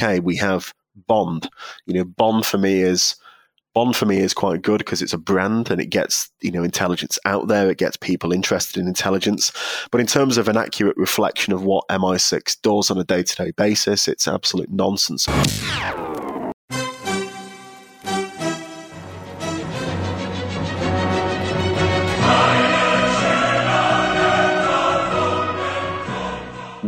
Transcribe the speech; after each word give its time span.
UK, 0.00 0.22
we 0.22 0.36
have 0.36 0.72
Bond. 1.06 1.48
You 1.86 1.94
know, 1.94 2.04
Bond 2.04 2.44
for 2.46 2.58
me 2.58 2.82
is 2.82 3.16
Bond 3.72 3.94
for 3.94 4.04
me 4.04 4.18
is 4.18 4.34
quite 4.34 4.62
good 4.62 4.78
because 4.78 5.00
it's 5.00 5.12
a 5.12 5.18
brand 5.18 5.70
and 5.70 5.80
it 5.80 5.86
gets 5.86 6.28
you 6.40 6.50
know 6.50 6.64
intelligence 6.64 7.18
out 7.24 7.48
there. 7.48 7.70
It 7.70 7.78
gets 7.78 7.96
people 7.96 8.32
interested 8.32 8.80
in 8.80 8.88
intelligence. 8.88 9.52
But 9.90 10.00
in 10.00 10.06
terms 10.06 10.38
of 10.38 10.48
an 10.48 10.56
accurate 10.56 10.96
reflection 10.96 11.52
of 11.52 11.62
what 11.62 11.86
MI6 11.88 12.60
does 12.62 12.90
on 12.90 12.98
a 12.98 13.04
day 13.04 13.22
to 13.22 13.36
day 13.36 13.52
basis, 13.52 14.08
it's 14.08 14.26
absolute 14.26 14.70
nonsense. 14.70 15.28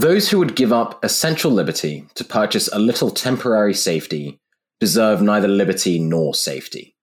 Those 0.02 0.28
who 0.28 0.40
would 0.40 0.56
give 0.56 0.72
up 0.72 1.04
essential 1.04 1.52
liberty 1.52 2.08
to 2.16 2.24
purchase 2.24 2.68
a 2.72 2.80
little 2.80 3.08
temporary 3.08 3.72
safety 3.72 4.40
deserve 4.80 5.22
neither 5.22 5.46
liberty 5.46 6.00
nor 6.00 6.34
safety. 6.34 6.96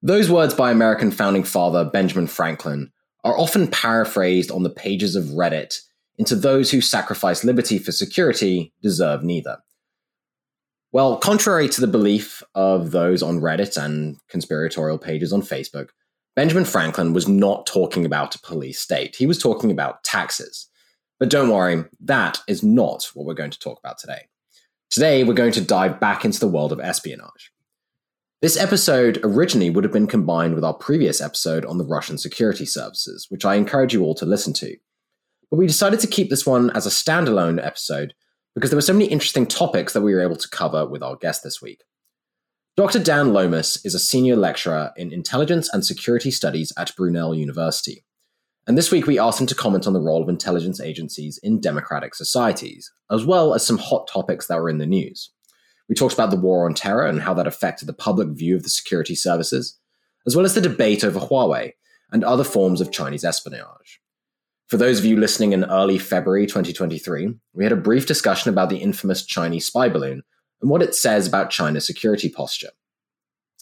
Those 0.00 0.30
words 0.30 0.54
by 0.54 0.70
American 0.70 1.10
founding 1.10 1.44
father 1.44 1.84
Benjamin 1.84 2.28
Franklin 2.28 2.90
are 3.24 3.38
often 3.38 3.68
paraphrased 3.68 4.50
on 4.50 4.62
the 4.62 4.70
pages 4.70 5.14
of 5.16 5.24
Reddit 5.36 5.82
into 6.16 6.34
those 6.34 6.70
who 6.70 6.80
sacrifice 6.80 7.44
liberty 7.44 7.76
for 7.76 7.92
security 7.92 8.72
deserve 8.80 9.22
neither. 9.22 9.58
Well, 10.92 11.18
contrary 11.18 11.68
to 11.68 11.82
the 11.82 11.86
belief 11.86 12.42
of 12.54 12.92
those 12.92 13.22
on 13.22 13.40
Reddit 13.40 13.76
and 13.76 14.16
conspiratorial 14.30 14.96
pages 14.96 15.30
on 15.30 15.42
Facebook, 15.42 15.90
Benjamin 16.36 16.64
Franklin 16.64 17.12
was 17.12 17.28
not 17.28 17.66
talking 17.66 18.06
about 18.06 18.34
a 18.34 18.40
police 18.40 18.78
state. 18.78 19.14
He 19.14 19.26
was 19.26 19.36
talking 19.36 19.70
about 19.70 20.04
taxes. 20.04 20.70
But 21.22 21.30
don't 21.30 21.50
worry, 21.50 21.84
that 22.00 22.40
is 22.48 22.64
not 22.64 23.08
what 23.14 23.26
we're 23.26 23.34
going 23.34 23.52
to 23.52 23.58
talk 23.60 23.78
about 23.78 23.96
today. 23.96 24.22
Today, 24.90 25.22
we're 25.22 25.34
going 25.34 25.52
to 25.52 25.60
dive 25.60 26.00
back 26.00 26.24
into 26.24 26.40
the 26.40 26.48
world 26.48 26.72
of 26.72 26.80
espionage. 26.80 27.52
This 28.40 28.56
episode 28.56 29.20
originally 29.22 29.70
would 29.70 29.84
have 29.84 29.92
been 29.92 30.08
combined 30.08 30.56
with 30.56 30.64
our 30.64 30.74
previous 30.74 31.20
episode 31.20 31.64
on 31.64 31.78
the 31.78 31.86
Russian 31.86 32.18
security 32.18 32.66
services, 32.66 33.28
which 33.28 33.44
I 33.44 33.54
encourage 33.54 33.94
you 33.94 34.02
all 34.02 34.16
to 34.16 34.26
listen 34.26 34.52
to. 34.54 34.76
But 35.48 35.58
we 35.58 35.68
decided 35.68 36.00
to 36.00 36.08
keep 36.08 36.28
this 36.28 36.44
one 36.44 36.70
as 36.70 36.86
a 36.86 36.90
standalone 36.90 37.64
episode 37.64 38.14
because 38.56 38.70
there 38.70 38.76
were 38.76 38.82
so 38.82 38.92
many 38.92 39.06
interesting 39.06 39.46
topics 39.46 39.92
that 39.92 40.02
we 40.02 40.12
were 40.12 40.22
able 40.22 40.34
to 40.34 40.48
cover 40.48 40.88
with 40.88 41.04
our 41.04 41.14
guest 41.14 41.44
this 41.44 41.62
week. 41.62 41.84
Dr. 42.76 42.98
Dan 42.98 43.32
Lomas 43.32 43.78
is 43.84 43.94
a 43.94 44.00
senior 44.00 44.34
lecturer 44.34 44.90
in 44.96 45.12
intelligence 45.12 45.72
and 45.72 45.86
security 45.86 46.32
studies 46.32 46.72
at 46.76 46.96
Brunel 46.96 47.32
University. 47.32 48.04
And 48.66 48.78
this 48.78 48.92
week, 48.92 49.06
we 49.06 49.18
asked 49.18 49.40
him 49.40 49.46
to 49.48 49.54
comment 49.54 49.86
on 49.86 49.92
the 49.92 50.00
role 50.00 50.22
of 50.22 50.28
intelligence 50.28 50.80
agencies 50.80 51.38
in 51.42 51.60
democratic 51.60 52.14
societies, 52.14 52.92
as 53.10 53.24
well 53.24 53.54
as 53.54 53.66
some 53.66 53.78
hot 53.78 54.06
topics 54.06 54.46
that 54.46 54.60
were 54.60 54.70
in 54.70 54.78
the 54.78 54.86
news. 54.86 55.30
We 55.88 55.96
talked 55.96 56.14
about 56.14 56.30
the 56.30 56.36
war 56.36 56.64
on 56.64 56.74
terror 56.74 57.06
and 57.06 57.20
how 57.20 57.34
that 57.34 57.46
affected 57.48 57.86
the 57.86 57.92
public 57.92 58.28
view 58.28 58.54
of 58.54 58.62
the 58.62 58.68
security 58.68 59.16
services, 59.16 59.78
as 60.26 60.36
well 60.36 60.44
as 60.44 60.54
the 60.54 60.60
debate 60.60 61.02
over 61.02 61.18
Huawei 61.18 61.72
and 62.12 62.22
other 62.22 62.44
forms 62.44 62.80
of 62.80 62.92
Chinese 62.92 63.24
espionage. 63.24 64.00
For 64.68 64.76
those 64.76 65.00
of 65.00 65.04
you 65.04 65.16
listening 65.16 65.52
in 65.52 65.64
early 65.64 65.98
February 65.98 66.46
2023, 66.46 67.34
we 67.52 67.64
had 67.64 67.72
a 67.72 67.76
brief 67.76 68.06
discussion 68.06 68.50
about 68.50 68.70
the 68.70 68.78
infamous 68.78 69.26
Chinese 69.26 69.66
spy 69.66 69.88
balloon 69.88 70.22
and 70.60 70.70
what 70.70 70.82
it 70.82 70.94
says 70.94 71.26
about 71.26 71.50
China's 71.50 71.86
security 71.86 72.28
posture. 72.28 72.70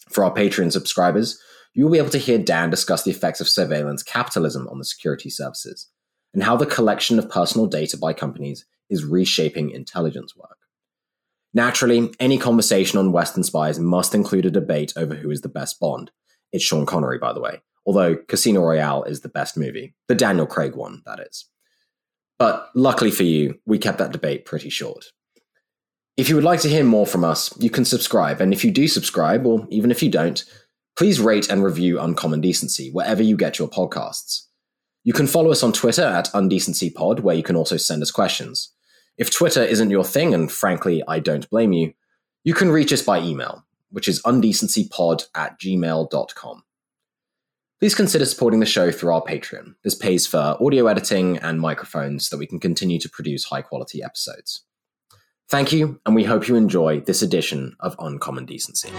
For 0.09 0.23
our 0.23 0.33
Patreon 0.33 0.71
subscribers, 0.71 1.41
you 1.73 1.83
will 1.85 1.91
be 1.91 1.97
able 1.97 2.09
to 2.09 2.17
hear 2.17 2.37
Dan 2.37 2.69
discuss 2.69 3.03
the 3.03 3.11
effects 3.11 3.41
of 3.41 3.49
surveillance 3.49 4.03
capitalism 4.03 4.67
on 4.67 4.77
the 4.77 4.85
security 4.85 5.29
services 5.29 5.87
and 6.33 6.43
how 6.43 6.55
the 6.55 6.65
collection 6.65 7.19
of 7.19 7.29
personal 7.29 7.67
data 7.67 7.97
by 7.97 8.13
companies 8.13 8.65
is 8.89 9.05
reshaping 9.05 9.71
intelligence 9.71 10.35
work. 10.35 10.57
Naturally, 11.53 12.11
any 12.19 12.37
conversation 12.37 12.99
on 12.99 13.11
Western 13.11 13.43
spies 13.43 13.79
must 13.79 14.15
include 14.15 14.45
a 14.45 14.51
debate 14.51 14.93
over 14.95 15.15
who 15.15 15.29
is 15.29 15.41
the 15.41 15.49
best 15.49 15.79
Bond. 15.79 16.11
It's 16.51 16.63
Sean 16.63 16.85
Connery, 16.85 17.17
by 17.17 17.33
the 17.33 17.41
way, 17.41 17.61
although 17.85 18.15
Casino 18.15 18.61
Royale 18.61 19.03
is 19.03 19.21
the 19.21 19.29
best 19.29 19.57
movie, 19.57 19.93
the 20.07 20.15
Daniel 20.15 20.45
Craig 20.45 20.75
one, 20.75 21.01
that 21.05 21.19
is. 21.19 21.45
But 22.39 22.69
luckily 22.73 23.11
for 23.11 23.23
you, 23.23 23.59
we 23.65 23.77
kept 23.77 23.97
that 23.99 24.11
debate 24.11 24.45
pretty 24.45 24.69
short. 24.69 25.05
If 26.17 26.29
you 26.29 26.35
would 26.35 26.43
like 26.43 26.61
to 26.61 26.69
hear 26.69 26.83
more 26.83 27.05
from 27.05 27.23
us, 27.23 27.53
you 27.61 27.69
can 27.69 27.85
subscribe, 27.85 28.41
and 28.41 28.53
if 28.53 28.63
you 28.63 28.71
do 28.71 28.87
subscribe, 28.87 29.45
or 29.45 29.67
even 29.69 29.91
if 29.91 30.01
you 30.03 30.09
don't, 30.09 30.43
Please 31.01 31.19
rate 31.19 31.49
and 31.49 31.63
review 31.63 31.99
Uncommon 31.99 32.41
Decency 32.41 32.91
wherever 32.91 33.23
you 33.23 33.35
get 33.35 33.57
your 33.57 33.67
podcasts. 33.67 34.43
You 35.03 35.13
can 35.13 35.25
follow 35.25 35.49
us 35.49 35.63
on 35.63 35.73
Twitter 35.73 36.03
at 36.03 36.27
UndecencyPod, 36.27 37.21
where 37.21 37.35
you 37.35 37.41
can 37.41 37.55
also 37.55 37.75
send 37.75 38.03
us 38.03 38.11
questions. 38.11 38.71
If 39.17 39.33
Twitter 39.33 39.63
isn't 39.63 39.89
your 39.89 40.03
thing, 40.03 40.31
and 40.31 40.51
frankly, 40.51 41.01
I 41.07 41.17
don't 41.17 41.49
blame 41.49 41.73
you, 41.73 41.93
you 42.43 42.53
can 42.53 42.69
reach 42.69 42.93
us 42.93 43.01
by 43.01 43.19
email, 43.19 43.65
which 43.89 44.07
is 44.07 44.21
undecencypod 44.21 45.25
at 45.33 45.59
gmail.com. 45.59 46.63
Please 47.79 47.95
consider 47.95 48.25
supporting 48.27 48.59
the 48.59 48.67
show 48.67 48.91
through 48.91 49.11
our 49.11 49.23
Patreon. 49.23 49.73
This 49.83 49.95
pays 49.95 50.27
for 50.27 50.55
audio 50.61 50.85
editing 50.85 51.39
and 51.39 51.59
microphones 51.59 52.27
so 52.27 52.35
that 52.35 52.39
we 52.39 52.45
can 52.45 52.59
continue 52.59 52.99
to 52.99 53.09
produce 53.09 53.45
high 53.45 53.63
quality 53.63 54.03
episodes. 54.03 54.65
Thank 55.51 55.73
you, 55.73 55.99
and 56.05 56.15
we 56.15 56.23
hope 56.23 56.47
you 56.47 56.55
enjoy 56.55 57.01
this 57.01 57.21
edition 57.21 57.75
of 57.81 57.93
Uncommon 57.99 58.45
Decency. 58.45 58.89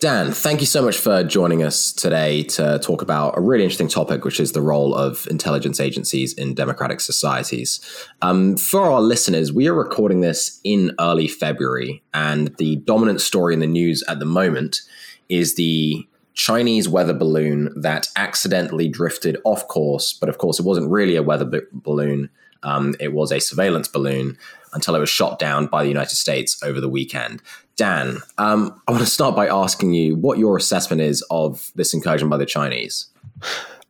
Dan, 0.00 0.32
thank 0.32 0.60
you 0.60 0.66
so 0.66 0.82
much 0.82 0.98
for 0.98 1.24
joining 1.24 1.62
us 1.62 1.94
today 1.94 2.42
to 2.42 2.78
talk 2.80 3.00
about 3.00 3.38
a 3.38 3.40
really 3.40 3.64
interesting 3.64 3.88
topic, 3.88 4.26
which 4.26 4.38
is 4.38 4.52
the 4.52 4.60
role 4.60 4.94
of 4.94 5.26
intelligence 5.30 5.80
agencies 5.80 6.34
in 6.34 6.54
democratic 6.54 7.00
societies. 7.00 7.80
Um, 8.20 8.58
for 8.58 8.82
our 8.82 9.00
listeners, 9.00 9.50
we 9.50 9.66
are 9.66 9.74
recording 9.74 10.20
this 10.20 10.60
in 10.62 10.94
early 11.00 11.26
February, 11.26 12.02
and 12.12 12.54
the 12.58 12.76
dominant 12.76 13.22
story 13.22 13.54
in 13.54 13.60
the 13.60 13.66
news 13.66 14.04
at 14.08 14.18
the 14.18 14.26
moment 14.26 14.82
is 15.30 15.54
the 15.54 16.06
Chinese 16.38 16.88
weather 16.88 17.12
balloon 17.12 17.68
that 17.74 18.06
accidentally 18.14 18.86
drifted 18.86 19.36
off 19.42 19.66
course, 19.66 20.12
but 20.12 20.28
of 20.28 20.38
course, 20.38 20.60
it 20.60 20.64
wasn't 20.64 20.88
really 20.88 21.16
a 21.16 21.22
weather 21.22 21.44
b- 21.44 21.60
balloon. 21.72 22.30
Um, 22.62 22.94
it 23.00 23.12
was 23.12 23.32
a 23.32 23.40
surveillance 23.40 23.88
balloon 23.88 24.38
until 24.72 24.94
it 24.94 25.00
was 25.00 25.10
shot 25.10 25.40
down 25.40 25.66
by 25.66 25.82
the 25.82 25.88
United 25.88 26.14
States 26.14 26.62
over 26.62 26.80
the 26.80 26.88
weekend. 26.88 27.42
Dan, 27.74 28.18
um, 28.38 28.80
I 28.86 28.92
want 28.92 29.02
to 29.02 29.10
start 29.10 29.34
by 29.34 29.48
asking 29.48 29.94
you 29.94 30.14
what 30.14 30.38
your 30.38 30.56
assessment 30.56 31.02
is 31.02 31.26
of 31.28 31.72
this 31.74 31.92
incursion 31.92 32.28
by 32.28 32.36
the 32.36 32.46
Chinese. 32.46 33.06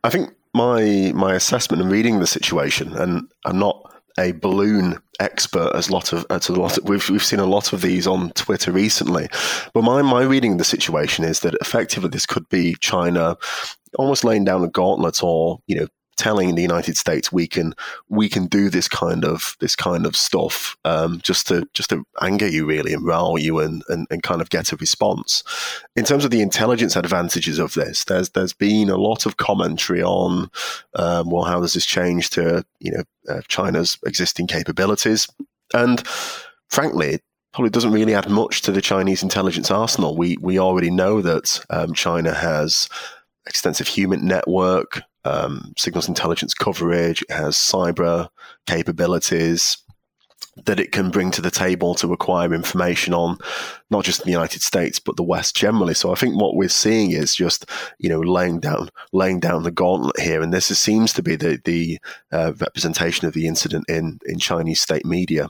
I 0.03 0.09
think 0.09 0.33
my 0.55 1.11
my 1.13 1.35
assessment 1.35 1.83
and 1.83 1.91
reading 1.91 2.19
the 2.19 2.25
situation, 2.27 2.95
and 2.95 3.31
I'm 3.45 3.59
not 3.59 3.88
a 4.19 4.33
balloon 4.33 4.99
expert 5.19 5.71
as 5.75 5.89
a 5.89 5.93
lot 5.93 6.13
of 6.13 6.25
as 6.29 6.49
a 6.49 6.53
lot 6.53 6.77
of, 6.77 6.83
we've 6.87 7.09
we've 7.09 7.23
seen 7.23 7.39
a 7.39 7.45
lot 7.45 7.73
of 7.73 7.81
these 7.81 8.05
on 8.05 8.31
Twitter 8.31 8.71
recently. 8.71 9.27
But 9.73 9.83
my 9.83 10.01
my 10.01 10.23
reading 10.23 10.53
of 10.53 10.57
the 10.59 10.63
situation 10.63 11.25
is 11.25 11.39
that 11.39 11.55
effectively 11.55 12.09
this 12.09 12.25
could 12.25 12.47
be 12.49 12.75
China 12.79 13.37
almost 13.97 14.23
laying 14.23 14.43
down 14.43 14.63
a 14.63 14.69
gauntlet 14.69 15.23
or 15.23 15.59
you 15.67 15.79
know 15.79 15.87
telling 16.19 16.53
the 16.53 16.61
United 16.61 16.97
States 16.97 17.31
we 17.31 17.47
can 17.47 17.73
we 18.09 18.27
can 18.27 18.45
do 18.45 18.69
this 18.69 18.89
kind 18.89 19.23
of 19.23 19.55
this 19.61 19.75
kind 19.75 20.05
of 20.05 20.17
stuff 20.17 20.75
um, 20.83 21.21
just 21.23 21.47
to 21.47 21.65
just 21.73 21.89
to 21.91 22.03
anger 22.21 22.47
you 22.47 22.65
really 22.65 22.93
and 22.93 23.05
rile 23.05 23.39
you 23.39 23.59
and, 23.59 23.83
and, 23.87 24.05
and 24.11 24.21
kind 24.21 24.41
of 24.41 24.49
get 24.49 24.73
a 24.73 24.75
response. 24.75 25.43
In 25.95 26.03
terms 26.03 26.25
of 26.25 26.31
the 26.31 26.41
intelligence 26.41 26.97
advantages 26.97 27.57
of 27.57 27.73
this, 27.73 28.03
there's 28.03 28.31
there's 28.31 28.53
been 28.53 28.89
a 28.89 28.97
lot 28.97 29.25
of 29.25 29.37
commentary 29.37 30.03
on 30.03 30.51
um, 30.95 31.29
well 31.29 31.45
how 31.45 31.61
does 31.61 31.73
this 31.73 31.85
change 31.85 32.29
to 32.31 32.65
you 32.79 32.91
know 32.91 33.03
uh, 33.29 33.41
China's 33.47 33.97
existing 34.05 34.47
capabilities 34.47 35.25
and 35.73 36.05
frankly 36.67 37.07
it 37.13 37.23
probably 37.53 37.69
doesn't 37.69 37.93
really 37.93 38.13
add 38.13 38.29
much 38.29 38.61
to 38.63 38.71
the 38.73 38.81
Chinese 38.81 39.23
intelligence 39.23 39.71
arsenal. 39.71 40.17
We 40.17 40.37
we 40.41 40.59
already 40.59 40.91
know 40.91 41.21
that 41.21 41.63
um, 41.69 41.93
China 41.93 42.33
has 42.33 42.89
extensive 43.47 43.87
human 43.87 44.25
network, 44.25 45.01
um, 45.25 45.73
signals 45.77 46.07
intelligence 46.07 46.53
coverage, 46.53 47.21
it 47.23 47.31
has 47.31 47.55
cyber 47.55 48.29
capabilities 48.65 49.77
that 50.65 50.79
it 50.79 50.91
can 50.91 51.09
bring 51.09 51.31
to 51.31 51.41
the 51.41 51.51
table 51.51 51.95
to 51.95 52.11
acquire 52.11 52.53
information 52.53 53.13
on 53.13 53.37
not 53.89 54.03
just 54.03 54.23
the 54.23 54.31
United 54.31 54.61
States 54.61 54.99
but 54.99 55.15
the 55.15 55.23
West 55.23 55.55
generally. 55.55 55.93
So 55.93 56.11
I 56.11 56.15
think 56.15 56.39
what 56.39 56.55
we're 56.55 56.69
seeing 56.69 57.11
is 57.11 57.35
just 57.35 57.65
you 57.97 58.09
know 58.09 58.19
laying 58.19 58.59
down 58.59 58.89
laying 59.13 59.39
down 59.39 59.63
the 59.63 59.71
gauntlet 59.71 60.19
here, 60.19 60.41
and 60.41 60.53
this 60.53 60.67
seems 60.77 61.13
to 61.13 61.23
be 61.23 61.35
the 61.35 61.61
the 61.65 61.99
uh, 62.31 62.53
representation 62.59 63.27
of 63.27 63.33
the 63.33 63.47
incident 63.47 63.85
in 63.87 64.19
in 64.25 64.39
Chinese 64.39 64.81
state 64.81 65.05
media. 65.05 65.49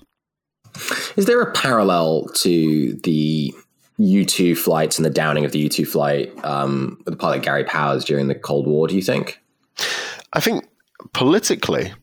Is 1.15 1.25
there 1.25 1.41
a 1.41 1.51
parallel 1.51 2.27
to 2.35 2.93
the 3.03 3.53
U 3.97 4.25
two 4.25 4.55
flights 4.55 4.97
and 4.97 5.05
the 5.05 5.09
downing 5.09 5.45
of 5.45 5.51
the 5.51 5.59
U 5.59 5.69
two 5.69 5.85
flight 5.85 6.33
um, 6.43 7.01
with 7.05 7.13
the 7.13 7.19
pilot 7.19 7.43
Gary 7.43 7.63
Powers 7.63 8.05
during 8.05 8.27
the 8.27 8.35
Cold 8.35 8.67
War? 8.67 8.87
Do 8.87 8.95
you 8.95 9.01
think? 9.01 9.41
I 10.33 10.39
think 10.39 10.65
politically, 11.13 11.93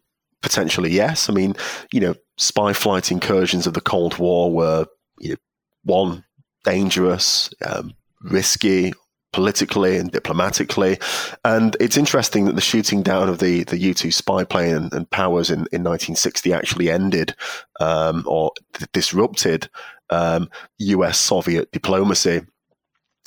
potentially 0.42 0.90
yes. 0.90 1.28
I 1.28 1.32
mean, 1.32 1.54
you 1.92 2.00
know, 2.00 2.14
spy 2.36 2.72
flight 2.72 3.10
incursions 3.10 3.66
of 3.66 3.74
the 3.74 3.80
Cold 3.80 4.18
War 4.18 4.52
were 4.52 4.86
you 5.18 5.30
know, 5.30 5.36
one 5.84 6.24
dangerous, 6.64 7.50
um, 7.64 7.94
risky, 8.22 8.92
politically 9.36 9.98
and 9.98 10.10
diplomatically. 10.10 10.98
And 11.44 11.76
it's 11.78 11.98
interesting 11.98 12.46
that 12.46 12.54
the 12.54 12.62
shooting 12.62 13.02
down 13.02 13.28
of 13.28 13.38
the, 13.38 13.64
the 13.64 13.76
U 13.76 13.92
2 13.92 14.10
spy 14.10 14.44
plane 14.44 14.74
and, 14.74 14.92
and, 14.94 15.10
powers 15.10 15.50
in, 15.50 15.60
in 15.72 15.84
1960 15.84 16.54
actually 16.54 16.90
ended 16.90 17.34
um, 17.78 18.24
or 18.26 18.52
disrupted 18.92 19.68
um, 20.08 20.48
US 20.78 21.18
Soviet 21.18 21.70
diplomacy. 21.70 22.42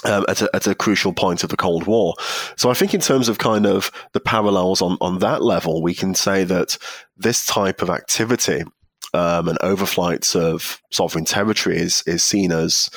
Um, 0.06 0.24
at, 0.30 0.42
a, 0.42 0.50
at 0.54 0.66
a 0.66 0.75
crucial 0.75 1.12
point 1.12 1.44
of 1.44 1.50
the 1.50 1.57
Cold 1.57 1.86
War. 1.86 2.13
So 2.56 2.72
I 2.72 2.74
think 2.74 2.94
in 2.94 3.01
terms 3.01 3.28
of 3.28 3.38
kind 3.38 3.66
of 3.66 3.92
the 4.13 4.22
parallels 4.22 4.81
on, 4.81 4.98
on 5.01 5.19
that 5.19 5.42
level, 5.42 5.81
we 5.81 5.94
can 5.94 6.16
say 6.16 6.46
that 6.46 6.78
this 7.18 7.46
type 7.46 7.81
of 7.81 7.90
activity 7.90 8.63
um, 9.13 9.50
and 9.50 9.60
overflights 9.60 10.38
of 10.38 10.81
sovereign 10.90 11.25
territory 11.25 11.78
is, 11.78 12.01
is 12.06 12.24
seen 12.24 12.54
as, 12.54 12.90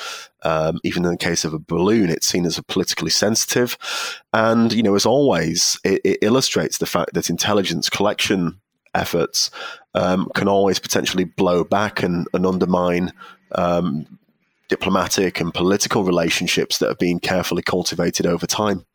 um, 0.44 0.78
even 0.84 1.04
in 1.04 1.10
the 1.10 1.16
case 1.16 1.44
of 1.44 1.52
a 1.52 1.58
balloon, 1.58 2.08
it's 2.08 2.28
seen 2.28 2.46
as 2.46 2.56
a 2.56 2.62
politically 2.62 3.10
sensitive. 3.10 3.76
And, 4.32 4.72
you 4.72 4.84
know, 4.84 4.94
as 4.94 5.04
always, 5.04 5.80
it, 5.82 6.00
it 6.04 6.18
illustrates 6.22 6.78
the 6.78 6.86
fact 6.86 7.14
that 7.14 7.30
intelligence 7.30 7.90
collection 7.90 8.60
efforts 8.94 9.50
um, 9.94 10.30
can 10.36 10.46
always 10.46 10.78
potentially 10.78 11.24
blow 11.24 11.64
back 11.64 12.02
and, 12.04 12.28
and 12.32 12.46
undermine 12.46 13.12
um, 13.56 14.18
diplomatic 14.72 15.38
and 15.38 15.52
political 15.52 16.02
relationships 16.02 16.78
that 16.78 16.88
have 16.88 16.98
been 16.98 17.20
carefully 17.20 17.60
cultivated 17.60 18.24
over 18.24 18.46
time. 18.46 18.86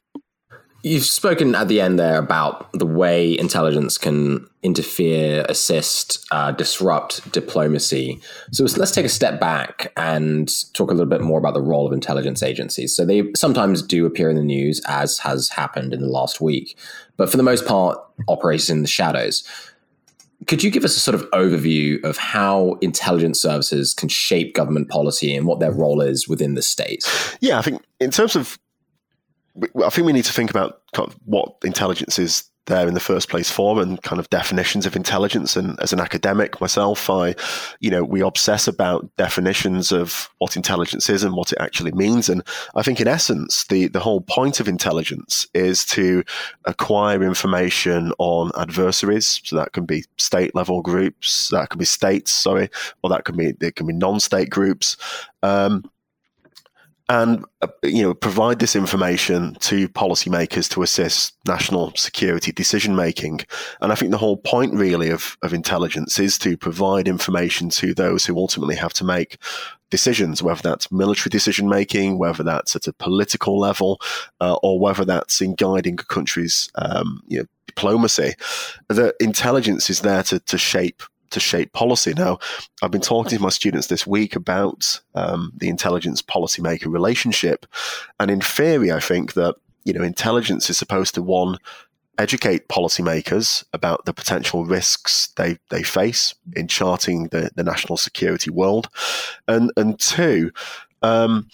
You've 0.81 1.05
spoken 1.05 1.53
at 1.53 1.67
the 1.67 1.79
end 1.81 1.99
there 1.99 2.17
about 2.17 2.71
the 2.73 2.85
way 2.85 3.37
intelligence 3.37 3.95
can 3.95 4.47
interfere, 4.63 5.45
assist, 5.47 6.25
uh, 6.31 6.51
disrupt 6.51 7.31
diplomacy. 7.31 8.19
So 8.51 8.63
let's 8.63 8.91
take 8.91 9.05
a 9.05 9.09
step 9.09 9.39
back 9.39 9.91
and 9.95 10.51
talk 10.73 10.89
a 10.89 10.95
little 10.95 11.09
bit 11.09 11.21
more 11.21 11.37
about 11.37 11.53
the 11.53 11.61
role 11.61 11.85
of 11.85 11.93
intelligence 11.93 12.41
agencies. 12.41 12.95
So 12.95 13.05
they 13.05 13.31
sometimes 13.35 13.83
do 13.83 14.07
appear 14.07 14.31
in 14.31 14.35
the 14.35 14.41
news, 14.43 14.81
as 14.87 15.19
has 15.19 15.49
happened 15.49 15.93
in 15.93 16.01
the 16.01 16.07
last 16.07 16.41
week, 16.41 16.75
but 17.17 17.29
for 17.29 17.37
the 17.37 17.43
most 17.43 17.67
part, 17.67 17.99
operate 18.27 18.67
in 18.67 18.81
the 18.81 18.87
shadows. 18.87 19.43
Could 20.47 20.63
you 20.63 20.71
give 20.71 20.85
us 20.85 20.95
a 20.95 20.99
sort 20.99 21.15
of 21.15 21.29
overview 21.31 22.03
of 22.03 22.17
how 22.17 22.77
intelligence 22.81 23.41
services 23.41 23.93
can 23.93 24.09
shape 24.09 24.55
government 24.55 24.89
policy 24.89 25.35
and 25.35 25.45
what 25.45 25.59
their 25.59 25.71
role 25.71 26.01
is 26.01 26.27
within 26.27 26.55
the 26.55 26.61
state? 26.61 27.03
Yeah, 27.41 27.59
I 27.59 27.61
think 27.61 27.81
in 27.99 28.11
terms 28.11 28.35
of 28.35 28.57
I 29.83 29.89
think 29.89 30.05
we 30.05 30.13
need 30.13 30.25
to 30.25 30.33
think 30.33 30.49
about 30.49 30.81
what 31.25 31.55
intelligence 31.63 32.19
is 32.19 32.43
there 32.67 32.87
in 32.87 32.93
the 32.93 32.99
first 32.99 33.29
place 33.29 33.49
for 33.49 33.81
and 33.81 34.01
kind 34.03 34.19
of 34.19 34.29
definitions 34.29 34.85
of 34.85 34.95
intelligence. 34.95 35.57
And 35.57 35.79
as 35.81 35.91
an 35.91 35.99
academic 35.99 36.61
myself, 36.61 37.09
I, 37.09 37.35
you 37.79 37.89
know, 37.89 38.03
we 38.03 38.21
obsess 38.21 38.67
about 38.67 39.09
definitions 39.17 39.91
of 39.91 40.29
what 40.37 40.55
intelligence 40.55 41.09
is 41.09 41.23
and 41.23 41.35
what 41.35 41.51
it 41.51 41.57
actually 41.59 41.91
means. 41.93 42.29
And 42.29 42.43
I 42.75 42.83
think 42.83 43.01
in 43.01 43.07
essence, 43.07 43.65
the, 43.65 43.87
the 43.87 43.99
whole 43.99 44.21
point 44.21 44.59
of 44.59 44.67
intelligence 44.67 45.47
is 45.53 45.85
to 45.87 46.23
acquire 46.65 47.23
information 47.23 48.13
on 48.19 48.51
adversaries. 48.57 49.41
So 49.43 49.55
that 49.55 49.73
can 49.73 49.85
be 49.85 50.05
state 50.17 50.53
level 50.53 50.81
groups, 50.81 51.49
that 51.49 51.69
can 51.69 51.79
be 51.79 51.85
states, 51.85 52.31
sorry, 52.31 52.69
or 53.01 53.09
that 53.09 53.25
can 53.25 53.35
be, 53.35 53.53
it 53.59 53.75
can 53.75 53.87
be 53.87 53.93
non-state 53.93 54.49
groups. 54.49 54.97
Um, 55.41 55.89
and 57.09 57.45
uh, 57.61 57.67
you 57.83 58.03
know 58.03 58.13
provide 58.13 58.59
this 58.59 58.75
information 58.75 59.55
to 59.59 59.87
policymakers 59.89 60.69
to 60.69 60.81
assist 60.81 61.35
national 61.47 61.93
security 61.95 62.51
decision 62.51 62.95
making 62.95 63.39
and 63.81 63.91
i 63.91 63.95
think 63.95 64.11
the 64.11 64.17
whole 64.17 64.37
point 64.37 64.73
really 64.73 65.09
of, 65.09 65.37
of 65.41 65.53
intelligence 65.53 66.19
is 66.19 66.37
to 66.37 66.57
provide 66.57 67.07
information 67.07 67.69
to 67.69 67.93
those 67.93 68.25
who 68.25 68.37
ultimately 68.37 68.75
have 68.75 68.93
to 68.93 69.05
make 69.05 69.37
decisions 69.89 70.43
whether 70.43 70.61
that's 70.61 70.91
military 70.91 71.29
decision 71.29 71.69
making 71.69 72.17
whether 72.17 72.43
that's 72.43 72.75
at 72.75 72.87
a 72.87 72.93
political 72.93 73.57
level 73.57 74.01
uh, 74.41 74.55
or 74.61 74.79
whether 74.79 75.05
that's 75.05 75.39
in 75.39 75.55
guiding 75.55 75.97
a 75.99 76.03
country's 76.03 76.69
um, 76.75 77.23
you 77.27 77.39
know, 77.39 77.45
diplomacy. 77.77 78.33
The 78.87 79.13
intelligence 79.19 79.89
is 79.89 80.01
there 80.01 80.23
to, 80.23 80.39
to 80.39 80.57
shape 80.57 81.03
to 81.31 81.39
shape 81.39 81.73
policy. 81.73 82.13
Now, 82.13 82.39
I've 82.81 82.91
been 82.91 83.01
talking 83.01 83.37
to 83.37 83.43
my 83.43 83.49
students 83.49 83.87
this 83.87 84.05
week 84.07 84.35
about 84.35 84.99
um, 85.15 85.51
the 85.55 85.69
intelligence 85.69 86.21
policymaker 86.21 86.91
relationship, 86.91 87.65
and 88.19 88.31
in 88.31 88.41
theory, 88.41 88.91
I 88.91 88.99
think 88.99 89.33
that 89.33 89.55
you 89.83 89.93
know 89.93 90.03
intelligence 90.03 90.69
is 90.69 90.77
supposed 90.77 91.15
to 91.15 91.21
one 91.21 91.57
educate 92.19 92.67
policymakers 92.67 93.63
about 93.73 94.05
the 94.05 94.13
potential 94.13 94.65
risks 94.65 95.29
they, 95.37 95.57
they 95.69 95.83
face 95.83 96.33
in 96.55 96.67
charting 96.67 97.27
the, 97.27 97.51
the 97.55 97.63
national 97.63 97.97
security 97.97 98.49
world, 98.49 98.89
and 99.47 99.71
and 99.77 99.99
two. 99.99 100.51
Um, 101.01 101.47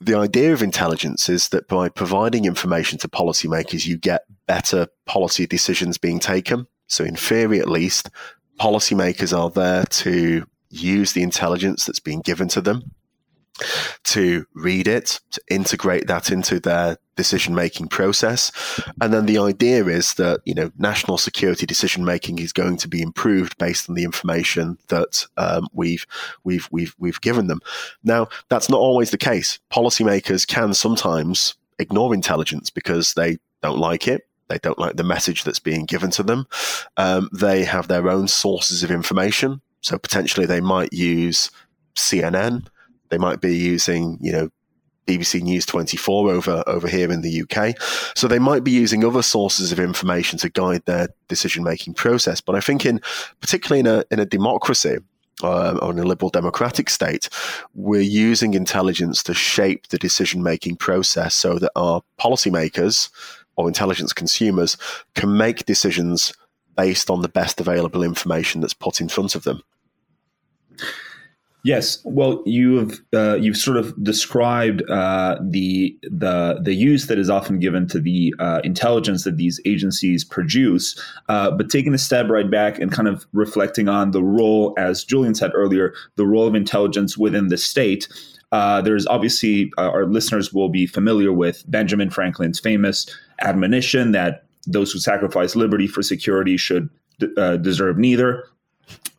the 0.00 0.14
idea 0.14 0.52
of 0.52 0.62
intelligence 0.62 1.28
is 1.28 1.48
that 1.48 1.66
by 1.66 1.88
providing 1.88 2.44
information 2.44 2.98
to 2.98 3.08
policymakers, 3.08 3.86
you 3.86 3.96
get 3.96 4.22
better 4.46 4.86
policy 5.06 5.46
decisions 5.46 5.98
being 5.98 6.20
taken. 6.20 6.66
So, 6.86 7.04
in 7.04 7.16
theory, 7.16 7.60
at 7.60 7.68
least, 7.68 8.08
policymakers 8.58 9.36
are 9.36 9.50
there 9.50 9.84
to 9.84 10.46
use 10.70 11.12
the 11.12 11.22
intelligence 11.22 11.84
that's 11.84 12.00
being 12.00 12.20
given 12.20 12.48
to 12.48 12.60
them, 12.60 12.90
to 14.04 14.46
read 14.54 14.86
it, 14.86 15.20
to 15.32 15.40
integrate 15.50 16.06
that 16.06 16.30
into 16.30 16.60
their 16.60 16.96
decision 17.16 17.54
making 17.54 17.88
process. 17.88 18.52
And 19.00 19.12
then 19.12 19.26
the 19.26 19.38
idea 19.38 19.86
is 19.86 20.14
that, 20.14 20.40
you 20.44 20.54
know, 20.54 20.70
national 20.78 21.18
security 21.18 21.66
decision 21.66 22.04
making 22.04 22.38
is 22.38 22.52
going 22.52 22.76
to 22.78 22.88
be 22.88 23.02
improved 23.02 23.58
based 23.58 23.88
on 23.88 23.96
the 23.96 24.04
information 24.04 24.78
that 24.88 25.26
um, 25.36 25.66
we've, 25.72 26.06
we've, 26.44 26.68
we've, 26.70 26.94
we've 26.98 27.20
given 27.20 27.48
them. 27.48 27.60
Now, 28.04 28.28
that's 28.48 28.68
not 28.68 28.78
always 28.78 29.10
the 29.10 29.18
case. 29.18 29.58
Policymakers 29.72 30.46
can 30.46 30.74
sometimes 30.74 31.56
ignore 31.78 32.14
intelligence 32.14 32.70
because 32.70 33.14
they 33.14 33.38
don't 33.62 33.78
like 33.78 34.06
it 34.06 34.27
they 34.48 34.58
don't 34.58 34.78
like 34.78 34.96
the 34.96 35.04
message 35.04 35.44
that's 35.44 35.58
being 35.58 35.84
given 35.84 36.10
to 36.12 36.22
them. 36.22 36.46
Um, 36.96 37.28
they 37.32 37.64
have 37.64 37.88
their 37.88 38.08
own 38.08 38.28
sources 38.28 38.82
of 38.82 38.90
information. 38.90 39.60
So 39.80 39.98
potentially 39.98 40.46
they 40.46 40.60
might 40.60 40.92
use 40.92 41.50
CNN. 41.96 42.66
They 43.10 43.18
might 43.18 43.40
be 43.40 43.56
using, 43.56 44.18
you 44.20 44.32
know, 44.32 44.48
BBC 45.06 45.40
News 45.40 45.64
24 45.64 46.30
over, 46.30 46.62
over 46.66 46.86
here 46.86 47.10
in 47.10 47.22
the 47.22 47.42
UK. 47.42 47.74
So 48.14 48.28
they 48.28 48.38
might 48.38 48.62
be 48.62 48.70
using 48.70 49.04
other 49.04 49.22
sources 49.22 49.72
of 49.72 49.80
information 49.80 50.38
to 50.40 50.50
guide 50.50 50.84
their 50.84 51.08
decision 51.28 51.64
making 51.64 51.94
process. 51.94 52.40
But 52.40 52.54
I 52.54 52.60
think 52.60 52.84
in 52.84 53.00
particularly 53.40 53.80
in 53.80 53.86
a, 53.86 54.04
in 54.10 54.20
a 54.20 54.26
democracy, 54.26 54.98
uh, 55.42 55.78
or 55.80 55.92
in 55.92 55.98
a 55.98 56.04
liberal 56.04 56.30
democratic 56.30 56.90
state, 56.90 57.28
we're 57.74 58.00
using 58.00 58.54
intelligence 58.54 59.22
to 59.22 59.34
shape 59.34 59.88
the 59.88 59.98
decision 59.98 60.42
making 60.42 60.76
process 60.76 61.34
so 61.34 61.58
that 61.58 61.70
our 61.76 62.02
policymakers 62.20 63.08
or 63.58 63.68
intelligence 63.68 64.12
consumers 64.14 64.78
can 65.14 65.36
make 65.36 65.66
decisions 65.66 66.32
based 66.76 67.10
on 67.10 67.20
the 67.22 67.28
best 67.28 67.60
available 67.60 68.04
information 68.04 68.60
that's 68.60 68.72
put 68.72 69.00
in 69.00 69.08
front 69.08 69.34
of 69.34 69.42
them. 69.42 69.62
Yes, 71.64 71.98
well, 72.04 72.40
you've 72.46 73.02
uh, 73.12 73.34
you've 73.34 73.56
sort 73.56 73.76
of 73.76 73.92
described 74.02 74.88
uh, 74.88 75.38
the 75.42 75.98
the 76.04 76.60
the 76.62 76.72
use 76.72 77.08
that 77.08 77.18
is 77.18 77.28
often 77.28 77.58
given 77.58 77.88
to 77.88 78.00
the 78.00 78.32
uh, 78.38 78.60
intelligence 78.62 79.24
that 79.24 79.38
these 79.38 79.60
agencies 79.66 80.24
produce, 80.24 80.98
uh, 81.28 81.50
but 81.50 81.68
taking 81.68 81.92
a 81.92 81.98
step 81.98 82.28
right 82.28 82.48
back 82.48 82.78
and 82.78 82.92
kind 82.92 83.08
of 83.08 83.26
reflecting 83.32 83.88
on 83.88 84.12
the 84.12 84.22
role, 84.22 84.72
as 84.78 85.02
Julian 85.02 85.34
said 85.34 85.50
earlier, 85.52 85.92
the 86.14 86.26
role 86.26 86.46
of 86.46 86.54
intelligence 86.54 87.18
within 87.18 87.48
the 87.48 87.58
state. 87.58 88.08
Uh, 88.50 88.80
there's 88.80 89.06
obviously 89.06 89.70
uh, 89.76 89.90
our 89.90 90.06
listeners 90.06 90.52
will 90.52 90.68
be 90.68 90.86
familiar 90.86 91.32
with 91.32 91.64
Benjamin 91.70 92.10
Franklin's 92.10 92.58
famous 92.58 93.06
admonition 93.42 94.12
that 94.12 94.44
those 94.66 94.92
who 94.92 94.98
sacrifice 94.98 95.54
liberty 95.56 95.86
for 95.86 96.02
security 96.02 96.56
should 96.56 96.88
uh, 97.36 97.56
deserve 97.56 97.98
neither, 97.98 98.44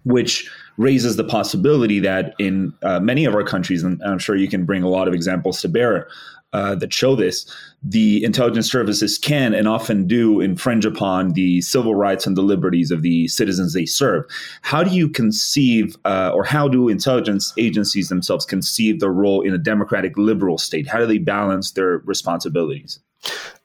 which 0.03 0.50
raises 0.77 1.15
the 1.17 1.24
possibility 1.24 2.00
that 2.00 2.33
in 2.39 2.74
uh, 2.83 3.00
many 3.00 3.25
of 3.25 3.36
our 3.36 3.43
countries, 3.43 3.83
and 3.83 4.01
I'm 4.03 4.19
sure 4.19 4.36
you 4.36 4.48
can 4.48 4.65
bring 4.65 4.83
a 4.83 4.89
lot 4.89 5.07
of 5.07 5.13
examples 5.13 5.62
to 5.62 5.67
bear 5.67 6.07
uh, 6.53 6.75
that 6.75 6.93
show 6.93 7.15
this, 7.15 7.53
the 7.81 8.24
intelligence 8.24 8.69
services 8.69 9.17
can 9.17 9.53
and 9.53 9.67
often 9.67 10.05
do 10.05 10.41
infringe 10.41 10.86
upon 10.86 11.31
the 11.31 11.62
civil 11.62 11.95
rights 11.95 12.27
and 12.27 12.36
the 12.36 12.41
liberties 12.41 12.91
of 12.91 13.01
the 13.01 13.27
citizens 13.29 13.74
they 13.74 13.86
serve. 13.86 14.25
How 14.62 14.83
do 14.83 14.91
you 14.91 15.07
conceive, 15.07 15.95
uh, 16.05 16.31
or 16.33 16.43
how 16.43 16.67
do 16.67 16.89
intelligence 16.89 17.53
agencies 17.57 18.09
themselves 18.09 18.45
conceive 18.45 19.00
their 19.00 19.13
role 19.13 19.41
in 19.41 19.53
a 19.53 19.57
democratic 19.57 20.17
liberal 20.17 20.57
state? 20.57 20.88
How 20.88 21.00
do 21.00 21.05
they 21.05 21.19
balance 21.19 21.71
their 21.71 22.00
responsibilities? 22.00 23.00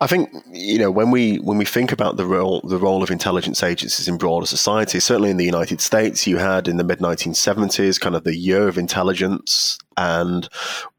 I 0.01 0.09
think 0.09 0.31
you 0.51 0.79
know 0.79 0.91
when 0.91 1.13
we 1.13 1.37
when 1.37 1.59
we 1.59 1.65
think 1.65 1.93
about 1.93 2.17
the 2.17 2.27
role 2.27 2.61
the 2.63 2.77
role 2.77 3.05
of 3.05 3.11
intelligence 3.11 3.63
agencies 3.63 4.09
in 4.09 4.19
broader 4.19 4.47
society, 4.47 4.99
certainly 4.99 5.31
in 5.31 5.37
the 5.37 5.45
United 5.45 5.81
States, 5.81 6.27
you 6.27 6.39
had 6.39 6.67
in 6.67 6.77
the 6.77 6.85
mid 6.85 6.99
1970s 6.99 8.01
kind 8.01 8.17
of 8.17 8.25
the 8.25 8.37
year 8.37 8.67
of 8.67 8.79
intelligence, 8.79 9.79
and 9.97 10.49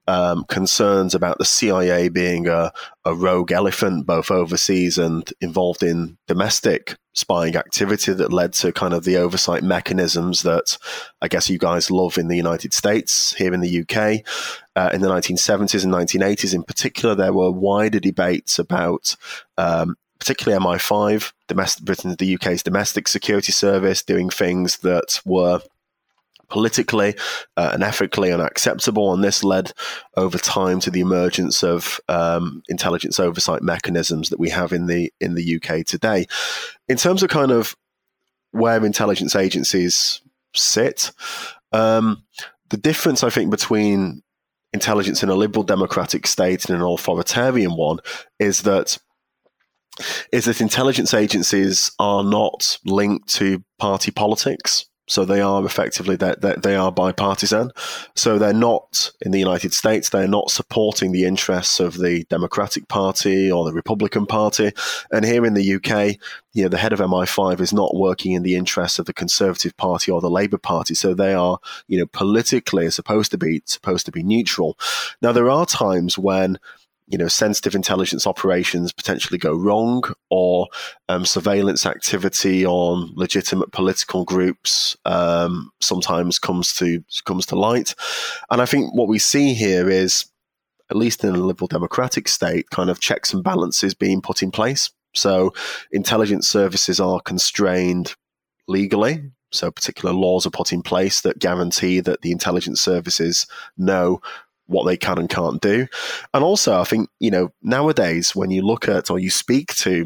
um, 0.07 0.45
concerns 0.45 1.15
about 1.15 1.37
the 1.37 1.45
CIA 1.45 2.09
being 2.09 2.47
a, 2.47 2.71
a 3.05 3.15
rogue 3.15 3.51
elephant, 3.51 4.05
both 4.05 4.31
overseas 4.31 4.97
and 4.97 5.31
involved 5.41 5.83
in 5.83 6.17
domestic 6.27 6.95
spying 7.13 7.55
activity 7.55 8.13
that 8.13 8.33
led 8.33 8.53
to 8.53 8.71
kind 8.73 8.93
of 8.93 9.05
the 9.05 9.15
oversight 9.15 9.63
mechanisms 9.63 10.43
that 10.43 10.77
I 11.21 11.27
guess 11.27 11.49
you 11.49 11.57
guys 11.57 11.89
love 11.89 12.17
in 12.17 12.27
the 12.27 12.35
United 12.35 12.73
States, 12.73 13.33
here 13.37 13.53
in 13.53 13.61
the 13.61 13.81
UK. 13.81 14.21
Uh, 14.75 14.89
in 14.93 15.01
the 15.01 15.07
1970s 15.07 15.85
and 15.85 15.93
1980s, 15.93 16.53
in 16.53 16.63
particular, 16.63 17.15
there 17.15 17.33
were 17.33 17.49
wider 17.49 17.99
debates 17.99 18.59
about 18.59 19.15
um, 19.57 19.95
particularly 20.19 20.63
MI5, 20.63 21.31
domestic 21.47 21.85
Britain, 21.85 22.15
the 22.17 22.35
UK's 22.35 22.63
domestic 22.63 23.07
security 23.07 23.51
service, 23.51 24.03
doing 24.03 24.29
things 24.29 24.79
that 24.79 25.21
were 25.25 25.61
politically 26.49 27.15
uh, 27.57 27.71
and 27.73 27.83
ethically 27.83 28.31
unacceptable. 28.31 29.13
And 29.13 29.23
this 29.23 29.43
led 29.43 29.73
over 30.17 30.37
time 30.37 30.79
to 30.81 30.91
the 30.91 31.01
emergence 31.01 31.63
of 31.63 31.99
um, 32.07 32.61
intelligence 32.67 33.19
oversight 33.19 33.61
mechanisms 33.61 34.29
that 34.29 34.39
we 34.39 34.49
have 34.49 34.73
in 34.73 34.87
the 34.87 35.11
in 35.19 35.35
the 35.35 35.55
UK 35.55 35.85
today. 35.85 36.25
In 36.87 36.97
terms 36.97 37.23
of 37.23 37.29
kind 37.29 37.51
of 37.51 37.75
where 38.51 38.85
intelligence 38.85 39.35
agencies 39.35 40.21
sit, 40.53 41.11
um, 41.71 42.23
the 42.69 42.77
difference 42.77 43.23
I 43.23 43.29
think 43.29 43.51
between 43.51 44.23
intelligence 44.73 45.23
in 45.23 45.29
a 45.29 45.35
liberal 45.35 45.63
democratic 45.63 46.27
state 46.27 46.65
and 46.65 46.75
an 46.75 46.83
authoritarian 46.83 47.75
one 47.75 47.99
is 48.39 48.63
that 48.63 48.97
is 50.31 50.45
that 50.45 50.59
intelligence 50.59 51.13
agencies 51.13 51.91
are 51.99 52.23
not 52.23 52.77
linked 52.85 53.29
to 53.29 53.63
party 53.79 54.11
politics. 54.11 54.85
So 55.07 55.23
they 55.23 55.41
are 55.41 55.63
effectively 55.65 56.15
they, 56.15 56.35
they, 56.39 56.55
they 56.55 56.75
are 56.75 56.91
bipartisan. 56.91 57.71
So 58.15 58.37
they're 58.37 58.53
not 58.53 59.11
in 59.21 59.31
the 59.31 59.39
United 59.39 59.73
States. 59.73 60.09
They're 60.09 60.27
not 60.27 60.49
supporting 60.49 61.11
the 61.11 61.25
interests 61.25 61.79
of 61.79 61.97
the 61.97 62.23
Democratic 62.25 62.87
Party 62.87 63.51
or 63.51 63.65
the 63.65 63.73
Republican 63.73 64.25
Party. 64.25 64.71
And 65.11 65.25
here 65.25 65.45
in 65.45 65.53
the 65.53 65.75
UK, 65.75 66.17
you 66.53 66.63
know, 66.63 66.69
the 66.69 66.77
head 66.77 66.93
of 66.93 66.99
MI5 66.99 67.59
is 67.59 67.73
not 67.73 67.95
working 67.95 68.31
in 68.31 68.43
the 68.43 68.55
interests 68.55 68.97
of 68.97 69.05
the 69.05 69.13
Conservative 69.13 69.75
Party 69.77 70.11
or 70.11 70.21
the 70.21 70.29
Labour 70.29 70.57
Party. 70.57 70.95
So 70.95 71.13
they 71.13 71.33
are, 71.33 71.59
you 71.87 71.99
know, 71.99 72.07
politically 72.07 72.89
supposed 72.89 73.31
to 73.31 73.37
be 73.37 73.61
supposed 73.65 74.05
to 74.05 74.11
be 74.11 74.23
neutral. 74.23 74.77
Now 75.21 75.31
there 75.31 75.49
are 75.49 75.65
times 75.65 76.17
when 76.17 76.57
you 77.07 77.17
know, 77.17 77.27
sensitive 77.27 77.75
intelligence 77.75 78.25
operations 78.25 78.91
potentially 78.91 79.37
go 79.37 79.55
wrong, 79.55 80.03
or 80.29 80.67
um, 81.07 81.25
surveillance 81.25 81.85
activity 81.85 82.65
on 82.65 83.11
legitimate 83.15 83.71
political 83.71 84.25
groups 84.25 84.97
um, 85.05 85.71
sometimes 85.79 86.39
comes 86.39 86.73
to 86.73 87.03
comes 87.25 87.45
to 87.47 87.55
light. 87.55 87.93
And 88.49 88.61
I 88.61 88.65
think 88.65 88.93
what 88.93 89.07
we 89.07 89.19
see 89.19 89.53
here 89.53 89.89
is, 89.89 90.25
at 90.89 90.97
least 90.97 91.23
in 91.23 91.35
a 91.35 91.37
liberal 91.37 91.67
democratic 91.67 92.27
state, 92.27 92.69
kind 92.71 92.89
of 92.89 92.99
checks 92.99 93.33
and 93.33 93.43
balances 93.43 93.93
being 93.93 94.21
put 94.21 94.41
in 94.41 94.51
place. 94.51 94.89
So, 95.13 95.53
intelligence 95.91 96.47
services 96.47 96.99
are 96.99 97.19
constrained 97.21 98.15
legally. 98.67 99.31
So, 99.51 99.71
particular 99.71 100.13
laws 100.13 100.45
are 100.45 100.51
put 100.51 100.73
in 100.73 100.81
place 100.81 101.21
that 101.21 101.39
guarantee 101.39 101.99
that 102.01 102.21
the 102.21 102.31
intelligence 102.31 102.81
services 102.81 103.47
know 103.77 104.21
what 104.67 104.85
they 104.85 104.97
can 104.97 105.17
and 105.17 105.29
can't 105.29 105.61
do. 105.61 105.87
And 106.33 106.43
also, 106.43 106.79
I 106.79 106.83
think, 106.83 107.09
you 107.19 107.31
know, 107.31 107.51
nowadays 107.61 108.35
when 108.35 108.51
you 108.51 108.61
look 108.61 108.87
at 108.87 109.09
or 109.09 109.19
you 109.19 109.29
speak 109.29 109.75
to 109.75 110.05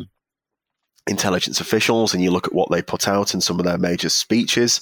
intelligence 1.08 1.60
officials 1.60 2.14
and 2.14 2.24
you 2.24 2.30
look 2.32 2.48
at 2.48 2.54
what 2.54 2.70
they 2.70 2.82
put 2.82 3.08
out 3.08 3.34
in 3.34 3.42
some 3.42 3.60
of 3.60 3.66
their 3.66 3.78
major 3.78 4.10
speeches, 4.10 4.80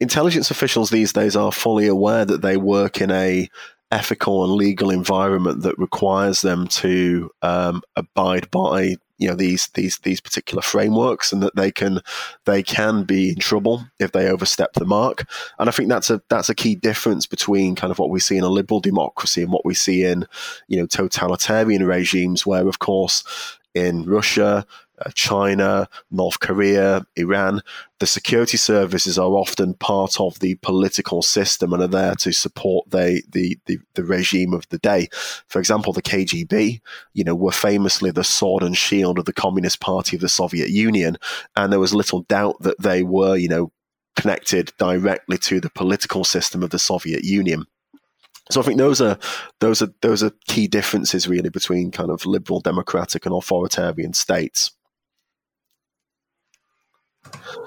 intelligence 0.00 0.50
officials 0.50 0.90
these 0.90 1.12
days 1.12 1.36
are 1.36 1.52
fully 1.52 1.86
aware 1.86 2.24
that 2.24 2.42
they 2.42 2.56
work 2.56 3.00
in 3.00 3.10
a 3.10 3.48
ethical 3.90 4.44
and 4.44 4.54
legal 4.54 4.90
environment 4.90 5.62
that 5.62 5.78
requires 5.78 6.40
them 6.40 6.66
to 6.66 7.30
um, 7.42 7.82
abide 7.94 8.50
by 8.50 8.96
you 9.22 9.28
know 9.28 9.34
these 9.34 9.68
these 9.74 9.98
these 9.98 10.20
particular 10.20 10.62
frameworks 10.62 11.32
and 11.32 11.42
that 11.42 11.54
they 11.54 11.70
can 11.70 12.00
they 12.44 12.62
can 12.62 13.04
be 13.04 13.30
in 13.30 13.36
trouble 13.36 13.84
if 14.00 14.12
they 14.12 14.28
overstep 14.28 14.72
the 14.74 14.84
mark. 14.84 15.24
And 15.58 15.68
i 15.68 15.72
think 15.72 15.88
that's 15.88 16.10
a 16.10 16.20
that's 16.28 16.48
a 16.48 16.54
key 16.54 16.74
difference 16.74 17.26
between 17.26 17.76
kind 17.76 17.90
of 17.90 17.98
what 17.98 18.10
we 18.10 18.20
see 18.20 18.36
in 18.36 18.44
a 18.44 18.48
liberal 18.48 18.80
democracy 18.80 19.42
and 19.42 19.52
what 19.52 19.64
we 19.64 19.74
see 19.74 20.04
in 20.04 20.26
you 20.68 20.78
know 20.78 20.86
totalitarian 20.86 21.86
regimes 21.86 22.44
where 22.44 22.68
of 22.68 22.80
course 22.80 23.24
in 23.74 24.04
Russia, 24.04 24.66
Uh, 25.04 25.10
China, 25.14 25.88
North 26.10 26.40
Korea, 26.40 27.04
Iran, 27.16 27.60
the 27.98 28.06
security 28.06 28.56
services 28.56 29.18
are 29.18 29.30
often 29.30 29.74
part 29.74 30.20
of 30.20 30.38
the 30.40 30.56
political 30.56 31.22
system 31.22 31.72
and 31.72 31.82
are 31.82 31.88
there 31.88 32.14
to 32.16 32.32
support 32.32 32.90
the, 32.90 33.22
the, 33.30 33.58
the, 33.66 33.78
the, 33.94 34.04
regime 34.04 34.52
of 34.52 34.68
the 34.68 34.78
day. 34.78 35.08
For 35.48 35.58
example, 35.58 35.92
the 35.92 36.02
KGB, 36.02 36.80
you 37.14 37.24
know, 37.24 37.34
were 37.34 37.52
famously 37.52 38.10
the 38.10 38.24
sword 38.24 38.62
and 38.62 38.76
shield 38.76 39.18
of 39.18 39.24
the 39.24 39.32
Communist 39.32 39.80
Party 39.80 40.16
of 40.16 40.22
the 40.22 40.28
Soviet 40.28 40.70
Union, 40.70 41.16
and 41.56 41.72
there 41.72 41.80
was 41.80 41.94
little 41.94 42.22
doubt 42.22 42.60
that 42.60 42.80
they 42.80 43.02
were, 43.02 43.36
you 43.36 43.48
know, 43.48 43.72
connected 44.16 44.72
directly 44.78 45.38
to 45.38 45.60
the 45.60 45.70
political 45.70 46.24
system 46.24 46.62
of 46.62 46.70
the 46.70 46.78
Soviet 46.78 47.24
Union. 47.24 47.64
So 48.50 48.60
I 48.60 48.64
think 48.64 48.78
those 48.78 49.00
are 49.00 49.18
those 49.60 49.82
are 49.82 49.92
those 50.00 50.22
are 50.22 50.32
key 50.46 50.66
differences 50.66 51.28
really 51.28 51.48
between 51.48 51.90
kind 51.90 52.10
of 52.10 52.26
liberal 52.26 52.60
democratic 52.60 53.24
and 53.24 53.34
authoritarian 53.34 54.12
states. 54.12 54.72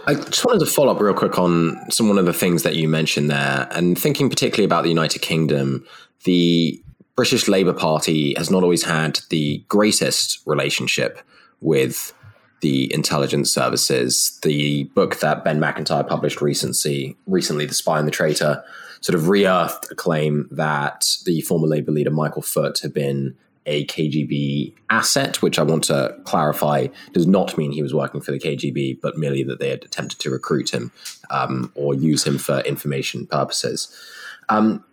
I 0.08 0.16
just 0.16 0.46
wanted 0.46 0.60
to 0.60 0.72
follow 0.72 0.94
up 0.94 1.02
real 1.02 1.14
quick 1.14 1.40
on 1.40 1.80
some 1.90 2.08
one 2.08 2.18
of 2.18 2.26
the 2.26 2.34
things 2.34 2.64
that 2.64 2.76
you 2.76 2.88
mentioned 2.88 3.30
there, 3.30 3.68
and 3.72 3.98
thinking 3.98 4.30
particularly 4.30 4.66
about 4.66 4.84
the 4.84 4.90
United 4.90 5.20
Kingdom, 5.20 5.86
the 6.24 6.82
British 7.16 7.48
Labour 7.48 7.74
Party 7.74 8.34
has 8.36 8.52
not 8.52 8.64
always 8.64 8.84
had 8.84 9.20
the 9.30 9.64
greatest 9.68 10.42
relationship 10.46 11.20
with 11.62 12.14
the 12.62 12.94
intelligence 12.94 13.54
services. 13.54 14.40
The 14.44 14.86
book 14.96 15.20
that 15.20 15.44
Ben 15.44 15.60
Macintyre 15.60 16.04
published 16.04 16.42
recently, 16.42 17.16
recently, 17.26 17.66
The 17.66 17.74
Spy 17.74 18.00
and 18.00 18.08
the 18.08 18.12
Traitor, 18.12 18.64
sort 19.02 19.16
of 19.16 19.30
re-earthed 19.30 19.92
a 19.92 19.96
claim 19.96 20.48
that 20.52 21.06
the 21.26 21.42
former 21.42 21.68
Labour 21.68 21.92
leader 21.92 22.12
Michael 22.12 22.42
Foot 22.42 22.80
had 22.80 22.94
been 22.94 23.36
a 23.66 23.86
KGB 23.86 24.74
asset, 24.90 25.42
which 25.42 25.58
I 25.58 25.64
want 25.64 25.86
to 25.86 26.16
clarify 26.24 26.88
does 27.14 27.28
not 27.28 27.58
mean 27.58 27.72
he 27.72 27.82
was 27.82 27.94
working 27.94 28.22
for 28.22 28.32
the 28.32 28.40
KGB, 28.40 29.02
but 29.02 29.18
merely 29.18 29.44
that 29.44 29.60
they 29.60 29.70
had 29.70 29.84
attempted 29.84 30.20
to 30.20 30.30
recruit 30.30 30.74
him 30.74 30.92
um, 31.30 31.72
or 31.76 31.94
use 31.94 32.26
him 32.26 32.38
for 32.38 32.60
information 32.60 33.26
purposes. 33.26 33.94
Um, 34.50 34.84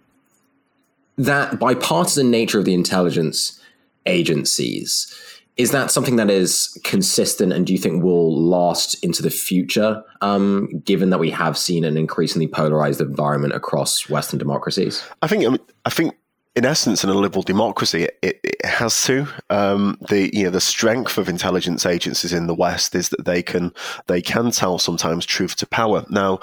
that 1.18 1.58
bipartisan 1.58 2.30
nature 2.30 2.58
of 2.58 2.64
the 2.64 2.74
intelligence 2.74 3.60
agencies 4.06 5.14
is 5.58 5.70
that 5.70 5.90
something 5.90 6.16
that 6.16 6.30
is 6.30 6.78
consistent 6.82 7.52
and 7.52 7.66
do 7.66 7.74
you 7.74 7.78
think 7.78 8.02
will 8.02 8.34
last 8.34 8.94
into 9.04 9.22
the 9.22 9.30
future 9.30 10.02
um, 10.22 10.68
given 10.84 11.10
that 11.10 11.20
we 11.20 11.30
have 11.30 11.58
seen 11.58 11.84
an 11.84 11.96
increasingly 11.96 12.48
polarized 12.48 13.00
environment 13.00 13.52
across 13.52 14.08
western 14.08 14.38
democracies 14.38 15.04
i 15.20 15.28
think 15.28 15.60
i 15.84 15.90
think 15.90 16.14
in 16.54 16.66
essence, 16.66 17.02
in 17.02 17.10
a 17.10 17.14
liberal 17.14 17.42
democracy, 17.42 18.08
it, 18.22 18.40
it 18.42 18.64
has 18.64 19.04
to. 19.04 19.26
Um, 19.48 19.96
the 20.08 20.34
you 20.36 20.44
know 20.44 20.50
the 20.50 20.60
strength 20.60 21.16
of 21.16 21.28
intelligence 21.28 21.86
agencies 21.86 22.32
in 22.32 22.46
the 22.46 22.54
West 22.54 22.94
is 22.94 23.08
that 23.08 23.24
they 23.24 23.42
can 23.42 23.72
they 24.06 24.20
can 24.20 24.50
tell 24.50 24.78
sometimes 24.78 25.24
truth 25.24 25.56
to 25.56 25.66
power. 25.66 26.04
Now, 26.10 26.40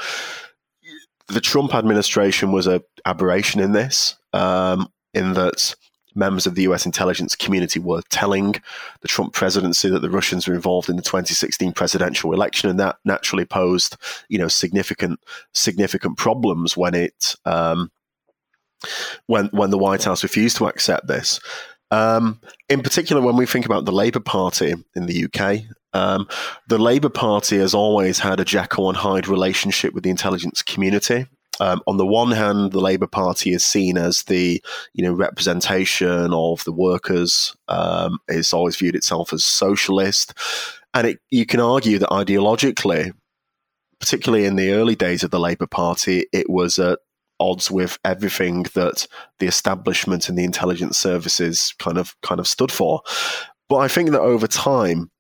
the 1.28 1.42
Trump 1.42 1.76
administration 1.76 2.52
was 2.52 2.66
a 2.66 2.82
aberration 3.06 3.62
in 3.62 3.74
this, 3.74 4.16
um, 4.34 4.92
in 5.14 5.34
that 5.34 5.76
members 6.16 6.48
of 6.48 6.56
the 6.56 6.64
U.S. 6.64 6.88
intelligence 6.88 7.36
community 7.36 7.80
were 7.80 8.02
telling 8.10 8.56
the 9.02 9.08
Trump 9.08 9.34
presidency 9.34 9.90
that 9.90 10.02
the 10.02 10.10
Russians 10.10 10.48
were 10.48 10.56
involved 10.56 10.90
in 10.90 10.96
the 10.96 11.04
2016 11.04 11.72
presidential 11.74 12.34
election, 12.34 12.68
and 12.68 12.80
that 12.80 12.98
naturally 13.06 13.46
posed 13.46 13.96
you 14.28 14.40
know 14.40 14.48
significant 14.48 15.20
significant 15.54 16.18
problems 16.18 16.76
when 16.76 16.96
it. 16.96 17.36
Um, 17.46 17.92
when 19.28 19.48
when 19.48 19.70
the 19.70 19.78
White 19.78 20.04
House 20.04 20.24
refused 20.24 20.58
to 20.58 20.68
accept 20.68 21.08
this. 21.08 21.40
Um, 21.92 22.40
in 22.70 22.82
particular, 22.82 23.22
when 23.22 23.36
we 23.36 23.46
think 23.46 23.66
about 23.66 23.86
the 23.86 23.92
Labour 23.92 24.20
Party 24.20 24.76
in 24.96 25.06
the 25.08 25.26
UK, 25.26 25.62
um, 25.94 26.28
the 26.68 26.78
Labour 26.78 27.10
Party 27.10 27.58
has 27.58 27.74
always 27.74 28.20
had 28.20 28.40
a 28.40 28.46
Jekyll 28.46 28.90
and 28.90 28.98
Hyde 28.98 29.28
relationship 29.28 29.94
with 29.94 30.04
the 30.04 30.12
intelligence 30.12 30.62
community. 30.62 31.26
Um, 31.60 31.82
on 31.88 31.98
the 31.98 32.06
one 32.06 32.32
hand, 32.32 32.72
the 32.72 32.80
Labour 32.80 33.08
Party 33.08 33.52
is 33.52 33.66
seen 33.66 33.98
as 33.98 34.24
the 34.24 34.64
you 34.94 35.04
know 35.04 35.14
representation 35.14 36.34
of 36.34 36.64
the 36.64 36.72
workers. 36.72 37.56
Um, 37.68 38.20
it's 38.28 38.54
always 38.54 38.78
viewed 38.78 38.96
itself 38.96 39.34
as 39.34 39.44
socialist, 39.44 40.34
and 40.94 41.08
it, 41.08 41.20
you 41.32 41.46
can 41.46 41.60
argue 41.60 42.00
that 42.00 42.10
ideologically, 42.10 43.12
particularly 44.00 44.46
in 44.46 44.56
the 44.56 44.72
early 44.72 44.96
days 44.96 45.24
of 45.24 45.32
the 45.32 45.40
Labour 45.40 45.68
Party, 45.68 46.28
it 46.32 46.50
was 46.50 46.80
at 46.80 47.00
odds 47.40 47.72
with 47.72 47.98
everything 48.04 48.64
that 48.74 49.08
the 49.40 49.48
establishment 49.48 50.30
and 50.30 50.38
the 50.38 50.44
intelligence 50.44 50.98
services 50.98 51.74
kind 51.80 51.98
of 51.98 52.16
kind 52.22 52.40
of 52.40 52.48
stood 52.48 52.72
for. 52.72 53.02
But 53.68 53.78
I 53.78 53.88
think 53.88 54.12
that 54.12 54.22
over 54.22 54.48
time, 54.48 55.12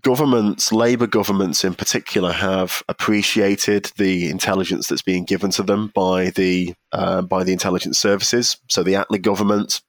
governments, 0.00 0.72
Labour 0.72 1.06
governments 1.06 1.64
in 1.64 1.74
particular, 1.74 2.32
have 2.32 2.82
appreciated 2.88 3.90
the 3.96 4.30
intelligence 4.30 4.88
that's 4.88 5.02
being 5.02 5.24
given 5.24 5.50
to 5.52 5.62
them 5.62 5.92
by 5.94 6.30
the 6.30 6.74
uh, 6.92 7.22
by 7.22 7.44
the 7.44 7.52
intelligence 7.52 7.98
services. 7.98 8.56
So 8.68 8.82
the 8.82 8.94
Attlee 8.94 9.22
government. 9.22 9.80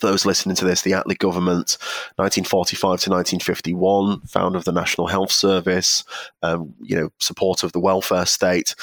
Those 0.00 0.24
listening 0.24 0.56
to 0.56 0.64
this, 0.64 0.80
the 0.80 0.92
Attlee 0.92 1.18
government, 1.18 1.76
1945 2.16 2.80
to 2.80 3.10
1951, 3.10 4.22
founder 4.22 4.56
of 4.56 4.64
the 4.64 4.72
National 4.72 5.08
Health 5.08 5.30
Service, 5.30 6.04
um, 6.42 6.72
you 6.80 6.96
know, 6.96 7.10
support 7.18 7.62
of 7.62 7.72
the 7.72 7.80
welfare 7.80 8.24
state. 8.24 8.74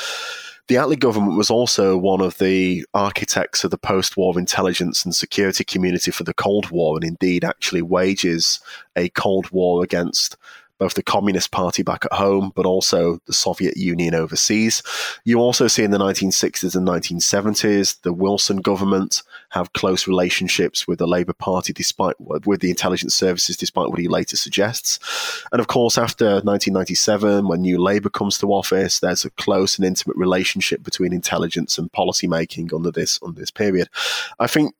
The 0.67 0.75
Attlee 0.75 0.99
government 0.99 1.37
was 1.37 1.49
also 1.49 1.97
one 1.97 2.19
of 2.19 2.39
the 2.39 2.85
architects 2.93 3.63
of 3.63 3.71
the 3.71 3.77
post 3.77 4.17
war 4.17 4.37
intelligence 4.37 5.05
and 5.05 5.15
security 5.15 5.63
community 5.63 6.11
for 6.11 6.25
the 6.25 6.33
Cold 6.33 6.71
War, 6.71 6.97
and 6.97 7.05
indeed 7.05 7.45
actually 7.45 7.81
wages 7.81 8.59
a 8.95 9.07
Cold 9.09 9.49
War 9.51 9.81
against 9.81 10.35
both 10.79 10.93
the 10.93 11.03
Communist 11.03 11.51
Party 11.51 11.83
back 11.83 12.05
at 12.05 12.13
home, 12.13 12.51
but 12.55 12.65
also 12.65 13.19
the 13.25 13.33
Soviet 13.33 13.77
Union 13.77 14.13
overseas. 14.13 14.83
You 15.25 15.39
also 15.39 15.67
see 15.67 15.83
in 15.83 15.91
the 15.91 15.97
1960s 15.97 16.75
and 16.75 16.87
1970s 16.87 18.01
the 18.01 18.13
Wilson 18.13 18.57
government 18.57 19.23
have 19.49 19.73
close 19.73 20.07
relationships 20.07 20.87
with 20.87 20.99
the 20.99 21.07
Labour 21.07 21.33
Party, 21.33 21.73
despite 21.73 22.15
with 22.19 22.61
the 22.61 22.69
intelligence 22.69 23.15
services, 23.15 23.57
despite 23.57 23.89
what 23.89 23.99
he 23.99 24.07
later 24.07 24.37
suggests. 24.37 24.99
And 25.51 25.59
of 25.59 25.67
course, 25.67 25.97
after 25.97 26.25
1997, 26.25 27.47
when 27.47 27.61
New 27.61 27.81
Labour 27.81 28.09
comes 28.09 28.37
to 28.39 28.53
office, 28.53 28.99
there's 28.99 29.25
a 29.25 29.31
close 29.31 29.77
and 29.77 29.85
intimate 29.85 30.17
relationship 30.17 30.83
between 30.83 31.13
intelligence 31.13 31.77
and 31.77 31.91
policy 31.91 32.27
making 32.27 32.73
under 32.73 32.91
this 32.91 33.19
under 33.23 33.39
this 33.39 33.51
period. 33.51 33.89
I 34.39 34.47
think 34.47 34.75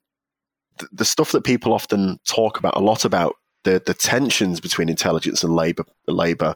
the 0.92 1.04
stuff 1.04 1.32
that 1.32 1.44
people 1.44 1.72
often 1.72 2.20
talk 2.24 2.58
about 2.58 2.76
a 2.76 2.80
lot 2.80 3.04
about 3.04 3.36
the, 3.64 3.82
the 3.84 3.94
tensions 3.94 4.60
between 4.60 4.88
intelligence 4.88 5.42
and 5.42 5.54
labor 5.54 5.84
labor 6.06 6.54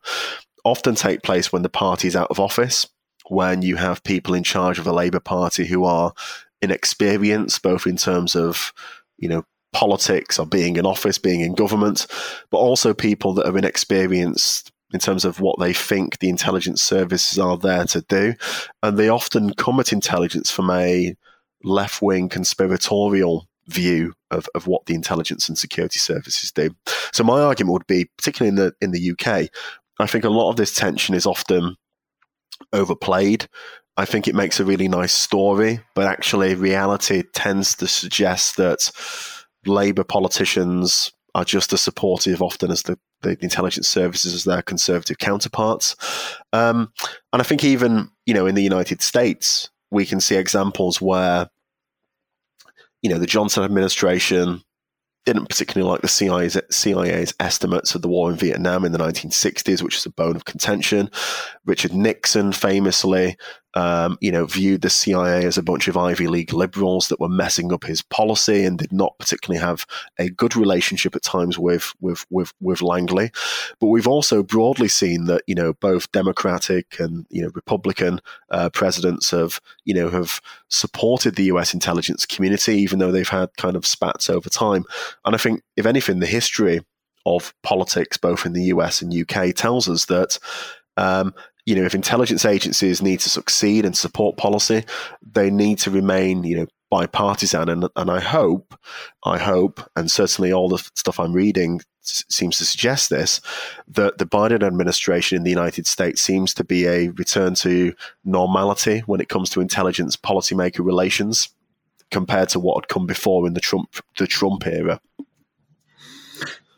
often 0.65 0.95
take 0.95 1.23
place 1.23 1.53
when 1.53 1.63
the 1.63 1.69
party 1.69 2.09
is 2.09 2.17
out 2.17 2.31
of 2.31 2.39
office, 2.39 2.89
when 3.29 3.63
you 3.63 3.77
have 3.77 4.05
people 4.05 4.35
in 4.35 4.45
charge 4.45 4.79
of 4.79 4.85
the 4.85 4.93
Labour 4.93 5.21
Party 5.21 5.67
who 5.67 5.85
are 5.85 6.13
inexperienced, 6.61 7.63
both 7.63 7.87
in 7.87 7.97
terms 7.97 8.37
of 8.37 8.73
you 9.19 9.29
know 9.29 9.45
politics 9.73 10.39
or 10.39 10.47
being 10.47 10.77
in 10.77 10.87
office, 10.87 11.19
being 11.19 11.41
in 11.41 11.55
government, 11.55 12.07
but 12.51 12.59
also 12.59 12.95
people 12.95 13.33
that 13.35 13.47
are 13.47 13.59
inexperienced 13.59 14.71
in 14.93 15.01
terms 15.01 15.25
of 15.25 15.41
what 15.41 15.59
they 15.59 15.73
think 15.73 16.19
the 16.19 16.29
intelligence 16.29 16.83
services 16.83 17.39
are 17.39 17.57
there 17.57 17.85
to 17.87 18.03
do. 18.03 18.35
And 18.83 18.99
they 18.99 19.09
often 19.09 19.55
come 19.55 19.81
at 19.81 19.93
intelligence 19.93 20.51
from 20.51 20.71
a 20.71 21.17
left 21.65 22.03
wing 22.03 22.29
conspiratorial 22.29 23.49
view 23.67 24.13
of, 24.31 24.49
of 24.55 24.67
what 24.67 24.87
the 24.87 24.95
intelligence 24.95 25.49
and 25.49 25.57
security 25.57 25.99
services 25.99 26.51
do. 26.51 26.71
So 27.13 27.25
my 27.25 27.41
argument 27.41 27.75
would 27.75 27.87
be, 27.87 28.07
particularly 28.17 28.49
in 28.49 28.57
the 28.57 28.75
in 28.81 28.91
the 28.91 29.13
UK, 29.13 29.49
I 29.99 30.07
think 30.07 30.25
a 30.25 30.31
lot 30.31 30.51
of 30.51 30.57
this 30.57 30.75
tension 30.75 31.15
is 31.15 31.27
often 31.27 31.77
overplayed. 32.73 33.49
I 33.97 34.05
think 34.05 34.27
it 34.27 34.35
makes 34.35 34.59
a 34.59 34.65
really 34.65 34.89
nice 34.89 35.13
story, 35.13 35.81
but 35.95 36.07
actually 36.07 36.55
reality 36.55 37.23
tends 37.35 37.75
to 37.77 37.87
suggest 37.87 38.57
that 38.57 38.91
Labour 39.67 40.05
politicians 40.05 41.13
are 41.35 41.45
just 41.45 41.73
as 41.73 41.81
supportive 41.81 42.43
often 42.43 42.71
as 42.71 42.83
the, 42.83 42.99
the 43.23 43.37
intelligence 43.41 43.89
services 43.89 44.35
as 44.35 44.45
their 44.45 44.63
conservative 44.63 45.19
counterparts. 45.19 45.97
Um, 46.53 46.93
and 47.33 47.41
I 47.41 47.45
think 47.45 47.65
even, 47.65 48.11
you 48.27 48.35
know, 48.35 48.47
in 48.47 48.55
the 48.55 48.63
United 48.63 49.03
States, 49.03 49.71
we 49.91 50.07
can 50.07 50.21
see 50.21 50.37
examples 50.37 51.01
where 51.01 51.49
you 53.03 53.11
know, 53.11 53.19
the 53.19 53.27
Johnson 53.27 53.65
administration 53.65 54.63
didn't 55.25 55.49
particularly 55.49 55.89
like 55.89 56.01
the 56.01 56.09
CIA's, 56.09 56.59
CIA's, 56.71 57.35
estimates 57.39 57.95
of 57.95 58.03
the 58.03 58.09
war 58.09 58.31
in 58.31 58.37
Vietnam 58.37 58.85
in 58.85 58.93
the 58.93 58.99
1960s, 58.99 59.83
which 59.83 59.95
was 59.95 60.07
a 60.07 60.11
bone 60.11 60.35
of 60.35 60.45
contention. 60.45 61.11
Richard 61.65 61.93
Nixon 61.93 62.53
famously 62.53 63.37
um, 63.75 64.19
you 64.21 64.31
know, 64.31 64.45
viewed 64.47 64.83
the 64.83 64.91
CIA 64.91 65.45
as 65.45 65.57
a 65.57 65.63
bunch 65.63 65.89
of 65.89 65.97
Ivy 65.97 66.27
League 66.27 66.53
liberals 66.53 67.09
that 67.09 67.21
were 67.21 67.29
messing 67.29 67.73
up 67.73 67.85
his 67.85 68.03
policy 68.03 68.65
and 68.65 68.79
did 68.79 68.93
not 68.93 69.19
particularly 69.19 69.61
have 69.61 69.87
a 70.19 70.29
good 70.29 70.57
relationship 70.57 71.17
at 71.17 71.23
times 71.23 71.59
with 71.59 71.93
with 72.01 72.27
with, 72.31 72.53
with 72.61 72.83
Langley. 72.83 73.31
But 73.81 73.87
we've 73.87 74.09
also 74.09 74.43
broadly 74.43 74.89
seen 74.89 75.25
that 75.27 75.43
you 75.47 75.55
know 75.55 75.73
both 75.75 76.11
Democratic 76.13 76.99
and 76.99 77.27
you 77.31 77.43
know 77.43 77.51
Republican 77.55 78.21
uh, 78.51 78.71
presidents 78.71 79.31
have 79.31 79.61
you 79.85 79.95
know 79.95 80.11
have 80.11 80.41
supported 80.69 81.37
the 81.37 81.45
U.S. 81.45 81.75
intelligence 81.75 82.27
community, 82.27 82.75
even 82.77 82.99
though 82.99 83.13
they've 83.13 83.29
had 83.29 83.57
kind 83.57 83.77
of 83.77 83.87
spats 83.87 84.29
over 84.29 84.49
time. 84.49 84.85
And 85.25 85.35
I 85.35 85.39
think, 85.39 85.63
if 85.77 85.87
anything, 85.87 86.19
the 86.19 86.27
history 86.27 86.83
of 87.25 87.55
politics, 87.63 88.17
both 88.17 88.45
in 88.47 88.53
the 88.53 88.65
US 88.65 89.01
and 89.01 89.15
UK, 89.15 89.55
tells 89.55 89.89
us 89.89 90.07
that 90.07 90.39
um, 90.97 91.35
you 91.65 91.75
know, 91.75 91.85
if 91.85 91.95
intelligence 91.95 92.45
agencies 92.45 93.03
need 93.03 93.21
to 93.21 93.29
succeed 93.29 93.85
and 93.85 93.97
support 93.97 94.37
policy, 94.37 94.85
they 95.23 95.51
need 95.51 95.79
to 95.79 95.91
remain, 95.91 96.45
you 96.45 96.57
know, 96.57 96.67
bipartisan. 96.91 97.69
And, 97.69 97.89
and 97.97 98.11
I 98.11 98.21
hope, 98.21 98.75
I 99.25 99.39
hope, 99.39 99.81
and 99.97 100.11
certainly 100.11 100.53
all 100.53 100.69
the 100.69 100.79
stuff 100.95 101.19
I'm 101.19 101.33
reading 101.33 101.81
seems 102.03 102.59
to 102.59 102.65
suggest 102.65 103.11
this, 103.11 103.41
that 103.89 104.19
the 104.19 104.27
Biden 104.27 104.63
administration 104.63 105.37
in 105.37 105.45
the 105.45 105.51
United 105.51 105.87
States 105.87 106.21
seems 106.21 106.53
to 106.55 106.65
be 106.65 106.87
a 106.87 107.09
return 107.11 107.55
to 107.57 107.95
normality 108.25 109.01
when 109.07 109.21
it 109.21 109.29
comes 109.29 109.49
to 109.51 109.61
intelligence 109.61 110.17
policymaker 110.17 110.85
relations 110.85 111.49
compared 112.11 112.49
to 112.51 112.61
what 112.61 112.83
had 112.83 112.89
come 112.89 113.07
before 113.07 113.47
in 113.47 113.55
the 113.55 113.61
Trump 113.61 113.97
the 114.19 114.27
Trump 114.27 114.67
era. 114.67 115.01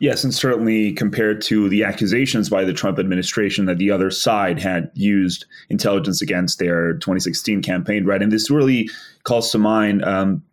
Yes, 0.05 0.23
and 0.23 0.31
certainly 0.31 0.93
compared 0.93 1.41
to 1.45 1.67
the 1.67 1.83
accusations 1.83 2.47
by 2.47 2.63
the 2.63 2.73
Trump 2.73 2.99
administration 2.99 3.65
that 3.65 3.79
the 3.79 3.89
other 3.89 4.11
side 4.11 4.59
had 4.59 4.91
used 4.93 5.45
intelligence 5.69 6.21
against 6.21 6.59
their 6.59 6.93
2016 6.93 7.63
campaign, 7.63 8.05
right? 8.05 8.21
And 8.21 8.31
this 8.31 8.51
really 8.51 8.87
calls 9.23 9.51
to 9.51 9.57
mind 9.57 10.05
um, 10.05 10.43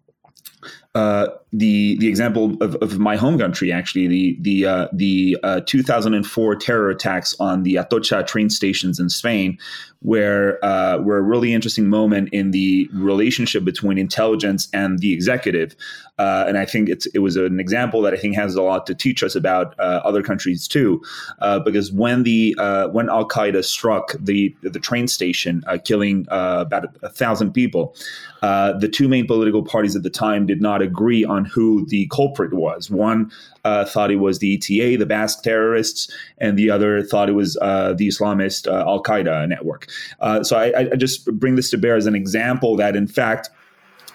uh, 0.94 1.26
the 1.52 1.98
the 1.98 2.08
example 2.08 2.56
of, 2.62 2.76
of, 2.76 2.98
my 2.98 3.16
home 3.16 3.38
country, 3.38 3.70
actually, 3.70 4.08
the 4.08 4.38
the 4.40 4.66
uh, 4.66 4.88
the 4.90 5.36
uh, 5.42 5.60
2004 5.66 6.56
terror 6.56 6.88
attacks 6.88 7.36
on 7.38 7.62
the 7.62 7.74
Atocha 7.74 8.26
train 8.26 8.48
stations 8.48 8.98
in 8.98 9.10
Spain, 9.10 9.58
where 10.00 10.64
uh, 10.64 10.98
were 10.98 11.18
a 11.18 11.22
really 11.22 11.52
interesting 11.52 11.88
moment 11.88 12.30
in 12.32 12.52
the 12.52 12.88
relationship 12.94 13.64
between 13.64 13.98
intelligence 13.98 14.66
and 14.72 15.00
the 15.00 15.12
executive. 15.12 15.76
Uh, 16.18 16.44
and 16.46 16.56
I 16.56 16.64
think 16.64 16.88
it's, 16.88 17.06
it 17.06 17.18
was 17.18 17.36
an 17.36 17.60
example 17.60 18.00
that 18.02 18.14
I 18.14 18.16
think 18.16 18.34
has 18.36 18.54
a 18.54 18.62
lot 18.62 18.86
to 18.86 18.94
teach 18.94 19.22
us 19.22 19.34
about 19.34 19.78
uh, 19.78 20.00
other 20.04 20.22
countries 20.22 20.66
too, 20.66 21.02
uh, 21.40 21.58
because 21.58 21.92
when 21.92 22.22
the 22.22 22.56
when 22.92 23.10
Al 23.10 23.28
Qaeda 23.28 23.62
struck 23.62 24.14
the 24.18 24.54
the 24.62 24.80
train 24.80 25.06
station, 25.06 25.62
killing 25.84 26.26
about 26.30 26.84
a, 26.84 27.06
a, 27.06 27.08
thousand 27.10 27.52
people, 27.52 27.94
the 28.40 28.88
two 28.90 29.06
main 29.06 29.26
political 29.26 29.62
parties 29.62 29.94
at 29.94 30.02
the 30.02 30.10
time 30.10 30.46
did 30.46 30.62
not 30.62 30.80
agree 30.80 31.24
on 31.24 31.41
who 31.44 31.86
the 31.86 32.06
culprit 32.08 32.52
was. 32.52 32.90
One 32.90 33.30
uh, 33.64 33.84
thought 33.84 34.10
it 34.10 34.16
was 34.16 34.38
the 34.38 34.54
ETA, 34.54 34.98
the 34.98 35.06
Basque 35.06 35.42
terrorists, 35.42 36.12
and 36.38 36.58
the 36.58 36.70
other 36.70 37.02
thought 37.02 37.28
it 37.28 37.32
was 37.32 37.56
uh, 37.60 37.94
the 37.94 38.08
Islamist 38.08 38.66
uh, 38.66 38.86
Al 38.86 39.02
Qaeda 39.02 39.48
network. 39.48 39.88
Uh, 40.20 40.42
so 40.42 40.56
I, 40.56 40.90
I, 40.92 40.96
just 40.96 41.26
bring 41.38 41.56
this 41.56 41.70
to 41.70 41.78
bear 41.78 41.96
as 41.96 42.06
an 42.06 42.14
example 42.14 42.76
that, 42.76 42.96
in 42.96 43.06
fact, 43.06 43.50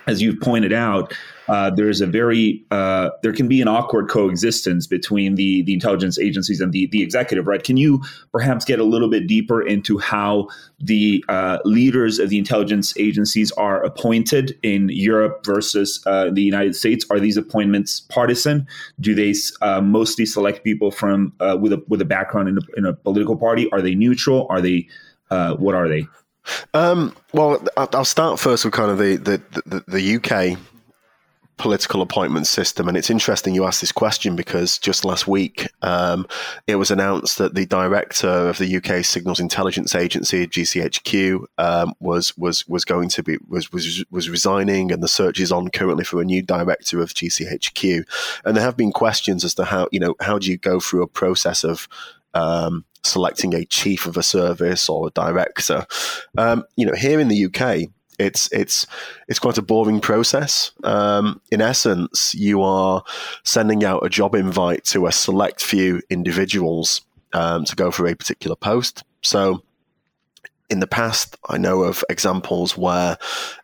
as 0.08 0.22
you've 0.22 0.40
pointed 0.40 0.74
out, 0.74 1.14
uh, 1.48 1.70
there's 1.70 2.02
a 2.02 2.08
very 2.08 2.64
uh, 2.72 3.10
there 3.24 3.34
can 3.34 3.48
be 3.48 3.62
an 3.62 3.68
awkward 3.68 4.10
coexistence 4.10 4.88
between 4.88 5.36
the 5.36 5.62
the 5.64 5.74
intelligence 5.74 6.20
agencies 6.20 6.60
and 6.62 6.74
the 6.74 6.88
the 6.88 7.02
executive. 7.02 7.48
Right? 7.48 7.64
Can 7.64 7.78
you 7.78 8.02
perhaps 8.32 8.66
get 8.66 8.80
a 8.80 8.84
little 8.84 9.10
bit 9.10 9.28
deeper 9.28 9.62
into 9.62 9.98
how 9.98 10.48
the 10.80 11.24
uh, 11.30 11.60
leaders 11.66 12.20
of 12.20 12.30
the 12.30 12.38
intelligence 12.38 12.96
agencies 12.98 13.52
are 13.54 13.84
appointed 13.84 14.58
in 14.64 14.90
Europe 14.90 15.46
versus 15.46 16.04
uh, 16.06 16.30
the 16.32 16.44
United 16.44 16.76
States? 16.76 17.06
Are 17.10 17.20
these 17.20 17.38
appointments 17.38 18.02
partisan? 18.02 18.68
Do 19.00 19.16
they 19.16 19.34
uh, 19.62 19.82
mostly 19.82 20.26
select 20.26 20.64
people 20.64 20.92
from 20.92 21.34
with 21.40 21.74
a 21.74 21.84
with 21.88 22.02
a 22.02 22.06
background 22.06 22.50
in 22.50 22.58
a, 22.58 22.62
in 22.78 22.86
a 22.86 22.94
political 22.94 23.38
party? 23.38 23.70
Are 23.72 23.82
they 23.82 23.96
neutral? 23.96 24.48
Are 24.50 24.62
they 24.62 24.88
what 25.30 25.76
are 25.76 25.88
they? 25.88 26.08
Um, 26.74 27.14
well, 27.34 27.62
I'll 27.76 28.06
start 28.06 28.40
first 28.40 28.64
with 28.64 28.74
kind 28.74 28.90
of 28.90 28.98
the, 28.98 29.18
the, 29.18 29.62
the, 29.66 29.84
the 29.86 30.16
UK 30.16 30.58
political 31.58 32.02
appointment 32.02 32.48
system. 32.48 32.88
And 32.88 32.96
it's 32.96 33.10
interesting 33.10 33.56
you 33.56 33.66
asked 33.66 33.82
this 33.82 33.92
question 33.92 34.36
because 34.36 34.78
just 34.78 35.04
last 35.04 35.28
week 35.28 35.68
um, 35.82 36.28
it 36.68 36.76
was 36.76 36.92
announced 36.92 37.38
that 37.40 37.56
the 37.56 37.66
director 37.66 38.28
of 38.28 38.58
the 38.58 38.78
UK 38.78 39.04
Signals 39.04 39.40
Intelligence 39.40 39.96
Agency, 39.96 40.48
GCHQ, 40.48 41.46
um, 41.58 41.94
was 42.00 42.38
was 42.38 42.68
was 42.68 42.86
going 42.86 43.10
to 43.10 43.24
be 43.24 43.38
was 43.48 43.72
was 43.72 44.06
was 44.12 44.30
resigning, 44.30 44.92
and 44.92 45.02
the 45.02 45.08
search 45.08 45.40
is 45.40 45.52
on 45.52 45.70
currently 45.70 46.04
for 46.04 46.22
a 46.22 46.26
new 46.26 46.42
director 46.42 47.02
of 47.02 47.14
GCHQ. 47.14 48.04
And 48.46 48.56
there 48.56 48.64
have 48.64 48.78
been 48.78 48.92
questions 48.92 49.44
as 49.44 49.56
to 49.56 49.66
how 49.66 49.88
you 49.92 50.00
know 50.00 50.16
how 50.22 50.40
do 50.40 50.50
you 50.50 50.58
go 50.58 50.80
through 50.80 51.04
a 51.04 51.08
process 51.08 51.64
of 51.64 51.88
um, 52.34 52.86
selecting 53.04 53.54
a 53.54 53.66
chief 53.66 54.06
of 54.06 54.18
a 54.18 54.24
service 54.24 54.90
or 54.90 55.08
a 55.08 55.12
director. 55.12 55.86
Um, 56.38 56.66
you 56.76 56.86
know, 56.86 56.94
here 56.94 57.20
in 57.20 57.30
the 57.30 57.46
UK, 57.46 57.90
it's 58.20 58.52
it's 58.52 58.88
it's 59.28 59.40
quite 59.40 59.58
a 59.58 59.62
boring 59.62 60.02
process. 60.02 60.72
Um, 60.84 61.42
in 61.52 61.62
essence, 61.62 62.34
you 62.34 62.62
are 62.62 63.04
sending 63.44 63.84
out 63.84 64.06
a 64.06 64.10
job 64.10 64.36
invite 64.36 64.84
to 64.86 65.08
a 65.08 65.12
select 65.12 65.62
few 65.62 66.02
individuals 66.10 67.02
um, 67.34 67.66
to 67.66 67.76
go 67.76 67.92
for 67.92 68.08
a 68.08 68.16
particular 68.16 68.56
post. 68.56 69.04
So 69.22 69.62
in 70.70 70.80
the 70.80 70.88
past, 70.88 71.38
I 71.48 71.58
know 71.58 71.84
of 71.84 72.04
examples 72.10 72.78
where, 72.78 73.18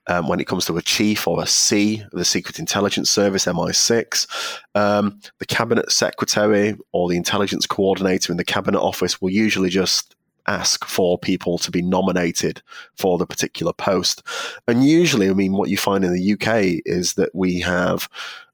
um, 0.08 0.28
when 0.28 0.40
it 0.40 0.48
comes 0.48 0.66
to 0.66 0.78
a 0.78 0.82
chief 0.82 1.28
or 1.28 1.42
a 1.42 1.48
C 1.48 2.04
the 2.12 2.24
Secret 2.24 2.60
Intelligence 2.60 3.12
Service, 3.12 3.46
MI6, 3.46 4.28
um, 4.76 5.20
the 5.40 5.46
cabinet 5.46 5.92
secretary 5.92 6.78
or 6.94 7.10
the 7.10 7.18
intelligence 7.18 7.66
coordinator 7.66 8.32
in 8.32 8.38
the 8.38 8.46
cabinet 8.46 8.80
office 8.80 9.22
will 9.22 9.32
usually 9.32 9.70
just 9.70 10.16
ask 10.48 10.86
for 10.86 11.18
people 11.18 11.58
to 11.60 11.72
be 11.72 11.82
nominated 11.82 12.62
for 12.96 13.18
the 13.18 13.26
particular 13.26 13.74
post. 13.74 14.24
And 14.68 14.86
usually, 14.86 15.30
I 15.30 15.34
mean, 15.34 15.54
what 15.54 15.70
you 15.70 15.78
find 15.78 16.04
in 16.04 16.14
the 16.14 16.34
UK 16.34 16.82
is 16.86 17.14
that 17.14 17.34
we 17.34 17.60
have 17.62 18.10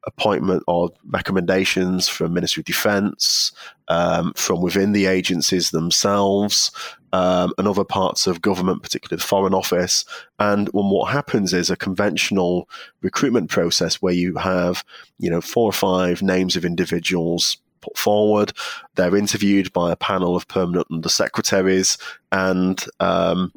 appointment 0.06 0.63
or 0.67 0.89
recommendations 1.10 2.08
from 2.08 2.34
Ministry 2.34 2.62
of 2.62 2.65
Defence, 2.65 3.52
um, 3.89 4.34
from 4.36 4.62
within 4.62 4.91
the 4.91 5.08
agencies 5.08 5.71
themselves, 5.71 6.71
um, 7.12 7.54
and 7.58 7.67
other 7.67 7.84
parts 7.84 8.28
of 8.28 8.41
government, 8.41 8.84
particularly 8.84 9.19
the 9.19 9.28
Foreign 9.28 9.54
Office. 9.54 10.06
And 10.39 10.69
what 10.73 11.12
happens 11.12 11.54
is 11.54 11.69
a 11.69 11.75
conventional 11.75 12.69
recruitment 13.02 13.49
process 13.49 14.02
where 14.02 14.13
you 14.13 14.36
have, 14.36 14.84
you 15.17 15.30
know, 15.30 15.41
four 15.41 15.69
or 15.69 15.73
five 15.73 16.21
names 16.21 16.56
of 16.56 16.65
individuals 16.65 17.58
put 17.82 17.98
forward. 17.98 18.54
They're 18.96 19.15
interviewed 19.15 19.72
by 19.74 19.92
a 19.92 19.96
panel 19.96 20.36
of 20.36 20.48
permanent 20.48 20.88
undersecretaries, 20.89 21.98
and 22.32 22.84
um, 23.00 23.52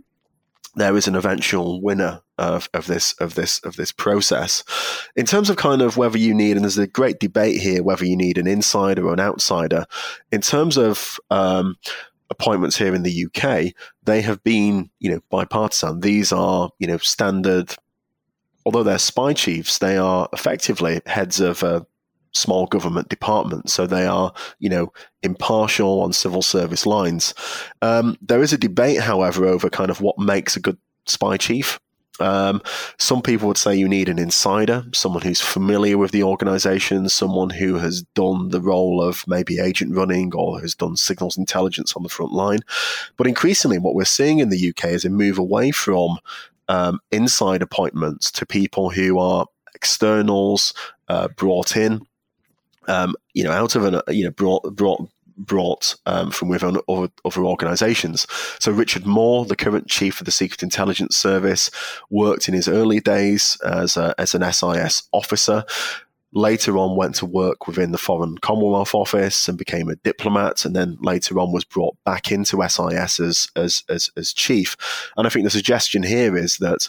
there 0.75 0.97
is 0.97 1.07
an 1.07 1.17
eventual 1.17 1.81
winner 1.81 2.21
of, 2.39 2.69
of 2.75 2.87
this 2.87 3.15
of 3.15 3.35
this 3.35 3.61
of 3.61 3.77
this 3.77 3.93
process. 3.93 4.65
In 5.17 5.27
terms 5.27 5.51
of 5.51 5.57
kind 5.57 5.83
of 5.83 5.97
whether 5.97 6.19
you 6.19 6.35
need, 6.35 6.57
and 6.57 6.65
there's 6.65 6.79
a 6.79 6.87
great 6.87 7.21
debate 7.21 7.61
here 7.61 7.83
whether 7.83 8.05
you 8.05 8.17
need 8.17 8.39
an 8.39 8.47
insider 8.47 9.07
or 9.07 9.13
an 9.13 9.21
outsider. 9.21 9.87
In 10.31 10.41
terms 10.41 10.77
of 10.77 11.21
um, 11.31 11.77
appointments 12.31 12.77
here 12.77 12.95
in 12.95 13.03
the 13.03 13.27
UK, 13.27 13.75
they 14.05 14.23
have 14.23 14.43
been 14.43 14.91
you 14.99 15.11
know 15.11 15.21
bipartisan. 15.31 16.01
These 16.01 16.33
are 16.33 16.71
you 16.79 16.87
know 16.87 16.99
standard. 16.99 17.75
Although 18.65 18.85
they're 18.85 18.99
spy 18.99 19.33
chiefs, 19.33 19.79
they 19.79 19.97
are 19.97 20.29
effectively 20.33 21.01
heads 21.07 21.41
of 21.41 21.65
a 21.65 21.85
small 22.33 22.67
government 22.67 23.09
department, 23.09 23.71
so 23.71 23.87
they 23.87 24.07
are, 24.07 24.33
you 24.59 24.69
know, 24.69 24.93
impartial 25.23 26.01
on 26.03 26.13
civil 26.13 26.43
service 26.43 26.87
lines. 26.87 27.35
Um, 27.81 28.17
there 28.21 28.43
is 28.43 28.53
a 28.53 28.59
debate, 28.59 29.01
however, 29.01 29.47
over 29.47 29.71
kind 29.71 29.91
of 29.91 30.01
what 30.01 30.19
makes 30.19 30.57
a 30.57 30.61
good 30.61 30.79
spy 31.07 31.37
chief. 31.37 31.79
Um, 32.21 32.63
some 32.99 33.23
people 33.23 33.49
would 33.49 33.57
say 33.57 33.75
you 33.75 33.89
need 33.89 34.09
an 34.09 34.19
insider, 34.19 34.85
someone 34.93 35.23
who's 35.23 35.41
familiar 35.41 35.97
with 35.97 36.11
the 36.11 36.23
organization, 36.23 37.09
someone 37.09 37.51
who 37.51 37.77
has 37.77 38.03
done 38.15 38.51
the 38.51 38.61
role 38.61 39.03
of 39.03 39.25
maybe 39.27 39.59
agent 39.59 39.95
running 39.95 40.33
or 40.35 40.61
has 40.61 40.75
done 40.75 40.97
signals 40.97 41.39
intelligence 41.39 41.95
on 41.95 42.03
the 42.03 42.09
front 42.09 42.33
line. 42.33 42.61
But 43.17 43.27
increasingly, 43.27 43.79
what 43.79 43.95
we're 43.95 44.05
seeing 44.05 44.41
in 44.41 44.51
the 44.51 44.69
UK 44.71 44.87
is 44.87 45.05
a 45.05 45.11
move 45.11 45.39
away 45.39 45.71
from 45.71 46.19
um, 46.69 47.01
inside 47.11 47.63
appointments 47.63 48.31
to 48.33 48.47
people 48.47 48.91
who 48.91 49.19
are 49.19 49.47
externals 49.75 50.75
uh, 51.09 51.29
brought 51.29 51.77
in 51.77 52.07
um, 52.89 53.15
you 53.35 53.45
know, 53.45 53.53
out 53.53 53.75
of 53.77 53.85
an, 53.85 54.01
you 54.09 54.25
know, 54.25 54.31
brought, 54.31 54.63
brought, 54.75 55.09
brought 55.37 55.95
um, 56.07 56.31
from 56.31 56.49
within 56.49 56.79
other, 56.89 57.09
other 57.25 57.45
organizations. 57.45 58.27
So 58.59 58.73
Richard 58.73 59.07
Moore, 59.07 59.45
the 59.45 59.57
current 59.57 59.89
chief 59.89 60.21
of 60.21 60.25
the 60.25 60.31
Secret 60.31 60.63
Intelligence 60.63 61.17
Service, 61.17 61.71
worked 62.11 62.49
in 62.49 62.55
his 62.55 62.69
early 62.69 63.01
days 63.01 63.59
as, 63.65 63.97
a, 63.97 64.15
as 64.19 64.35
an 64.35 64.51
SIS 64.53 65.05
officer. 65.13 65.65
Later 66.35 66.79
on, 66.79 66.97
went 66.97 67.17
to 67.17 67.27
work 67.27 67.67
within 67.67 67.93
the 67.93 67.99
Foreign 67.99 68.39
Commonwealth 68.39 68.95
Office 68.95 69.49
and 69.49 69.59
became 69.59 69.91
a 69.91 69.97
diplomat, 69.97 70.65
and 70.65 70.75
then 70.75 70.97
later 71.03 71.39
on 71.39 71.53
was 71.53 71.65
brought 71.65 71.95
back 72.05 72.33
into 72.33 72.67
SIS 72.67 73.21
as 73.21 73.49
as 73.55 73.85
as, 73.91 74.11
as 74.17 74.33
chief. 74.33 74.75
And 75.19 75.27
I 75.27 75.31
think 75.31 75.45
the 75.45 75.51
suggestion 75.51 76.03
here 76.03 76.35
is 76.35 76.57
that 76.57 76.89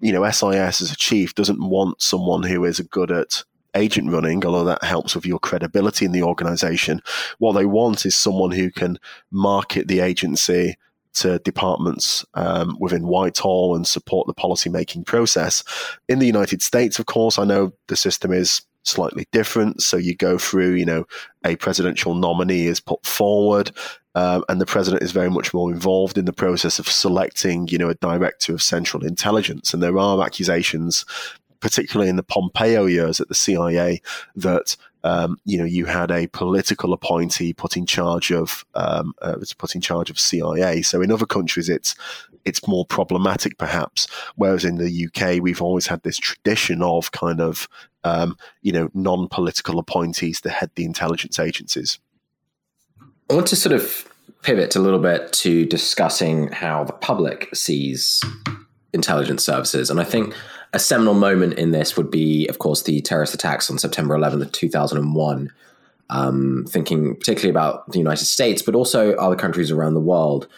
you 0.00 0.12
know 0.12 0.28
SIS 0.28 0.80
as 0.80 0.90
a 0.90 0.96
chief 0.96 1.36
doesn't 1.36 1.62
want 1.62 2.02
someone 2.02 2.42
who 2.42 2.64
is 2.64 2.80
good 2.80 3.12
at 3.12 3.44
agent 3.74 4.10
running, 4.10 4.44
although 4.44 4.64
that 4.64 4.84
helps 4.84 5.14
with 5.14 5.26
your 5.26 5.38
credibility 5.38 6.04
in 6.04 6.12
the 6.12 6.22
organization. 6.22 7.00
What 7.38 7.52
they 7.52 7.66
want 7.66 8.06
is 8.06 8.16
someone 8.16 8.50
who 8.50 8.70
can 8.70 8.98
market 9.30 9.88
the 9.88 10.00
agency 10.00 10.76
to 11.12 11.38
departments 11.40 12.24
um, 12.34 12.76
within 12.78 13.06
Whitehall 13.06 13.74
and 13.74 13.86
support 13.86 14.26
the 14.26 14.34
policy-making 14.34 15.04
process. 15.04 15.64
In 16.08 16.20
the 16.20 16.26
United 16.26 16.62
States, 16.62 16.98
of 16.98 17.06
course, 17.06 17.38
I 17.38 17.44
know 17.44 17.72
the 17.88 17.96
system 17.96 18.32
is 18.32 18.62
slightly 18.84 19.26
different. 19.32 19.82
So 19.82 19.96
you 19.96 20.14
go 20.14 20.38
through, 20.38 20.74
you 20.74 20.86
know, 20.86 21.04
a 21.44 21.56
presidential 21.56 22.14
nominee 22.14 22.66
is 22.66 22.80
put 22.80 23.04
forward, 23.04 23.72
um, 24.14 24.44
and 24.48 24.60
the 24.60 24.66
president 24.66 25.02
is 25.02 25.12
very 25.12 25.30
much 25.30 25.52
more 25.52 25.70
involved 25.70 26.16
in 26.16 26.24
the 26.24 26.32
process 26.32 26.78
of 26.78 26.88
selecting, 26.88 27.68
you 27.68 27.78
know, 27.78 27.90
a 27.90 27.94
director 27.94 28.52
of 28.54 28.62
central 28.62 29.04
intelligence. 29.04 29.74
And 29.74 29.82
there 29.82 29.98
are 29.98 30.22
accusations 30.22 31.04
particularly 31.60 32.08
in 32.08 32.16
the 32.16 32.22
Pompeo 32.22 32.86
years 32.86 33.20
at 33.20 33.28
the 33.28 33.34
CIA, 33.34 34.02
that 34.36 34.76
um, 35.04 35.38
you 35.44 35.58
know 35.58 35.64
you 35.64 35.86
had 35.86 36.10
a 36.10 36.26
political 36.28 36.92
appointee 36.92 37.52
put 37.52 37.76
in 37.76 37.86
charge 37.86 38.30
of 38.30 38.64
um, 38.74 39.14
uh, 39.22 39.36
put 39.58 39.74
in 39.74 39.80
charge 39.80 40.10
of 40.10 40.18
CIA. 40.18 40.82
So 40.82 41.00
in 41.00 41.12
other 41.12 41.26
countries, 41.26 41.68
it's 41.68 41.94
it's 42.44 42.66
more 42.66 42.84
problematic, 42.84 43.58
perhaps. 43.58 44.06
Whereas 44.36 44.64
in 44.64 44.76
the 44.76 45.06
UK, 45.06 45.42
we've 45.42 45.62
always 45.62 45.86
had 45.86 46.02
this 46.02 46.18
tradition 46.18 46.82
of 46.82 47.12
kind 47.12 47.40
of 47.40 47.68
um, 48.04 48.36
you 48.62 48.72
know 48.72 48.90
non-political 48.94 49.78
appointees 49.78 50.40
to 50.42 50.50
head 50.50 50.70
the 50.74 50.84
intelligence 50.84 51.38
agencies. 51.38 51.98
I 53.30 53.34
want 53.34 53.46
to 53.48 53.56
sort 53.56 53.74
of 53.74 54.06
pivot 54.42 54.74
a 54.74 54.80
little 54.80 54.98
bit 54.98 55.32
to 55.32 55.66
discussing 55.66 56.48
how 56.48 56.84
the 56.84 56.92
public 56.92 57.54
sees 57.54 58.22
intelligence 58.92 59.44
services, 59.44 59.90
and 59.90 60.00
I 60.00 60.04
think 60.04 60.34
a 60.72 60.78
seminal 60.78 61.14
moment 61.14 61.54
in 61.54 61.72
this 61.72 61.96
would 61.96 62.10
be, 62.10 62.46
of 62.48 62.58
course, 62.58 62.82
the 62.82 63.00
terrorist 63.00 63.34
attacks 63.34 63.70
on 63.70 63.78
September 63.78 64.16
11th, 64.16 64.52
2001. 64.52 65.52
Um, 66.12 66.64
thinking 66.68 67.14
particularly 67.14 67.50
about 67.50 67.88
the 67.92 67.98
United 67.98 68.24
States, 68.24 68.62
but 68.62 68.74
also 68.74 69.14
other 69.14 69.36
countries 69.36 69.70
around 69.70 69.94
the 69.94 70.00
world. 70.00 70.48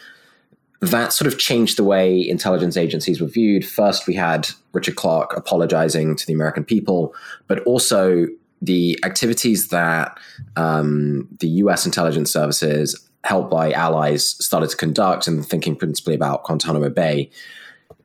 That 0.81 1.13
sort 1.13 1.31
of 1.31 1.39
changed 1.39 1.77
the 1.77 1.85
way 1.85 2.27
intelligence 2.27 2.79
agencies 2.79 3.21
were 3.21 3.27
viewed. 3.27 3.67
First, 3.67 4.07
we 4.07 4.15
had 4.15 4.49
Richard 4.73 4.97
Clarke 4.97 5.37
apologizing 5.37 6.17
to 6.17 6.27
the 6.27 6.33
American 6.33 6.65
people, 6.65 7.15
but 7.49 7.61
also 7.65 8.29
the 8.63 8.99
activities 9.05 9.69
that 9.69 10.19
um, 10.57 11.29
the 11.41 11.49
US 11.49 11.85
intelligence 11.85 12.33
services, 12.33 13.07
helped 13.25 13.51
by 13.51 13.73
allies, 13.73 14.31
started 14.43 14.71
to 14.71 14.77
conduct, 14.77 15.27
and 15.27 15.45
thinking 15.45 15.77
principally 15.77 16.15
about 16.15 16.45
Guantanamo 16.45 16.89
Bay, 16.89 17.29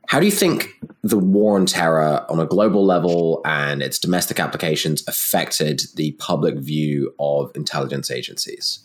how 0.08 0.22
do 0.22 0.26
you 0.26 0.32
think 0.32 0.70
the 1.04 1.18
war 1.18 1.58
on 1.58 1.66
terror 1.66 2.26
on 2.30 2.40
a 2.40 2.46
global 2.46 2.86
level 2.86 3.42
and 3.46 3.84
its 3.84 4.00
domestic 4.00 4.40
applications 4.40 5.06
affected 5.08 5.82
the 5.96 6.12
public 6.14 6.56
view 6.56 7.14
of 7.20 7.52
intelligence 7.56 8.10
agencies? 8.10 8.80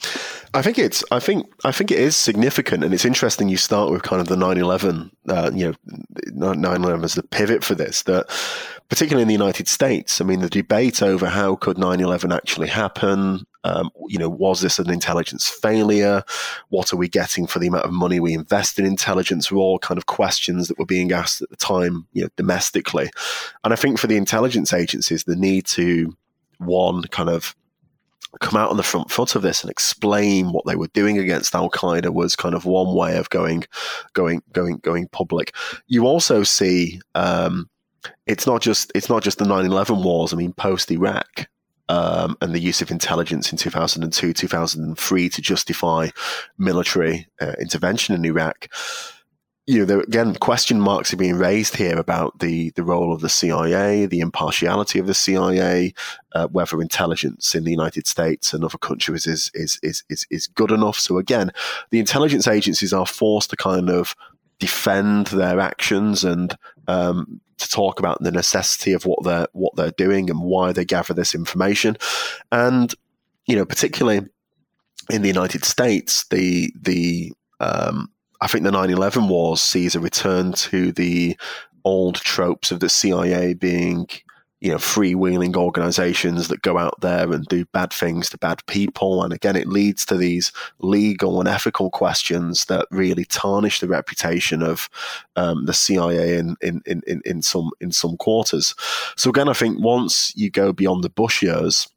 I 0.52 0.62
think 0.62 0.78
it's 0.78 1.04
I 1.12 1.20
think 1.20 1.46
I 1.64 1.70
think 1.70 1.92
it 1.92 1.98
is 1.98 2.16
significant 2.16 2.82
and 2.82 2.92
it's 2.92 3.04
interesting 3.04 3.48
you 3.48 3.56
start 3.56 3.90
with 3.90 4.02
kind 4.02 4.20
of 4.20 4.26
the 4.26 4.36
9/11 4.36 5.10
uh, 5.28 5.50
you 5.54 5.68
know 5.68 6.54
9/11 6.54 7.04
as 7.04 7.14
the 7.14 7.22
pivot 7.22 7.62
for 7.62 7.76
this 7.76 8.02
that 8.02 8.26
particularly 8.88 9.22
in 9.22 9.28
the 9.28 9.34
United 9.34 9.68
States 9.68 10.20
I 10.20 10.24
mean 10.24 10.40
the 10.40 10.48
debate 10.48 11.02
over 11.02 11.28
how 11.28 11.56
could 11.56 11.76
9/11 11.76 12.34
actually 12.34 12.68
happen 12.68 13.46
um, 13.64 13.90
you 14.08 14.18
know, 14.18 14.28
was 14.28 14.60
this 14.60 14.78
an 14.78 14.90
intelligence 14.90 15.48
failure? 15.48 16.24
What 16.70 16.92
are 16.92 16.96
we 16.96 17.08
getting 17.08 17.46
for 17.46 17.58
the 17.58 17.68
amount 17.68 17.84
of 17.84 17.92
money 17.92 18.18
we 18.18 18.34
invest 18.34 18.78
in 18.78 18.84
intelligence? 18.84 19.50
Were 19.50 19.58
all 19.58 19.78
kind 19.78 19.98
of 19.98 20.06
questions 20.06 20.68
that 20.68 20.78
were 20.78 20.86
being 20.86 21.12
asked 21.12 21.42
at 21.42 21.50
the 21.50 21.56
time, 21.56 22.06
you 22.12 22.22
know, 22.22 22.28
domestically. 22.36 23.10
And 23.62 23.72
I 23.72 23.76
think 23.76 23.98
for 23.98 24.08
the 24.08 24.16
intelligence 24.16 24.72
agencies, 24.72 25.24
the 25.24 25.36
need 25.36 25.66
to 25.66 26.16
one 26.58 27.02
kind 27.04 27.28
of 27.28 27.54
come 28.40 28.58
out 28.58 28.70
on 28.70 28.78
the 28.78 28.82
front 28.82 29.10
foot 29.10 29.34
of 29.34 29.42
this 29.42 29.62
and 29.62 29.70
explain 29.70 30.52
what 30.52 30.64
they 30.64 30.74
were 30.74 30.88
doing 30.88 31.18
against 31.18 31.54
Al 31.54 31.70
Qaeda 31.70 32.10
was 32.10 32.34
kind 32.34 32.54
of 32.54 32.64
one 32.64 32.96
way 32.96 33.16
of 33.18 33.28
going, 33.28 33.64
going, 34.14 34.42
going, 34.52 34.78
going 34.78 35.06
public. 35.08 35.54
You 35.86 36.06
also 36.06 36.42
see 36.42 37.00
um, 37.14 37.68
it's 38.26 38.46
not 38.46 38.62
just 38.62 38.92
it's 38.94 39.08
not 39.08 39.22
just 39.22 39.38
the 39.38 39.44
9-11 39.44 40.02
wars. 40.02 40.32
I 40.32 40.36
mean, 40.36 40.52
post 40.52 40.90
Iraq, 40.90 41.46
um, 41.88 42.36
and 42.40 42.54
the 42.54 42.60
use 42.60 42.80
of 42.80 42.90
intelligence 42.90 43.52
in 43.52 43.58
2002, 43.58 44.32
2003 44.32 45.28
to 45.28 45.42
justify 45.42 46.08
military 46.56 47.26
uh, 47.40 47.52
intervention 47.60 48.14
in 48.14 48.24
Iraq. 48.24 48.68
You 49.66 49.80
know, 49.80 49.84
there, 49.84 50.00
again, 50.00 50.34
question 50.36 50.80
marks 50.80 51.12
are 51.12 51.18
being 51.18 51.36
raised 51.36 51.76
here 51.76 51.98
about 51.98 52.40
the, 52.40 52.70
the 52.70 52.82
role 52.82 53.12
of 53.12 53.20
the 53.20 53.28
CIA, 53.28 54.06
the 54.06 54.20
impartiality 54.20 54.98
of 54.98 55.06
the 55.06 55.14
CIA, 55.14 55.94
uh, 56.34 56.48
whether 56.48 56.80
intelligence 56.80 57.54
in 57.54 57.64
the 57.64 57.70
United 57.70 58.06
States 58.06 58.52
and 58.52 58.64
other 58.64 58.78
countries 58.78 59.26
is, 59.26 59.50
is, 59.54 59.78
is, 59.82 60.02
is, 60.08 60.26
is 60.30 60.46
good 60.48 60.72
enough. 60.72 60.98
So 60.98 61.18
again, 61.18 61.52
the 61.90 62.00
intelligence 62.00 62.48
agencies 62.48 62.92
are 62.92 63.06
forced 63.06 63.50
to 63.50 63.56
kind 63.56 63.88
of 63.88 64.16
defend 64.58 65.28
their 65.28 65.60
actions 65.60 66.24
and 66.24 66.56
um, 66.88 67.40
to 67.62 67.68
talk 67.68 67.98
about 67.98 68.22
the 68.22 68.32
necessity 68.32 68.92
of 68.92 69.06
what 69.06 69.24
they're 69.24 69.48
what 69.52 69.74
they're 69.76 69.92
doing 69.92 70.30
and 70.30 70.40
why 70.40 70.72
they 70.72 70.84
gather 70.84 71.14
this 71.14 71.34
information, 71.34 71.96
and 72.50 72.94
you 73.46 73.56
know 73.56 73.64
particularly 73.64 74.26
in 75.10 75.22
the 75.22 75.28
United 75.28 75.64
States, 75.64 76.26
the 76.28 76.72
the 76.80 77.32
um, 77.60 78.10
I 78.40 78.46
think 78.46 78.64
the 78.64 78.70
9/11 78.70 79.28
wars 79.28 79.60
sees 79.60 79.94
a 79.94 80.00
return 80.00 80.52
to 80.52 80.92
the 80.92 81.36
old 81.84 82.16
tropes 82.16 82.70
of 82.70 82.80
the 82.80 82.88
CIA 82.88 83.54
being 83.54 84.06
you 84.62 84.70
know 84.70 84.76
freewheeling 84.76 85.56
organizations 85.56 86.46
that 86.46 86.62
go 86.62 86.78
out 86.78 87.00
there 87.00 87.32
and 87.32 87.44
do 87.46 87.64
bad 87.66 87.92
things 87.92 88.30
to 88.30 88.38
bad 88.38 88.64
people. 88.66 89.24
And 89.24 89.32
again 89.32 89.56
it 89.56 89.66
leads 89.66 90.06
to 90.06 90.16
these 90.16 90.52
legal 90.78 91.40
and 91.40 91.48
ethical 91.48 91.90
questions 91.90 92.66
that 92.66 92.86
really 92.92 93.24
tarnish 93.24 93.80
the 93.80 93.88
reputation 93.88 94.62
of 94.62 94.88
um, 95.34 95.66
the 95.66 95.74
CIA 95.74 96.38
in, 96.38 96.56
in, 96.62 96.80
in, 96.86 97.20
in 97.24 97.42
some 97.42 97.72
in 97.80 97.90
some 97.90 98.16
quarters. 98.16 98.76
So 99.16 99.30
again 99.30 99.48
I 99.48 99.52
think 99.52 99.80
once 99.80 100.32
you 100.36 100.48
go 100.48 100.72
beyond 100.72 101.02
the 101.02 101.10
Bush 101.10 101.42
years 101.42 101.88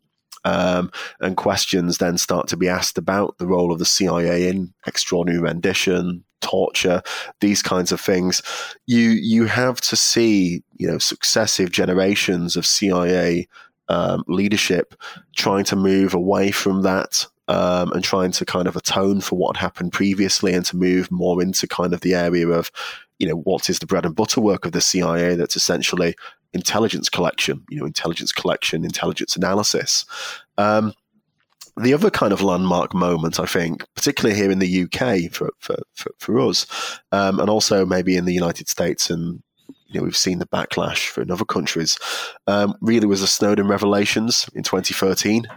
um, 0.46 0.92
and 1.20 1.36
questions 1.36 1.98
then 1.98 2.18
start 2.18 2.48
to 2.48 2.58
be 2.58 2.70
asked 2.70 2.98
about 2.98 3.38
the 3.38 3.48
role 3.48 3.72
of 3.72 3.80
the 3.80 3.86
CIA 3.86 4.48
in 4.48 4.74
extraordinary 4.88 5.42
rendition, 5.42 6.24
torture, 6.42 7.02
these 7.42 7.62
kinds 7.62 7.92
of 7.92 8.00
things. 8.00 8.42
You 8.86 9.10
you 9.10 9.46
have 9.46 9.82
to 9.82 9.96
see 9.96 10.64
you 10.78 10.88
know 10.88 11.00
successive 11.00 11.72
generations 11.72 12.56
of 12.56 12.66
CIA 12.66 13.48
um, 13.90 14.24
leadership 14.28 14.96
trying 15.36 15.64
to 15.66 15.76
move 15.76 16.14
away 16.14 16.52
from 16.52 16.84
that 16.84 17.26
um, 17.48 17.92
and 17.94 18.04
trying 18.04 18.32
to 18.32 18.46
kind 18.46 18.68
of 18.68 18.76
atone 18.76 19.22
for 19.22 19.38
what 19.38 19.58
happened 19.58 19.94
previously 19.94 20.54
and 20.54 20.66
to 20.66 20.78
move 20.78 21.12
more 21.12 21.42
into 21.42 21.68
kind 21.68 21.94
of 21.94 22.02
the 22.02 22.16
area 22.16 22.48
of, 22.48 22.72
you 23.20 23.28
know, 23.28 23.36
what 23.36 23.70
is 23.70 23.80
the 23.80 23.86
bread 23.86 24.06
and 24.06 24.16
butter 24.16 24.42
work 24.42 24.66
of 24.66 24.72
the 24.72 24.82
CIA 24.82 25.36
that's 25.36 25.56
essentially 25.56 26.16
intelligence 26.56 27.10
collection, 27.10 27.64
you 27.70 27.80
know, 27.80 27.86
intelligence 27.86 28.32
collection, 28.32 28.84
intelligence 28.84 29.36
analysis. 29.36 30.06
Um, 30.58 30.94
the 31.78 31.94
other 31.94 32.10
kind 32.10 32.32
of 32.32 32.42
landmark 32.42 32.94
moment, 32.94 33.40
I 33.40 33.46
think, 33.46 33.86
particularly 33.96 34.40
here 34.40 34.50
in 34.50 34.60
the 34.60 34.84
UK 34.84 35.32
for 35.32 35.52
for, 35.60 35.76
for, 35.94 36.12
for 36.18 36.40
us, 36.40 36.66
um, 37.12 37.40
and 37.40 37.50
also 37.50 37.86
maybe 37.86 38.16
in 38.16 38.26
the 38.26 38.34
United 38.34 38.70
States 38.70 39.10
and 39.10 39.44
you 39.88 40.00
know, 40.00 40.04
we've 40.04 40.18
seen 40.18 40.40
the 40.40 40.48
backlash 40.48 41.08
for 41.10 41.22
in 41.22 41.32
other 41.32 41.46
countries, 41.46 41.98
um, 42.48 42.76
really 42.82 43.06
was 43.06 43.22
the 43.22 43.28
Snowden 43.28 43.68
revelations 43.68 44.50
in 44.56 44.64
2013. 44.64 45.48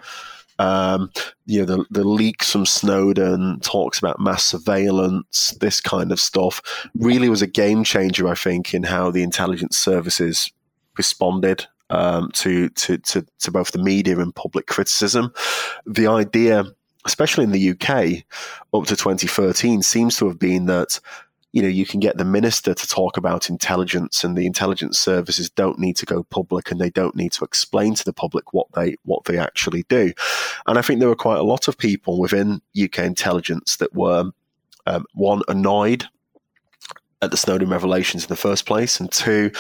Um, 0.60 1.10
you 1.46 1.60
know, 1.60 1.64
the, 1.64 1.84
the 1.90 2.04
leaks 2.04 2.50
from 2.50 2.66
Snowden, 2.66 3.60
talks 3.60 3.98
about 3.98 4.20
mass 4.20 4.44
surveillance, 4.44 5.56
this 5.60 5.80
kind 5.80 6.10
of 6.10 6.18
stuff, 6.20 6.60
really 6.94 7.28
was 7.28 7.42
a 7.42 7.46
game 7.46 7.84
changer, 7.84 8.26
I 8.28 8.34
think, 8.34 8.74
in 8.74 8.82
how 8.82 9.10
the 9.10 9.22
intelligence 9.22 9.76
services 9.76 10.50
responded 10.98 11.66
um, 11.90 12.30
to, 12.32 12.68
to, 12.70 12.98
to, 12.98 13.26
to 13.40 13.50
both 13.50 13.72
the 13.72 13.82
media 13.82 14.18
and 14.18 14.34
public 14.34 14.66
criticism. 14.66 15.32
The 15.86 16.06
idea, 16.06 16.64
especially 17.06 17.44
in 17.44 17.52
the 17.52 17.70
UK, 17.70 18.24
up 18.74 18.86
to 18.86 18.96
2013, 18.96 19.82
seems 19.82 20.18
to 20.18 20.28
have 20.28 20.38
been 20.38 20.66
that 20.66 21.00
you 21.52 21.62
know 21.62 21.68
you 21.68 21.86
can 21.86 21.98
get 21.98 22.18
the 22.18 22.24
minister 22.24 22.74
to 22.74 22.86
talk 22.86 23.16
about 23.16 23.48
intelligence 23.48 24.22
and 24.22 24.36
the 24.36 24.46
intelligence 24.46 24.98
services 24.98 25.48
don't 25.48 25.78
need 25.78 25.96
to 25.96 26.06
go 26.06 26.22
public 26.24 26.70
and 26.70 26.78
they 26.78 26.90
don't 26.90 27.16
need 27.16 27.32
to 27.32 27.44
explain 27.44 27.94
to 27.94 28.04
the 28.04 28.12
public 28.12 28.52
what 28.52 28.66
they 28.74 28.96
what 29.04 29.24
they 29.24 29.38
actually 29.38 29.82
do 29.88 30.12
and 30.66 30.78
i 30.78 30.82
think 30.82 31.00
there 31.00 31.08
were 31.08 31.16
quite 31.16 31.38
a 31.38 31.42
lot 31.42 31.66
of 31.66 31.78
people 31.78 32.20
within 32.20 32.60
uk 32.84 32.98
intelligence 32.98 33.76
that 33.76 33.94
were 33.94 34.30
um, 34.86 35.04
one 35.14 35.42
annoyed 35.48 36.04
at 37.20 37.30
the 37.30 37.36
Snowden 37.36 37.68
revelations 37.68 38.24
in 38.24 38.28
the 38.28 38.36
first 38.36 38.66
place, 38.66 39.00
and 39.00 39.10
two, 39.10 39.50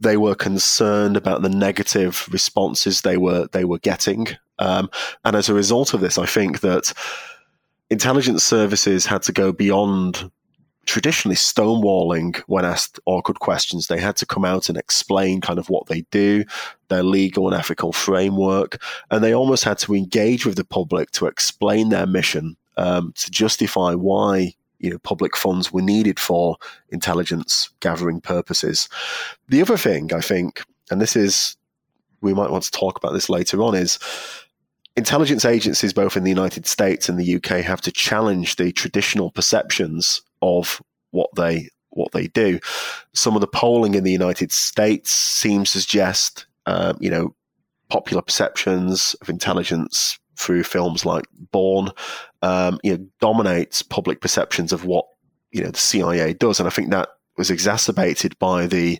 they 0.00 0.16
were 0.16 0.34
concerned 0.34 1.16
about 1.16 1.42
the 1.42 1.48
negative 1.48 2.28
responses 2.30 3.00
they 3.00 3.16
were 3.16 3.48
they 3.52 3.64
were 3.64 3.78
getting, 3.78 4.28
um, 4.58 4.90
and 5.24 5.36
as 5.36 5.48
a 5.48 5.54
result 5.54 5.94
of 5.94 6.00
this, 6.00 6.18
I 6.18 6.26
think 6.26 6.60
that 6.60 6.92
intelligence 7.90 8.42
services 8.42 9.06
had 9.06 9.22
to 9.22 9.32
go 9.32 9.52
beyond 9.52 10.30
traditionally 10.86 11.36
stonewalling 11.36 12.36
when 12.46 12.64
asked 12.64 13.00
awkward 13.06 13.40
questions. 13.40 13.86
They 13.86 13.98
had 13.98 14.16
to 14.16 14.26
come 14.26 14.44
out 14.44 14.68
and 14.68 14.78
explain 14.78 15.40
kind 15.40 15.58
of 15.58 15.68
what 15.68 15.86
they 15.86 16.02
do, 16.12 16.44
their 16.88 17.02
legal 17.02 17.48
and 17.48 17.56
ethical 17.56 17.92
framework, 17.92 18.80
and 19.10 19.22
they 19.22 19.34
almost 19.34 19.64
had 19.64 19.78
to 19.78 19.94
engage 19.94 20.46
with 20.46 20.56
the 20.56 20.64
public 20.64 21.10
to 21.12 21.26
explain 21.26 21.88
their 21.88 22.06
mission, 22.06 22.56
um, 22.76 23.12
to 23.16 23.30
justify 23.30 23.94
why 23.94 24.54
you 24.78 24.90
know 24.90 24.98
public 24.98 25.36
funds 25.36 25.72
were 25.72 25.82
needed 25.82 26.20
for 26.20 26.56
intelligence 26.90 27.70
gathering 27.80 28.20
purposes. 28.20 28.88
The 29.48 29.62
other 29.62 29.76
thing 29.76 30.12
I 30.12 30.20
think, 30.20 30.62
and 30.90 31.00
this 31.00 31.16
is 31.16 31.56
we 32.20 32.34
might 32.34 32.50
want 32.50 32.64
to 32.64 32.70
talk 32.70 32.96
about 32.96 33.12
this 33.12 33.28
later 33.28 33.62
on, 33.62 33.74
is 33.74 33.98
intelligence 34.96 35.44
agencies 35.44 35.92
both 35.92 36.16
in 36.16 36.24
the 36.24 36.30
United 36.30 36.66
States 36.66 37.08
and 37.08 37.18
the 37.18 37.36
UK 37.36 37.62
have 37.62 37.82
to 37.82 37.92
challenge 37.92 38.56
the 38.56 38.72
traditional 38.72 39.30
perceptions 39.30 40.22
of 40.42 40.82
what 41.10 41.30
they 41.36 41.68
what 41.90 42.12
they 42.12 42.26
do. 42.28 42.58
Some 43.14 43.34
of 43.34 43.40
the 43.40 43.46
polling 43.46 43.94
in 43.94 44.04
the 44.04 44.12
United 44.12 44.52
States 44.52 45.10
seems 45.10 45.72
to 45.72 45.80
suggest, 45.80 46.46
um, 46.66 46.98
you 47.00 47.10
know, 47.10 47.34
popular 47.88 48.22
perceptions 48.22 49.14
of 49.20 49.28
intelligence 49.28 50.18
through 50.36 50.64
films 50.64 51.04
like 51.04 51.24
Bourne, 51.52 51.90
um, 52.42 52.78
you 52.82 52.96
know, 52.96 53.06
dominates 53.20 53.82
public 53.82 54.20
perceptions 54.20 54.72
of 54.72 54.84
what 54.84 55.06
you 55.52 55.62
know 55.62 55.70
the 55.70 55.78
CIA 55.78 56.34
does, 56.34 56.60
and 56.60 56.66
I 56.66 56.70
think 56.70 56.90
that 56.90 57.08
was 57.36 57.50
exacerbated 57.50 58.38
by 58.38 58.66
the 58.66 58.98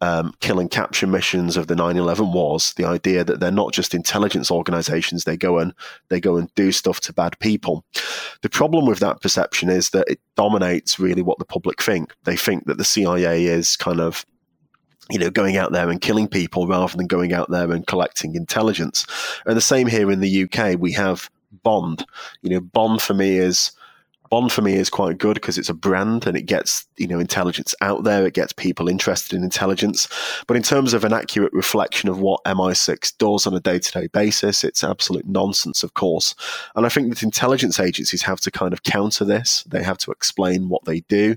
um, 0.00 0.34
kill 0.40 0.60
and 0.60 0.70
capture 0.70 1.06
missions 1.06 1.56
of 1.56 1.68
the 1.68 1.74
9/11 1.74 2.32
wars. 2.32 2.74
The 2.74 2.84
idea 2.84 3.24
that 3.24 3.40
they're 3.40 3.50
not 3.50 3.72
just 3.72 3.94
intelligence 3.94 4.50
organizations; 4.50 5.24
they 5.24 5.36
go 5.36 5.58
and 5.58 5.72
they 6.08 6.20
go 6.20 6.36
and 6.36 6.52
do 6.54 6.72
stuff 6.72 7.00
to 7.00 7.12
bad 7.12 7.38
people. 7.38 7.84
The 8.42 8.50
problem 8.50 8.86
with 8.86 8.98
that 9.00 9.20
perception 9.20 9.70
is 9.70 9.90
that 9.90 10.08
it 10.08 10.20
dominates 10.36 10.98
really 10.98 11.22
what 11.22 11.38
the 11.38 11.44
public 11.44 11.82
think. 11.82 12.14
They 12.24 12.36
think 12.36 12.66
that 12.66 12.78
the 12.78 12.84
CIA 12.84 13.46
is 13.46 13.76
kind 13.76 14.00
of 14.00 14.26
you 15.10 15.18
know, 15.18 15.30
going 15.30 15.56
out 15.56 15.72
there 15.72 15.88
and 15.88 16.00
killing 16.00 16.28
people 16.28 16.66
rather 16.66 16.96
than 16.96 17.06
going 17.06 17.32
out 17.32 17.50
there 17.50 17.70
and 17.70 17.86
collecting 17.86 18.34
intelligence. 18.34 19.06
And 19.46 19.56
the 19.56 19.60
same 19.60 19.86
here 19.86 20.10
in 20.10 20.20
the 20.20 20.44
UK, 20.44 20.78
we 20.78 20.92
have 20.92 21.30
Bond. 21.62 22.04
You 22.42 22.50
know, 22.50 22.60
Bond 22.60 23.00
for 23.00 23.14
me 23.14 23.38
is 23.38 23.72
Bond 24.30 24.50
for 24.50 24.62
me 24.62 24.74
is 24.74 24.90
quite 24.90 25.18
good 25.18 25.34
because 25.34 25.56
it's 25.56 25.68
a 25.68 25.74
brand 25.74 26.26
and 26.26 26.36
it 26.36 26.42
gets 26.42 26.86
you 26.96 27.06
know 27.06 27.20
intelligence 27.20 27.74
out 27.80 28.04
there. 28.04 28.26
It 28.26 28.34
gets 28.34 28.52
people 28.52 28.88
interested 28.88 29.36
in 29.36 29.44
intelligence. 29.44 30.08
But 30.46 30.56
in 30.56 30.62
terms 30.62 30.94
of 30.94 31.04
an 31.04 31.12
accurate 31.12 31.52
reflection 31.52 32.08
of 32.08 32.18
what 32.18 32.42
MI6 32.44 33.16
does 33.18 33.46
on 33.46 33.54
a 33.54 33.60
day 33.60 33.78
to 33.78 33.92
day 33.92 34.08
basis, 34.08 34.64
it's 34.64 34.82
absolute 34.82 35.26
nonsense, 35.26 35.82
of 35.82 35.94
course. 35.94 36.34
And 36.74 36.84
I 36.84 36.88
think 36.88 37.10
that 37.10 37.22
intelligence 37.22 37.78
agencies 37.78 38.22
have 38.22 38.40
to 38.40 38.50
kind 38.50 38.72
of 38.72 38.82
counter 38.82 39.24
this. 39.24 39.62
They 39.64 39.82
have 39.82 39.98
to 39.98 40.10
explain 40.10 40.68
what 40.68 40.84
they 40.84 41.00
do. 41.00 41.36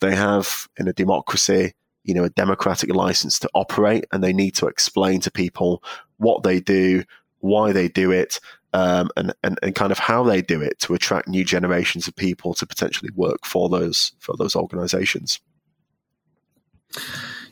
They 0.00 0.14
have 0.14 0.68
in 0.76 0.88
a 0.88 0.92
democracy 0.92 1.74
you 2.04 2.14
know 2.14 2.24
a 2.24 2.30
democratic 2.30 2.94
license 2.94 3.38
to 3.38 3.50
operate 3.54 4.04
and 4.12 4.22
they 4.22 4.32
need 4.32 4.54
to 4.54 4.66
explain 4.66 5.20
to 5.20 5.30
people 5.30 5.82
what 6.18 6.42
they 6.42 6.60
do 6.60 7.02
why 7.40 7.72
they 7.72 7.88
do 7.88 8.10
it 8.10 8.40
um, 8.72 9.08
and, 9.16 9.32
and, 9.44 9.58
and 9.62 9.74
kind 9.76 9.92
of 9.92 9.98
how 9.98 10.24
they 10.24 10.42
do 10.42 10.60
it 10.60 10.78
to 10.80 10.94
attract 10.94 11.28
new 11.28 11.44
generations 11.44 12.08
of 12.08 12.16
people 12.16 12.54
to 12.54 12.66
potentially 12.66 13.10
work 13.14 13.44
for 13.44 13.68
those 13.68 14.12
for 14.18 14.36
those 14.36 14.56
organizations 14.56 15.40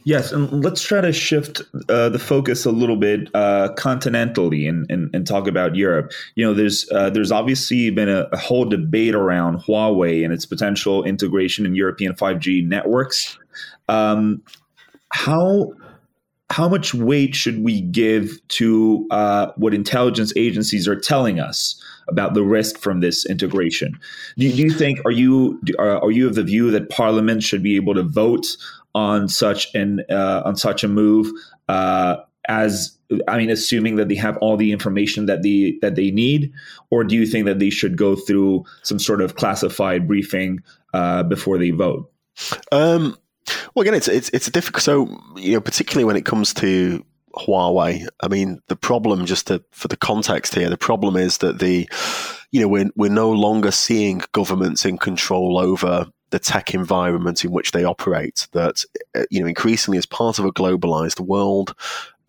Yes, 0.05 0.33
and 0.33 0.65
let's 0.65 0.83
try 0.83 1.01
to 1.01 1.13
shift 1.13 1.63
uh, 1.89 2.09
the 2.09 2.19
focus 2.19 2.65
a 2.65 2.73
little 2.73 2.97
bit 2.97 3.29
uh, 3.35 3.69
continentally 3.77 4.69
and, 4.69 4.91
and, 4.91 5.15
and, 5.15 5.27
talk 5.27 5.47
about 5.47 5.77
Europe. 5.77 6.11
You 6.35 6.45
know, 6.45 6.55
there's 6.55 6.91
uh, 6.91 7.11
there's 7.11 7.31
obviously 7.31 7.91
been 7.91 8.09
a, 8.09 8.29
a, 8.33 8.37
whole 8.37 8.65
debate 8.65 9.15
around 9.15 9.61
Huawei 9.61 10.25
and 10.25 10.33
its 10.33 10.45
potential 10.45 11.05
integration 11.05 11.65
in 11.65 11.77
European 11.77 12.15
5G 12.15 12.67
networks. 12.67 13.39
Um, 13.89 14.43
how 15.11 15.73
how 16.51 16.69
much 16.69 16.93
weight 16.93 17.35
should 17.35 17.65
we 17.65 17.81
give 17.81 18.39
to 18.49 19.07
uh, 19.11 19.53
what 19.57 19.73
intelligence 19.73 20.35
agencies 20.37 20.87
are 20.87 20.99
telling 20.99 21.41
us 21.41 21.83
about 22.09 22.35
the 22.35 22.43
risk 22.43 22.79
from 22.79 23.01
this 23.01 23.25
integration? 23.25 23.99
Do, 24.37 24.53
do 24.53 24.63
you 24.63 24.71
think 24.71 25.01
are 25.07 25.11
you 25.11 25.61
are, 25.79 26.03
are, 26.03 26.11
you 26.11 26.27
of 26.27 26.35
the 26.35 26.43
view 26.43 26.71
that 26.71 26.91
Parliament 26.91 27.43
should 27.43 27.63
be 27.63 27.77
able 27.77 27.95
to 27.95 28.03
vote 28.03 28.47
on 28.95 29.29
such 29.29 29.75
an 29.75 30.03
uh, 30.11 30.43
on 30.45 30.57
such 30.57 30.85
a 30.85 30.89
move 30.89 31.31
uh, 31.69 32.17
as 32.49 32.99
I 33.29 33.39
mean, 33.39 33.51
assuming 33.51 33.97
that 33.97 34.09
they 34.09 34.15
have 34.17 34.37
all 34.39 34.57
the 34.57 34.73
information 34.73 35.27
that 35.27 35.43
they 35.43 35.79
that 35.81 35.95
they 35.95 36.11
need, 36.11 36.53
or 36.91 37.05
do 37.05 37.15
you 37.15 37.27
think 37.27 37.47
that 37.47 37.59
they 37.59 37.71
should 37.71 37.97
go 37.97 38.17
through 38.17 38.65
some 38.83 38.99
sort 38.99 39.21
of 39.21 39.37
classified 39.37 40.07
briefing 40.07 40.63
uh, 40.95 41.23
before 41.23 41.59
they 41.59 41.71
vote? 41.71 42.11
Um, 42.71 43.17
well, 43.75 43.83
again, 43.83 43.95
it's 43.95 44.09
it's 44.09 44.31
it's 44.31 44.51
difficult. 44.51 44.83
So 44.83 45.21
you 45.37 45.55
know, 45.55 45.61
particularly 45.61 46.05
when 46.05 46.17
it 46.17 46.25
comes 46.25 46.55
to 46.55 47.05
Huawei, 47.35 48.07
I 48.21 48.29
mean, 48.29 48.61
the 48.69 48.77
problem 48.77 49.27
just 49.27 49.47
to, 49.49 49.63
for 49.71 49.89
the 49.89 49.97
context 49.97 50.55
here, 50.55 50.69
the 50.69 50.77
problem 50.77 51.17
is 51.17 51.39
that 51.39 51.59
the 51.59 51.89
you 52.51 52.61
know 52.61 52.69
we're 52.69 52.91
we're 52.97 53.11
no 53.11 53.31
longer 53.31 53.71
seeing 53.71 54.23
governments 54.33 54.85
in 54.85 54.99
control 54.99 55.59
over 55.59 56.07
the 56.31 56.39
tech 56.39 56.75
environment 56.75 57.45
in 57.45 57.51
which 57.51 57.73
they 57.73 57.85
operate. 57.85 58.49
That 58.53 58.85
uh, 59.15 59.25
you 59.31 59.41
know, 59.41 59.47
increasingly 59.47 59.99
as 59.99 60.07
part 60.07 60.39
of 60.39 60.45
a 60.45 60.53
globalized 60.53 61.21
world, 61.21 61.75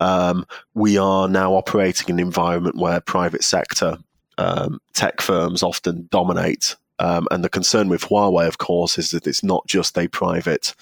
um, 0.00 0.46
we 0.74 0.98
are 0.98 1.28
now 1.28 1.54
operating 1.54 2.08
in 2.08 2.18
an 2.18 2.26
environment 2.26 2.76
where 2.76 3.00
private 3.00 3.44
sector 3.44 3.98
um, 4.38 4.80
tech 4.92 5.20
firms 5.20 5.62
often 5.62 6.08
dominate. 6.10 6.76
Um, 6.98 7.26
and 7.30 7.42
the 7.42 7.48
concern 7.48 7.88
with 7.88 8.02
Huawei, 8.02 8.46
of 8.46 8.58
course, 8.58 8.98
is 8.98 9.10
that 9.10 9.26
it's 9.26 9.42
not 9.42 9.66
just 9.66 9.98
a 9.98 10.06
private 10.08 10.74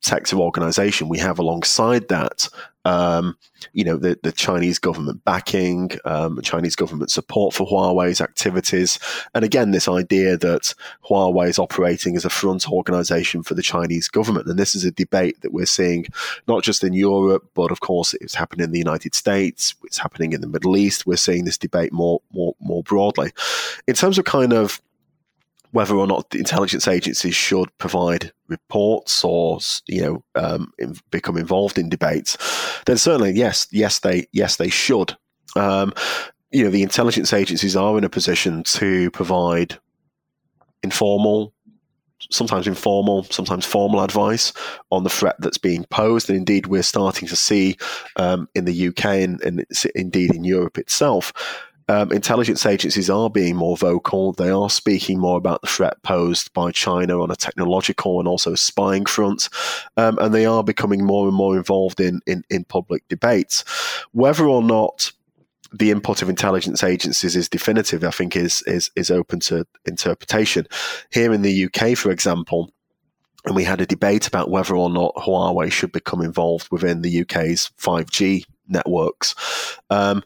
sector 0.00 0.36
organization. 0.36 1.08
We 1.08 1.18
have 1.18 1.38
alongside 1.38 2.08
that, 2.08 2.48
um, 2.84 3.36
you 3.72 3.82
know, 3.82 3.96
the, 3.96 4.18
the 4.22 4.30
Chinese 4.30 4.78
government 4.78 5.24
backing, 5.24 5.90
um, 6.04 6.40
Chinese 6.42 6.76
government 6.76 7.10
support 7.10 7.52
for 7.52 7.66
Huawei's 7.66 8.20
activities. 8.20 8.98
And 9.34 9.44
again, 9.44 9.72
this 9.72 9.88
idea 9.88 10.36
that 10.36 10.74
Huawei 11.08 11.48
is 11.48 11.58
operating 11.58 12.16
as 12.16 12.24
a 12.24 12.30
front 12.30 12.70
organization 12.70 13.42
for 13.42 13.54
the 13.54 13.62
Chinese 13.62 14.08
government. 14.08 14.46
And 14.46 14.58
this 14.58 14.74
is 14.74 14.84
a 14.84 14.92
debate 14.92 15.40
that 15.40 15.52
we're 15.52 15.66
seeing 15.66 16.06
not 16.46 16.62
just 16.62 16.84
in 16.84 16.92
Europe, 16.92 17.44
but 17.54 17.72
of 17.72 17.80
course 17.80 18.14
it's 18.14 18.34
happening 18.34 18.64
in 18.64 18.72
the 18.72 18.78
United 18.78 19.14
States, 19.14 19.74
it's 19.82 19.98
happening 19.98 20.32
in 20.32 20.40
the 20.40 20.46
Middle 20.46 20.76
East. 20.76 21.06
We're 21.06 21.16
seeing 21.16 21.44
this 21.44 21.58
debate 21.58 21.92
more, 21.92 22.20
more, 22.32 22.54
more 22.60 22.84
broadly. 22.84 23.32
In 23.88 23.94
terms 23.94 24.18
of 24.18 24.24
kind 24.24 24.52
of 24.52 24.80
whether 25.76 25.94
or 25.94 26.06
not 26.06 26.30
the 26.30 26.38
intelligence 26.38 26.88
agencies 26.88 27.34
should 27.34 27.68
provide 27.76 28.32
reports 28.48 29.22
or 29.22 29.58
you 29.86 30.00
know 30.00 30.24
um, 30.34 30.72
in, 30.78 30.96
become 31.10 31.36
involved 31.36 31.76
in 31.76 31.90
debates, 31.90 32.38
then 32.86 32.96
certainly 32.96 33.32
yes, 33.32 33.66
yes 33.70 33.98
they 33.98 34.26
yes 34.32 34.56
they 34.56 34.70
should. 34.70 35.14
Um, 35.54 35.92
you 36.50 36.64
know 36.64 36.70
the 36.70 36.82
intelligence 36.82 37.34
agencies 37.34 37.76
are 37.76 37.98
in 37.98 38.04
a 38.04 38.08
position 38.08 38.62
to 38.62 39.10
provide 39.10 39.78
informal 40.82 41.52
sometimes 42.30 42.66
informal, 42.66 43.24
sometimes 43.24 43.66
formal 43.66 44.00
advice 44.00 44.54
on 44.90 45.04
the 45.04 45.10
threat 45.10 45.36
that's 45.38 45.58
being 45.58 45.84
posed. 45.90 46.30
And 46.30 46.38
indeed, 46.38 46.66
we're 46.66 46.82
starting 46.82 47.28
to 47.28 47.36
see 47.36 47.76
um, 48.16 48.48
in 48.54 48.64
the 48.64 48.88
UK 48.88 49.04
and, 49.04 49.42
and, 49.42 49.66
indeed 49.94 50.34
in 50.34 50.42
Europe 50.42 50.78
itself 50.78 51.34
um, 51.88 52.10
intelligence 52.12 52.66
agencies 52.66 53.08
are 53.08 53.30
being 53.30 53.56
more 53.56 53.76
vocal. 53.76 54.32
They 54.32 54.50
are 54.50 54.68
speaking 54.70 55.20
more 55.20 55.38
about 55.38 55.62
the 55.62 55.68
threat 55.68 56.02
posed 56.02 56.52
by 56.52 56.72
China 56.72 57.22
on 57.22 57.30
a 57.30 57.36
technological 57.36 58.18
and 58.18 58.28
also 58.28 58.54
spying 58.54 59.06
front, 59.06 59.48
um, 59.96 60.18
and 60.18 60.34
they 60.34 60.46
are 60.46 60.64
becoming 60.64 61.04
more 61.04 61.28
and 61.28 61.36
more 61.36 61.56
involved 61.56 62.00
in, 62.00 62.20
in, 62.26 62.42
in 62.50 62.64
public 62.64 63.06
debates. 63.08 63.64
Whether 64.12 64.46
or 64.46 64.62
not 64.62 65.12
the 65.72 65.90
input 65.90 66.22
of 66.22 66.28
intelligence 66.28 66.82
agencies 66.82 67.36
is 67.36 67.48
definitive, 67.48 68.02
I 68.04 68.10
think, 68.10 68.36
is 68.36 68.62
is 68.66 68.90
is 68.96 69.10
open 69.10 69.40
to 69.40 69.66
interpretation. 69.84 70.66
Here 71.10 71.32
in 71.32 71.42
the 71.42 71.66
UK, 71.66 71.96
for 71.96 72.10
example, 72.10 72.70
and 73.44 73.54
we 73.54 73.64
had 73.64 73.80
a 73.80 73.86
debate 73.86 74.26
about 74.26 74.50
whether 74.50 74.76
or 74.76 74.90
not 74.90 75.14
Huawei 75.14 75.70
should 75.70 75.92
become 75.92 76.20
involved 76.20 76.68
within 76.70 77.02
the 77.02 77.20
UK's 77.22 77.70
5G 77.78 78.44
networks. 78.68 79.34
Um, 79.88 80.22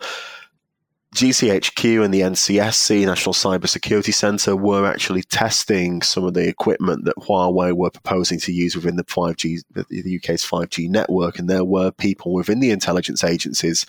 GCHQ 1.14 2.05
and 2.05 2.14
the 2.14 2.20
NCSC, 2.20 3.05
National 3.05 3.33
Cyber 3.33 3.68
Security 3.68 4.12
Centre, 4.12 4.55
were 4.55 4.87
actually 4.87 5.25
testing 5.25 6.03
some 6.03 6.25
of 6.25 6.35
the 6.35 6.46
equipment 6.46 7.05
that 7.05 7.16
Huawei 7.16 7.73
were 7.73 7.90
proposing 7.90 8.38
to 8.40 8.53
use 8.53 8.77
within 8.77 8.94
the 8.94 9.03
5G, 9.03 9.61
the 9.73 10.16
UK's 10.16 10.44
5G 10.44 10.88
network. 10.88 11.40
And 11.40 11.51
there 11.51 11.64
were 11.64 11.90
people 11.90 12.33
within 12.33 12.61
the 12.61 12.70
intelligence 12.70 13.25
agencies 13.25 13.85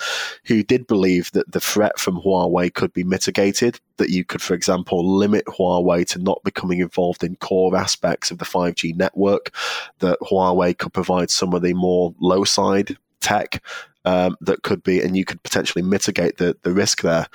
who 0.45 0.63
did 0.63 0.88
believe 0.88 1.31
that 1.34 1.51
the 1.51 1.60
threat 1.60 1.99
from 1.99 2.19
Huawei 2.19 2.73
could 2.73 2.91
be 2.91 3.03
mitigated, 3.03 3.79
that 3.97 4.10
you 4.10 4.25
could, 4.25 4.41
for 4.41 4.55
example, 4.55 5.07
limit 5.07 5.45
Huawei 5.45 6.07
to 6.07 6.19
not 6.19 6.43
becoming 6.43 6.79
involved 6.79 7.23
in 7.23 7.36
core 7.36 7.77
aspects 7.77 8.31
of 8.31 8.39
the 8.39 8.45
5G 8.45 8.95
network, 8.95 9.53
that 9.99 10.17
Huawei 10.21 10.75
could 10.75 10.93
provide 10.93 11.29
some 11.29 11.53
of 11.53 11.62
the 11.62 11.75
more 11.75 12.15
low 12.19 12.43
side 12.45 12.97
tech 13.19 13.63
um, 14.05 14.35
that 14.41 14.63
could 14.63 14.83
be, 14.83 15.01
and 15.01 15.15
you 15.15 15.25
could 15.25 15.41
potentially 15.43 15.83
mitigate 15.83 16.37
the, 16.37 16.57
the 16.63 16.71
risk 16.71 17.01
there. 17.01 17.27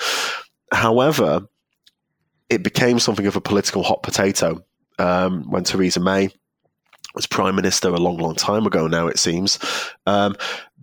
However, 0.72 1.46
it 2.48 2.62
became 2.62 2.98
something 2.98 3.26
of 3.26 3.36
a 3.36 3.40
political 3.40 3.82
hot 3.82 4.02
potato 4.02 4.64
um, 4.98 5.50
when 5.50 5.64
Theresa 5.64 6.00
May 6.00 6.30
was 7.14 7.26
prime 7.26 7.56
minister 7.56 7.88
a 7.88 7.98
long, 7.98 8.18
long 8.18 8.34
time 8.34 8.66
ago 8.66 8.86
now, 8.86 9.06
it 9.06 9.18
seems. 9.18 9.58
Um, 10.06 10.36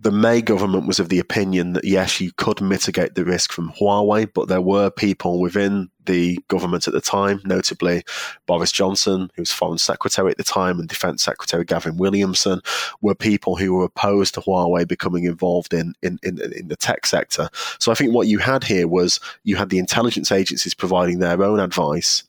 the 0.04 0.12
May 0.12 0.42
government 0.42 0.86
was 0.86 1.00
of 1.00 1.08
the 1.08 1.18
opinion 1.18 1.72
that 1.72 1.84
yes, 1.84 2.20
you 2.20 2.30
could 2.36 2.60
mitigate 2.60 3.14
the 3.14 3.24
risk 3.24 3.50
from 3.50 3.72
Huawei, 3.72 4.30
but 4.32 4.48
there 4.48 4.60
were 4.60 4.90
people 4.90 5.40
within 5.40 5.90
the 6.04 6.38
government 6.48 6.86
at 6.86 6.92
the 6.92 7.00
time, 7.00 7.40
notably 7.46 8.04
Boris 8.44 8.70
Johnson, 8.70 9.30
who 9.34 9.40
was 9.40 9.50
Foreign 9.50 9.78
Secretary 9.78 10.30
at 10.30 10.36
the 10.36 10.44
time, 10.44 10.78
and 10.78 10.90
Defence 10.90 11.22
Secretary 11.22 11.64
Gavin 11.64 11.96
Williamson, 11.96 12.60
were 13.00 13.14
people 13.14 13.56
who 13.56 13.72
were 13.72 13.84
opposed 13.84 14.34
to 14.34 14.42
Huawei 14.42 14.86
becoming 14.86 15.24
involved 15.24 15.72
in, 15.72 15.94
in, 16.02 16.18
in, 16.22 16.38
in 16.52 16.68
the 16.68 16.76
tech 16.76 17.06
sector. 17.06 17.48
So 17.78 17.90
I 17.90 17.94
think 17.94 18.12
what 18.12 18.28
you 18.28 18.38
had 18.38 18.62
here 18.62 18.86
was 18.86 19.18
you 19.44 19.56
had 19.56 19.70
the 19.70 19.78
intelligence 19.78 20.30
agencies 20.30 20.74
providing 20.74 21.20
their 21.20 21.42
own 21.42 21.60
advice, 21.60 22.24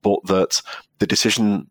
but 0.00 0.24
that 0.26 0.62
the 1.00 1.08
decision 1.08 1.68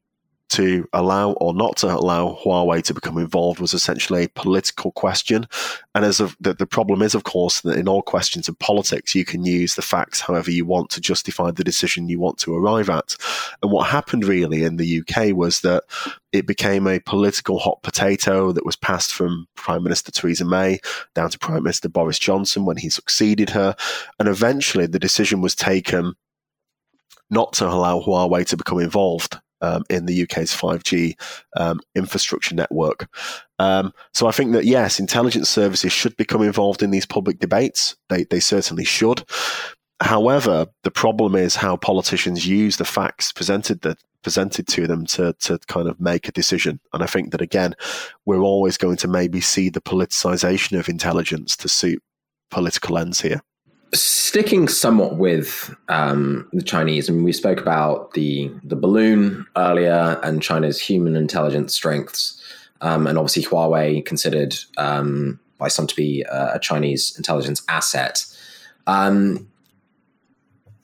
to 0.49 0.87
allow 0.93 1.31
or 1.33 1.53
not 1.53 1.77
to 1.77 1.87
allow 1.87 2.37
Huawei 2.43 2.83
to 2.83 2.93
become 2.93 3.17
involved 3.17 3.59
was 3.59 3.73
essentially 3.73 4.23
a 4.23 4.29
political 4.29 4.91
question. 4.91 5.47
And 5.95 6.05
as 6.05 6.19
of, 6.19 6.35
the, 6.39 6.53
the 6.53 6.67
problem 6.67 7.01
is, 7.01 7.15
of 7.15 7.23
course, 7.23 7.61
that 7.61 7.77
in 7.77 7.87
all 7.87 8.01
questions 8.01 8.47
of 8.47 8.59
politics, 8.59 9.15
you 9.15 9.25
can 9.25 9.43
use 9.43 9.75
the 9.75 9.81
facts 9.81 10.19
however 10.19 10.51
you 10.51 10.65
want 10.65 10.89
to 10.91 11.01
justify 11.01 11.51
the 11.51 11.63
decision 11.63 12.09
you 12.09 12.19
want 12.19 12.37
to 12.39 12.55
arrive 12.55 12.89
at. 12.89 13.15
And 13.63 13.71
what 13.71 13.87
happened 13.87 14.25
really 14.25 14.63
in 14.63 14.77
the 14.77 15.01
UK 15.01 15.35
was 15.35 15.61
that 15.61 15.83
it 16.31 16.45
became 16.45 16.85
a 16.85 16.99
political 16.99 17.59
hot 17.59 17.81
potato 17.81 18.51
that 18.51 18.65
was 18.65 18.75
passed 18.75 19.13
from 19.13 19.47
Prime 19.55 19.83
Minister 19.83 20.11
Theresa 20.11 20.45
May 20.45 20.79
down 21.15 21.31
to 21.31 21.39
Prime 21.39 21.63
Minister 21.63 21.89
Boris 21.89 22.19
Johnson 22.19 22.65
when 22.65 22.77
he 22.77 22.89
succeeded 22.89 23.49
her. 23.51 23.75
And 24.19 24.29
eventually 24.29 24.85
the 24.85 24.99
decision 24.99 25.41
was 25.41 25.55
taken 25.55 26.13
not 27.29 27.53
to 27.53 27.67
allow 27.67 27.99
Huawei 27.99 28.45
to 28.47 28.57
become 28.57 28.79
involved 28.79 29.39
um, 29.61 29.83
in 29.89 30.05
the 30.05 30.23
UK's 30.23 30.53
5G 30.53 31.19
um, 31.57 31.79
infrastructure 31.95 32.55
network. 32.55 33.07
Um, 33.59 33.93
so 34.13 34.27
I 34.27 34.31
think 34.31 34.51
that 34.53 34.65
yes, 34.65 34.99
intelligence 34.99 35.49
services 35.49 35.91
should 35.91 36.15
become 36.17 36.41
involved 36.41 36.83
in 36.83 36.91
these 36.91 37.05
public 37.05 37.39
debates. 37.39 37.95
They 38.09 38.23
they 38.25 38.39
certainly 38.39 38.85
should. 38.85 39.23
However, 40.01 40.67
the 40.83 40.91
problem 40.91 41.35
is 41.35 41.55
how 41.55 41.77
politicians 41.77 42.45
use 42.45 42.77
the 42.77 42.85
facts 42.85 43.31
presented 43.31 43.81
that 43.81 43.97
presented 44.23 44.67
to 44.67 44.87
them 44.87 45.05
to 45.05 45.33
to 45.39 45.57
kind 45.67 45.87
of 45.87 45.99
make 46.01 46.27
a 46.27 46.33
decision. 46.33 46.79
And 46.93 47.01
I 47.01 47.05
think 47.05 47.31
that 47.31 47.41
again, 47.41 47.75
we're 48.25 48.41
always 48.41 48.77
going 48.77 48.97
to 48.97 49.07
maybe 49.07 49.39
see 49.39 49.69
the 49.69 49.81
politicization 49.81 50.77
of 50.77 50.89
intelligence 50.89 51.55
to 51.57 51.69
suit 51.69 52.01
political 52.51 52.97
ends 52.97 53.21
here. 53.21 53.41
Sticking 53.93 54.67
somewhat 54.67 55.17
with 55.17 55.73
um, 55.87 56.49
the 56.51 56.63
Chinese, 56.63 57.09
I 57.09 57.13
mean, 57.13 57.23
we 57.23 57.31
spoke 57.31 57.61
about 57.61 58.13
the 58.13 58.51
the 58.63 58.75
balloon 58.75 59.45
earlier 59.55 60.19
and 60.23 60.41
China's 60.41 60.81
human 60.81 61.15
intelligence 61.15 61.73
strengths, 61.73 62.41
um, 62.81 63.07
and 63.07 63.17
obviously 63.17 63.43
Huawei 63.43 64.05
considered 64.05 64.55
um, 64.77 65.39
by 65.57 65.69
some 65.69 65.87
to 65.87 65.95
be 65.95 66.25
a 66.29 66.59
Chinese 66.59 67.15
intelligence 67.17 67.61
asset. 67.69 68.25
Um, 68.87 69.47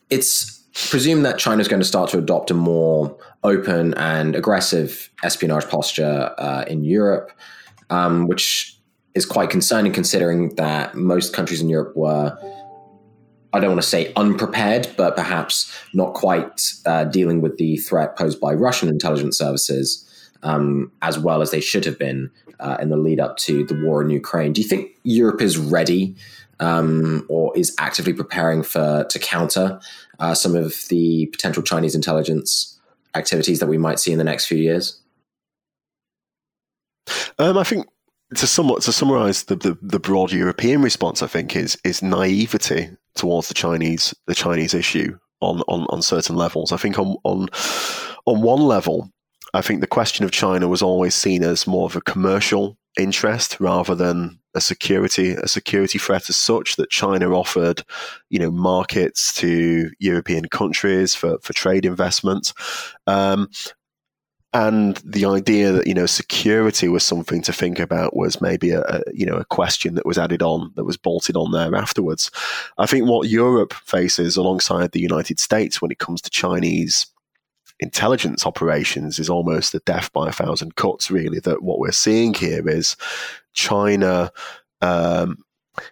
it's 0.09 0.59
presumed 0.89 1.25
that 1.25 1.37
China 1.37 1.61
is 1.61 1.67
going 1.67 1.81
to 1.81 1.87
start 1.87 2.09
to 2.11 2.17
adopt 2.17 2.51
a 2.51 2.53
more 2.53 3.17
open 3.43 3.93
and 3.95 4.35
aggressive 4.35 5.09
espionage 5.23 5.67
posture 5.67 6.33
uh, 6.37 6.63
in 6.67 6.83
Europe, 6.83 7.31
um, 7.89 8.27
which 8.27 8.77
is 9.13 9.25
quite 9.25 9.49
concerning 9.49 9.91
considering 9.91 10.55
that 10.55 10.95
most 10.95 11.33
countries 11.33 11.61
in 11.61 11.69
Europe 11.69 11.95
were 11.95 12.37
I 13.53 13.59
don't 13.59 13.71
want 13.71 13.81
to 13.81 13.87
say 13.87 14.13
unprepared, 14.15 14.89
but 14.97 15.15
perhaps 15.15 15.71
not 15.93 16.13
quite 16.13 16.73
uh, 16.85 17.03
dealing 17.05 17.41
with 17.41 17.57
the 17.57 17.77
threat 17.77 18.17
posed 18.17 18.39
by 18.39 18.53
Russian 18.53 18.87
intelligence 18.89 19.37
services 19.37 20.07
um, 20.43 20.91
as 21.01 21.19
well 21.19 21.41
as 21.41 21.51
they 21.51 21.61
should 21.61 21.85
have 21.85 21.99
been 21.99 22.31
uh, 22.59 22.77
in 22.79 22.89
the 22.89 22.97
lead 22.97 23.19
up 23.19 23.37
to 23.37 23.65
the 23.65 23.79
war 23.83 24.01
in 24.01 24.09
Ukraine. 24.09 24.53
Do 24.53 24.61
you 24.61 24.67
think 24.67 24.91
Europe 25.03 25.41
is 25.41 25.57
ready 25.57 26.15
um, 26.59 27.25
or 27.29 27.55
is 27.57 27.75
actively 27.79 28.13
preparing 28.13 28.63
for 28.63 29.05
to 29.09 29.19
counter 29.19 29.79
uh, 30.19 30.33
some 30.33 30.55
of 30.55 30.75
the 30.89 31.27
potential 31.27 31.63
Chinese 31.63 31.95
intelligence 31.95 32.79
activities 33.15 33.59
that 33.59 33.67
we 33.67 33.77
might 33.77 33.99
see 33.99 34.11
in 34.11 34.17
the 34.17 34.23
next 34.23 34.45
few 34.45 34.57
years? 34.57 34.99
Um, 37.39 37.57
I 37.57 37.63
think 37.63 37.87
to 38.35 38.47
somewhat 38.47 38.83
to 38.83 38.91
summarize 38.91 39.43
the, 39.43 39.55
the, 39.55 39.77
the 39.81 39.99
broad 39.99 40.31
European 40.31 40.81
response, 40.81 41.21
I 41.21 41.27
think 41.27 41.55
is 41.55 41.77
is 41.83 42.01
naivety 42.01 42.91
towards 43.15 43.47
the 43.47 43.53
Chinese 43.53 44.13
the 44.27 44.35
Chinese 44.35 44.73
issue 44.73 45.17
on, 45.41 45.61
on, 45.67 45.85
on 45.89 46.01
certain 46.01 46.35
levels. 46.35 46.71
I 46.71 46.77
think 46.77 46.97
on 46.99 47.15
on 47.23 47.49
on 48.25 48.41
one 48.41 48.61
level, 48.61 49.09
I 49.53 49.61
think 49.61 49.81
the 49.81 49.87
question 49.87 50.23
of 50.23 50.31
China 50.31 50.67
was 50.67 50.81
always 50.81 51.15
seen 51.15 51.43
as 51.43 51.67
more 51.67 51.85
of 51.85 51.95
a 51.95 52.01
commercial 52.01 52.77
interest 52.99 53.57
rather 53.59 53.95
than 53.95 54.39
a 54.53 54.61
security 54.61 55.31
a 55.31 55.47
security 55.47 55.97
threat 55.97 56.29
as 56.29 56.35
such 56.35 56.75
that 56.75 56.89
China 56.89 57.33
offered 57.33 57.83
you 58.29 58.37
know 58.37 58.51
markets 58.51 59.33
to 59.35 59.89
European 59.99 60.49
countries 60.49 61.15
for, 61.15 61.37
for 61.41 61.53
trade 61.53 61.85
investment 61.85 62.53
um, 63.07 63.47
and 64.53 64.97
the 64.97 65.25
idea 65.25 65.71
that 65.71 65.87
you 65.87 65.93
know 65.93 66.05
security 66.05 66.89
was 66.89 67.03
something 67.03 67.41
to 67.43 67.53
think 67.53 67.79
about 67.79 68.15
was 68.15 68.41
maybe 68.41 68.71
a, 68.71 68.81
a, 68.81 69.01
you 69.13 69.25
know 69.25 69.37
a 69.37 69.45
question 69.45 69.95
that 69.95 70.05
was 70.05 70.17
added 70.17 70.41
on 70.41 70.71
that 70.75 70.83
was 70.83 70.97
bolted 70.97 71.37
on 71.37 71.51
there 71.51 71.73
afterwards. 71.75 72.29
I 72.77 72.85
think 72.85 73.07
what 73.07 73.29
Europe 73.29 73.73
faces 73.73 74.35
alongside 74.35 74.91
the 74.91 74.99
United 74.99 75.39
States 75.39 75.81
when 75.81 75.91
it 75.91 75.99
comes 75.99 76.21
to 76.21 76.29
Chinese 76.29 77.07
intelligence 77.79 78.45
operations 78.45 79.19
is 79.19 79.29
almost 79.29 79.73
a 79.73 79.79
death 79.79 80.11
by 80.11 80.29
a 80.29 80.33
thousand 80.33 80.75
cuts. 80.75 81.09
Really, 81.09 81.39
that 81.39 81.63
what 81.63 81.79
we're 81.79 81.91
seeing 81.91 82.33
here 82.33 82.67
is 82.67 82.97
China. 83.53 84.31
Um, 84.81 85.43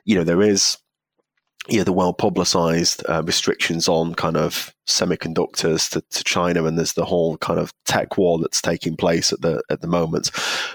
you 0.03 0.15
know, 0.15 0.25
there 0.25 0.41
is 0.41 0.77
yeah, 1.69 1.83
the 1.83 1.93
well 1.93 2.13
publicized 2.13 3.03
uh, 3.07 3.23
restrictions 3.23 3.87
on 3.87 4.15
kind 4.15 4.37
of 4.37 4.73
semiconductors 4.87 5.89
to, 5.91 6.01
to, 6.09 6.23
China, 6.23 6.65
and 6.65 6.77
there's 6.77 6.93
the 6.93 7.05
whole 7.05 7.37
kind 7.37 7.59
of 7.59 7.73
tech 7.85 8.17
war 8.17 8.39
that's 8.39 8.61
taking 8.61 8.97
place 8.97 9.31
at 9.31 9.41
the 9.41 9.61
at 9.69 9.81
the 9.81 9.87
moment. 9.87 10.31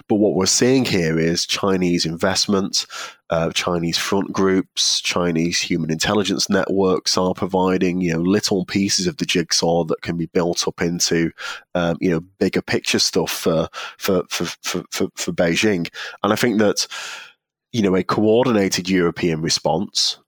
But 0.09 0.17
what 0.17 0.35
we're 0.35 0.47
seeing 0.47 0.85
here 0.85 1.19
is 1.19 1.47
Chinese 1.47 2.07
investment, 2.07 2.87
uh, 3.31 3.51
Chinese 3.51 3.99
front 3.99 4.33
groups, 4.33 5.01
Chinese 5.01 5.61
human 5.61 5.91
intelligence 5.91 6.49
networks 6.49 7.19
are 7.19 7.35
providing 7.35 8.01
you 8.01 8.13
know 8.13 8.21
little 8.21 8.65
pieces 8.65 9.07
of 9.07 9.17
the 9.17 9.27
jigsaw 9.27 9.85
that 9.85 10.03
can 10.03 10.17
be 10.17 10.27
built 10.27 10.67
up 10.69 10.81
into 10.81 11.31
um, 11.75 11.97
you 12.01 12.11
know 12.11 12.21
bigger 12.39 12.63
picture 12.63 12.99
stuff 12.99 13.31
for 13.31 13.69
for, 13.99 14.25
for 14.29 14.45
for 14.63 14.85
for 14.91 15.09
for 15.17 15.33
Beijing, 15.33 15.89
and 16.23 16.33
I 16.33 16.37
think 16.37 16.59
that 16.59 16.87
you 17.73 17.83
know 17.83 17.97
a 17.97 18.05
coordinated 18.05 18.89
European 18.89 19.43
response 19.43 20.19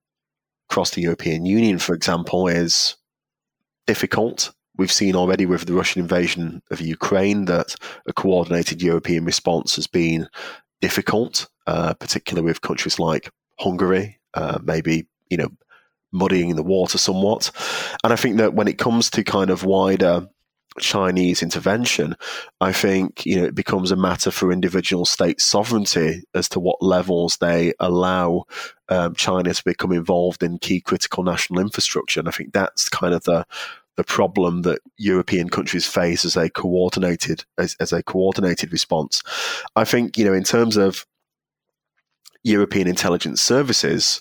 across 0.70 0.90
the 0.90 1.02
European 1.02 1.46
Union, 1.46 1.78
for 1.78 1.94
example, 1.94 2.48
is 2.48 2.96
difficult. 3.86 4.52
We've 4.76 4.92
seen 4.92 5.16
already 5.16 5.46
with 5.46 5.64
the 5.64 5.72
Russian 5.72 6.02
invasion 6.02 6.62
of 6.70 6.80
Ukraine 6.80 7.46
that 7.46 7.74
a 8.06 8.12
coordinated 8.12 8.82
European 8.82 9.24
response 9.24 9.76
has 9.76 9.86
been 9.86 10.28
difficult, 10.80 11.48
uh, 11.66 11.94
particularly 11.94 12.44
with 12.44 12.60
countries 12.60 12.98
like 12.98 13.30
Hungary, 13.58 14.20
uh, 14.34 14.58
maybe 14.62 15.06
you 15.30 15.38
know 15.38 15.48
muddying 16.12 16.54
the 16.56 16.62
water 16.62 16.98
somewhat. 16.98 17.50
And 18.04 18.12
I 18.12 18.16
think 18.16 18.36
that 18.36 18.54
when 18.54 18.68
it 18.68 18.78
comes 18.78 19.10
to 19.10 19.24
kind 19.24 19.50
of 19.50 19.64
wider 19.64 20.28
Chinese 20.79 21.43
intervention, 21.43 22.16
I 22.61 22.72
think 22.72 23.24
you 23.27 23.37
know 23.37 23.45
it 23.45 23.55
becomes 23.55 23.91
a 23.91 23.97
matter 23.97 24.31
for 24.31 24.53
individual 24.53 25.05
state 25.05 25.41
sovereignty 25.41 26.22
as 26.35 26.49
to 26.51 26.61
what 26.61 26.83
levels 26.83 27.39
they 27.39 27.72
allow 27.81 28.45
um, 28.89 29.14
China 29.14 29.53
to 29.53 29.64
become 29.64 29.93
involved 29.93 30.43
in 30.43 30.59
key 30.59 30.81
critical 30.81 31.22
national 31.22 31.61
infrastructure, 31.61 32.20
and 32.20 32.29
I 32.29 32.33
think 32.33 32.53
that's 32.53 32.89
kind 32.89 33.14
of 33.14 33.24
the 33.24 33.47
the 33.97 34.05
problem 34.05 34.62
that 34.62 34.81
European 34.99 35.49
countries 35.49 35.87
face 35.87 36.24
as 36.24 36.37
a 36.37 36.51
coordinated 36.51 37.45
as, 37.59 37.77
as 37.81 37.93
a 37.93 38.03
coordinated 38.03 38.72
response. 38.72 39.22
I 39.74 39.85
think 39.85 40.18
you 40.18 40.24
know 40.24 40.35
in 40.35 40.45
terms 40.45 40.77
of 40.77 41.07
European 42.45 42.87
intelligence 42.87 43.43
services. 43.43 44.20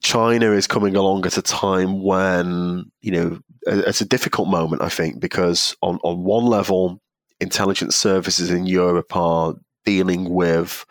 China 0.00 0.52
is 0.52 0.66
coming 0.66 0.96
along 0.96 1.26
at 1.26 1.38
a 1.38 1.42
time 1.42 2.02
when, 2.02 2.90
you 3.00 3.12
know, 3.12 3.38
it's 3.66 4.00
a 4.00 4.06
difficult 4.06 4.48
moment, 4.48 4.82
I 4.82 4.88
think, 4.88 5.20
because 5.20 5.76
on, 5.82 5.98
on 6.02 6.24
one 6.24 6.44
level, 6.44 7.00
intelligence 7.40 7.96
services 7.96 8.50
in 8.50 8.66
Europe 8.66 9.14
are 9.14 9.54
dealing 9.84 10.30
with 10.30 10.84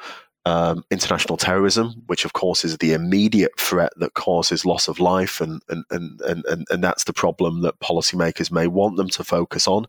um, 0.45 0.83
international 0.89 1.37
terrorism, 1.37 2.03
which 2.07 2.25
of 2.25 2.33
course 2.33 2.63
is 2.63 2.77
the 2.77 2.93
immediate 2.93 3.57
threat 3.59 3.91
that 3.97 4.13
causes 4.13 4.65
loss 4.65 4.87
of 4.87 4.99
life, 4.99 5.41
and 5.41 5.61
and, 5.69 5.83
and, 5.91 6.21
and, 6.21 6.65
and 6.69 6.83
that's 6.83 7.03
the 7.03 7.13
problem 7.13 7.61
that 7.61 7.79
policymakers 7.79 8.51
may 8.51 8.67
want 8.67 8.97
them 8.97 9.09
to 9.09 9.23
focus 9.23 9.67
on. 9.67 9.85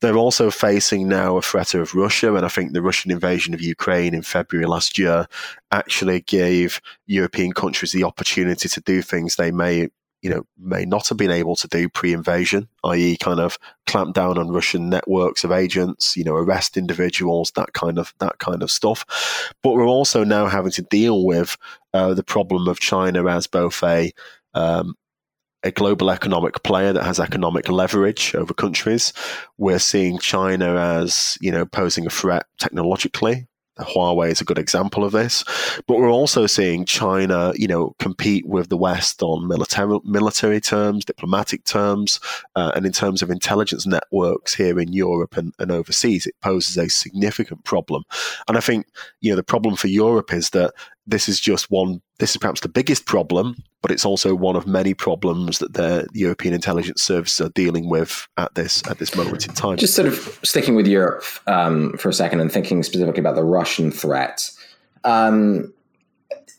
They're 0.00 0.16
also 0.16 0.50
facing 0.50 1.08
now 1.08 1.36
a 1.36 1.42
threat 1.42 1.74
of 1.74 1.94
Russia, 1.94 2.34
and 2.34 2.44
I 2.44 2.48
think 2.48 2.72
the 2.72 2.82
Russian 2.82 3.10
invasion 3.10 3.54
of 3.54 3.60
Ukraine 3.60 4.14
in 4.14 4.22
February 4.22 4.66
last 4.66 4.98
year 4.98 5.26
actually 5.72 6.20
gave 6.20 6.80
European 7.06 7.52
countries 7.52 7.92
the 7.92 8.04
opportunity 8.04 8.68
to 8.68 8.80
do 8.80 9.02
things 9.02 9.36
they 9.36 9.50
may 9.50 9.88
you 10.22 10.30
know, 10.30 10.44
may 10.58 10.84
not 10.84 11.08
have 11.08 11.18
been 11.18 11.30
able 11.30 11.56
to 11.56 11.68
do 11.68 11.88
pre-invasion, 11.88 12.68
i.e., 12.84 13.16
kind 13.16 13.40
of 13.40 13.58
clamp 13.86 14.14
down 14.14 14.38
on 14.38 14.48
Russian 14.48 14.90
networks 14.90 15.44
of 15.44 15.52
agents, 15.52 16.16
you 16.16 16.24
know, 16.24 16.34
arrest 16.34 16.76
individuals, 16.76 17.52
that 17.52 17.72
kind 17.72 17.98
of 17.98 18.12
that 18.18 18.38
kind 18.38 18.62
of 18.62 18.70
stuff. 18.70 19.52
But 19.62 19.72
we're 19.72 19.86
also 19.86 20.24
now 20.24 20.46
having 20.46 20.72
to 20.72 20.82
deal 20.82 21.24
with 21.24 21.56
uh, 21.94 22.14
the 22.14 22.22
problem 22.22 22.68
of 22.68 22.80
China 22.80 23.26
as 23.28 23.46
both 23.46 23.82
a 23.82 24.12
um, 24.54 24.94
a 25.62 25.70
global 25.70 26.10
economic 26.10 26.62
player 26.62 26.92
that 26.92 27.04
has 27.04 27.20
economic 27.20 27.68
leverage 27.68 28.34
over 28.34 28.54
countries. 28.54 29.12
We're 29.58 29.78
seeing 29.78 30.18
China 30.18 30.76
as 30.76 31.38
you 31.40 31.50
know 31.50 31.66
posing 31.66 32.06
a 32.06 32.10
threat 32.10 32.46
technologically 32.58 33.46
Huawei 33.80 34.30
is 34.30 34.40
a 34.40 34.44
good 34.44 34.58
example 34.58 35.04
of 35.04 35.12
this. 35.12 35.44
But 35.86 35.98
we're 35.98 36.10
also 36.10 36.46
seeing 36.46 36.84
China, 36.84 37.52
you 37.56 37.68
know, 37.68 37.94
compete 37.98 38.46
with 38.46 38.68
the 38.68 38.76
West 38.76 39.22
on 39.22 39.48
military 39.48 39.98
military 40.04 40.60
terms, 40.60 41.04
diplomatic 41.04 41.64
terms, 41.64 42.20
uh, 42.56 42.72
and 42.74 42.86
in 42.86 42.92
terms 42.92 43.22
of 43.22 43.30
intelligence 43.30 43.86
networks 43.86 44.54
here 44.54 44.78
in 44.78 44.92
Europe 44.92 45.36
and, 45.36 45.54
and 45.58 45.70
overseas. 45.70 46.26
It 46.26 46.34
poses 46.40 46.76
a 46.76 46.88
significant 46.88 47.64
problem. 47.64 48.04
And 48.48 48.56
I 48.56 48.60
think, 48.60 48.86
you 49.20 49.30
know, 49.30 49.36
the 49.36 49.42
problem 49.42 49.76
for 49.76 49.88
Europe 49.88 50.32
is 50.32 50.50
that 50.50 50.72
this 51.10 51.28
is 51.28 51.40
just 51.40 51.70
one 51.70 52.00
this 52.18 52.30
is 52.30 52.36
perhaps 52.36 52.60
the 52.60 52.68
biggest 52.68 53.06
problem, 53.06 53.56
but 53.82 53.90
it's 53.90 54.04
also 54.04 54.34
one 54.34 54.54
of 54.54 54.66
many 54.66 54.94
problems 54.94 55.58
that 55.58 55.72
the 55.72 56.06
European 56.12 56.54
intelligence 56.54 57.02
services 57.02 57.40
are 57.40 57.50
dealing 57.50 57.88
with 57.88 58.28
at 58.36 58.54
this 58.54 58.82
at 58.88 58.98
this 58.98 59.14
moment 59.14 59.46
in 59.46 59.54
time. 59.54 59.76
Just 59.76 59.96
sort 59.96 60.08
of 60.08 60.38
sticking 60.44 60.74
with 60.74 60.86
Europe 60.86 61.24
um, 61.46 61.96
for 61.98 62.08
a 62.08 62.12
second 62.12 62.40
and 62.40 62.52
thinking 62.52 62.82
specifically 62.82 63.20
about 63.20 63.34
the 63.34 63.44
Russian 63.44 63.90
threat. 63.90 64.50
Um, 65.04 65.72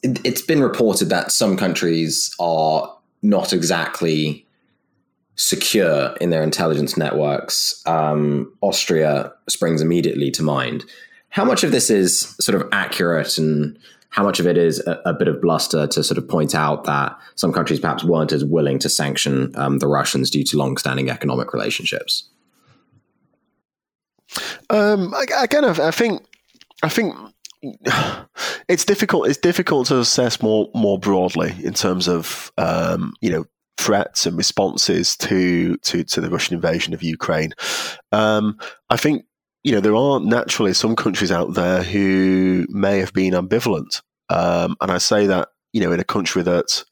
it, 0.03 0.19
it's 0.25 0.41
been 0.41 0.61
reported 0.61 1.09
that 1.09 1.31
some 1.31 1.57
countries 1.57 2.33
are 2.39 2.95
not 3.21 3.53
exactly 3.53 4.45
secure 5.35 6.15
in 6.19 6.29
their 6.29 6.43
intelligence 6.43 6.97
networks. 6.97 7.81
Um, 7.85 8.51
Austria 8.61 9.31
springs 9.47 9.81
immediately 9.81 10.31
to 10.31 10.43
mind. 10.43 10.85
How 11.29 11.45
much 11.45 11.63
of 11.63 11.71
this 11.71 11.89
is 11.89 12.35
sort 12.39 12.59
of 12.59 12.67
accurate 12.71 13.37
and 13.37 13.77
how 14.11 14.23
much 14.23 14.39
of 14.39 14.45
it 14.47 14.57
is 14.57 14.85
a, 14.85 15.01
a, 15.05 15.13
bit 15.13 15.27
of 15.27 15.41
bluster 15.41 15.87
to 15.87 16.03
sort 16.03 16.17
of 16.17 16.27
point 16.27 16.53
out 16.53 16.83
that 16.83 17.17
some 17.35 17.51
countries 17.51 17.79
perhaps 17.79 18.03
weren't 18.03 18.33
as 18.33 18.43
willing 18.43 18.77
to 18.79 18.89
sanction 18.89 19.53
um, 19.55 19.79
the 19.79 19.87
Russians 19.87 20.29
due 20.29 20.43
to 20.43 20.57
long-standing 20.57 21.09
economic 21.09 21.53
relationships? 21.53 22.29
Um, 24.69 25.13
again, 25.41 25.65
I 25.65 25.91
think, 25.91 26.25
I 26.83 26.89
think 26.89 27.15
it's 28.67 28.85
difficult. 28.85 29.27
It's 29.27 29.39
difficult 29.39 29.87
to 29.87 29.99
assess 29.99 30.41
more 30.41 30.69
more 30.73 30.99
broadly 30.99 31.53
in 31.63 31.73
terms 31.73 32.07
of 32.07 32.51
um, 32.57 33.13
you 33.21 33.29
know 33.29 33.45
threats 33.77 34.25
and 34.25 34.37
responses 34.37 35.15
to 35.17 35.77
to 35.77 36.03
to 36.03 36.21
the 36.21 36.29
Russian 36.29 36.55
invasion 36.55 36.93
of 36.93 37.03
Ukraine. 37.03 37.53
Um, 38.11 38.57
I 38.89 38.97
think 38.97 39.25
you 39.63 39.71
know, 39.71 39.79
there 39.79 39.95
are 39.95 40.19
naturally 40.19 40.73
some 40.73 40.95
countries 40.95 41.31
out 41.31 41.53
there 41.53 41.83
who 41.83 42.65
may 42.69 42.99
have 42.99 43.13
been 43.13 43.33
ambivalent. 43.33 44.01
Um, 44.29 44.75
and 44.81 44.91
I 44.91 44.97
say 44.97 45.27
that, 45.27 45.49
you 45.73 45.81
know, 45.81 45.91
in 45.91 45.99
a 45.99 46.05
country 46.05 46.41
that, 46.43 46.83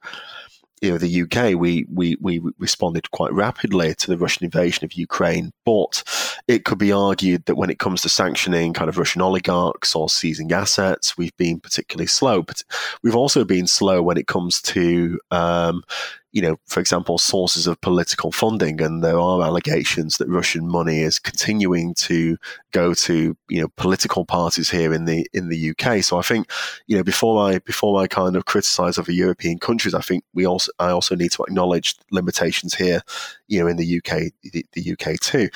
you 0.81 0.91
know, 0.91 0.97
the 0.97 1.23
UK, 1.23 1.59
we, 1.59 1.85
we, 1.91 2.15
we 2.21 2.41
responded 2.57 3.11
quite 3.11 3.33
rapidly 3.33 3.95
to 3.95 4.07
the 4.07 4.17
Russian 4.17 4.45
invasion 4.45 4.85
of 4.85 4.93
Ukraine. 4.93 5.51
But 5.65 6.03
it 6.47 6.63
could 6.63 6.77
be 6.77 6.91
argued 6.91 7.45
that 7.45 7.55
when 7.55 7.69
it 7.69 7.79
comes 7.79 8.01
to 8.03 8.09
sanctioning 8.09 8.73
kind 8.73 8.87
of 8.87 8.97
Russian 8.97 9.21
oligarchs 9.21 9.95
or 9.95 10.07
seizing 10.07 10.51
assets, 10.51 11.17
we've 11.17 11.35
been 11.37 11.59
particularly 11.59 12.07
slow. 12.07 12.43
But 12.43 12.63
we've 13.01 13.15
also 13.15 13.43
been 13.43 13.67
slow 13.67 14.01
when 14.01 14.17
it 14.17 14.27
comes 14.27 14.61
to, 14.63 15.19
um, 15.31 15.83
you 16.31 16.41
know, 16.41 16.57
for 16.65 16.79
example, 16.79 17.17
sources 17.17 17.65
of 17.65 17.81
political 17.81 18.31
funding, 18.31 18.81
and 18.81 19.03
there 19.03 19.19
are 19.19 19.41
allegations 19.41 20.17
that 20.17 20.27
Russian 20.27 20.67
money 20.67 20.99
is 20.99 21.17
continuing 21.17 21.95
to 21.95 22.37
go 22.71 22.93
to 22.93 23.35
you 23.49 23.61
know 23.61 23.67
political 23.77 24.25
parties 24.25 24.69
here 24.69 24.93
in 24.93 25.05
the 25.05 25.27
in 25.33 25.49
the 25.49 25.71
UK. 25.71 26.03
So 26.03 26.19
I 26.19 26.21
think 26.21 26.49
you 26.87 26.95
know 26.95 27.03
before 27.03 27.49
I 27.49 27.59
before 27.59 27.99
I 27.99 28.07
kind 28.07 28.35
of 28.35 28.45
criticise 28.45 28.97
other 28.97 29.11
European 29.11 29.57
countries, 29.57 29.95
I 29.95 30.01
think 30.01 30.23
we 30.33 30.45
also 30.45 30.71
I 30.79 30.89
also 30.89 31.15
need 31.15 31.31
to 31.31 31.43
acknowledge 31.43 31.95
limitations 32.11 32.75
here, 32.75 33.01
you 33.47 33.59
know, 33.59 33.67
in 33.67 33.77
the 33.77 33.97
UK 33.97 34.31
the, 34.43 34.65
the 34.73 34.91
UK 34.91 35.19
too. 35.19 35.49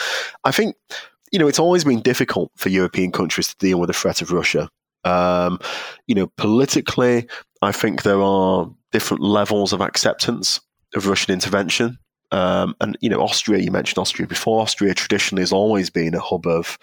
I 0.43 0.51
think 0.51 0.76
you 1.32 1.38
know 1.38 1.47
it's 1.47 1.59
always 1.59 1.84
been 1.84 2.01
difficult 2.01 2.51
for 2.55 2.69
European 2.69 3.11
countries 3.11 3.49
to 3.49 3.57
deal 3.57 3.80
with 3.80 3.88
the 3.88 3.93
threat 3.93 4.21
of 4.21 4.32
Russia. 4.32 4.69
Um, 5.04 5.60
you 6.08 6.16
know, 6.16 6.28
politically, 6.38 7.28
I 7.62 7.72
think 7.72 8.04
there 8.04 8.22
are 8.22 8.70
different 8.91 9.24
levels 9.24 9.74
of 9.74 9.82
acceptance 9.82 10.60
of 10.95 11.08
Russian 11.08 11.34
intervention. 11.34 11.97
Um, 12.32 12.76
and 12.82 12.97
you 12.99 13.10
know, 13.10 13.22
Austria. 13.22 13.60
You 13.60 13.72
mentioned 13.72 13.99
Austria 13.99 14.28
before. 14.28 14.62
Austria 14.62 14.93
traditionally 14.93 15.41
has 15.41 15.54
always 15.54 15.89
been 15.89 16.16
a 16.16 16.20
hub 16.20 16.47
of 16.47 16.80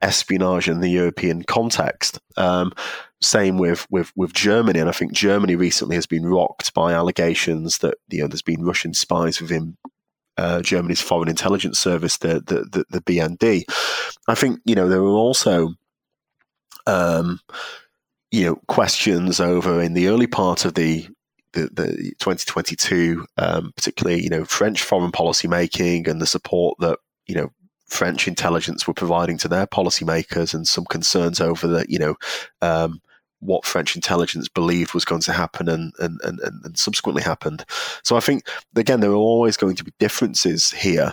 espionage 0.00 0.68
in 0.68 0.80
the 0.80 0.88
European 0.88 1.42
context. 1.42 2.18
Um, 2.36 2.72
same 3.20 3.58
with, 3.58 3.86
with 3.90 4.12
with 4.16 4.32
Germany, 4.32 4.78
and 4.78 4.88
I 4.88 4.92
think 4.92 5.12
Germany 5.12 5.56
recently 5.56 5.96
has 5.96 6.06
been 6.06 6.26
rocked 6.26 6.72
by 6.74 6.92
allegations 6.92 7.78
that 7.78 7.98
you 8.08 8.22
know 8.22 8.28
there's 8.28 8.42
been 8.42 8.64
Russian 8.64 8.94
spies 8.94 9.40
within 9.40 9.76
uh, 10.36 10.62
Germany's 10.62 11.00
Foreign 11.00 11.28
Intelligence 11.28 11.78
Service, 11.78 12.18
the, 12.18 12.40
the, 12.46 12.64
the 12.70 12.84
the 12.90 13.00
BND. 13.00 13.64
I 14.28 14.34
think 14.34 14.60
you 14.64 14.74
know 14.74 14.88
there 14.88 15.02
were 15.02 15.10
also. 15.10 15.74
Um, 16.88 17.40
you 18.30 18.44
know, 18.44 18.56
questions 18.66 19.40
over 19.40 19.80
in 19.80 19.94
the 19.94 20.08
early 20.08 20.26
part 20.26 20.64
of 20.64 20.74
the 20.74 21.08
the, 21.52 21.62
the 21.72 21.86
2022, 22.18 23.26
um, 23.38 23.72
particularly 23.74 24.22
you 24.22 24.28
know 24.28 24.44
French 24.44 24.82
foreign 24.82 25.12
policy 25.12 25.48
making 25.48 26.08
and 26.08 26.20
the 26.20 26.26
support 26.26 26.78
that 26.80 26.98
you 27.26 27.34
know 27.34 27.50
French 27.86 28.28
intelligence 28.28 28.86
were 28.86 28.94
providing 28.94 29.38
to 29.38 29.48
their 29.48 29.66
policymakers, 29.66 30.52
and 30.52 30.66
some 30.66 30.84
concerns 30.84 31.40
over 31.40 31.66
the 31.66 31.86
you 31.88 31.98
know 31.98 32.16
um, 32.60 33.00
what 33.40 33.64
French 33.64 33.94
intelligence 33.94 34.48
believed 34.48 34.94
was 34.94 35.04
going 35.04 35.20
to 35.22 35.32
happen 35.32 35.68
and, 35.68 35.92
and, 36.00 36.20
and, 36.24 36.40
and 36.40 36.76
subsequently 36.76 37.22
happened. 37.22 37.64
So 38.02 38.16
I 38.16 38.20
think, 38.20 38.48
again, 38.74 39.00
there 39.00 39.10
are 39.10 39.14
always 39.14 39.56
going 39.56 39.76
to 39.76 39.84
be 39.84 39.92
differences 39.98 40.70
here. 40.72 41.12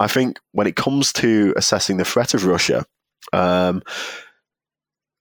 I 0.00 0.06
think 0.06 0.38
when 0.52 0.66
it 0.66 0.76
comes 0.76 1.12
to 1.14 1.52
assessing 1.56 1.98
the 1.98 2.04
threat 2.04 2.34
of 2.34 2.46
Russia, 2.46 2.86
um, 3.32 3.82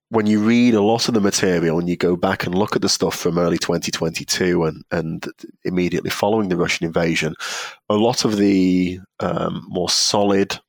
when 0.10 0.28
you 0.28 0.40
read 0.40 0.76
a 0.76 0.82
lot 0.82 1.08
of 1.08 1.14
the 1.14 1.22
material 1.22 1.80
and 1.80 1.90
you 1.90 1.98
go 1.98 2.16
back 2.16 2.46
and 2.46 2.54
look 2.54 2.76
at 2.76 2.82
the 2.82 2.90
stuff 2.90 3.16
from 3.16 3.38
early 3.38 3.58
2022 3.58 4.64
and, 4.64 4.84
and 4.92 5.28
immediately 5.64 6.12
following 6.12 6.50
the 6.50 6.58
Russian 6.58 6.86
invasion, 6.86 7.34
a 7.90 7.96
lot 7.96 8.24
of 8.24 8.38
the 8.38 9.00
um, 9.20 9.66
more 9.68 9.90
solid 9.90 10.60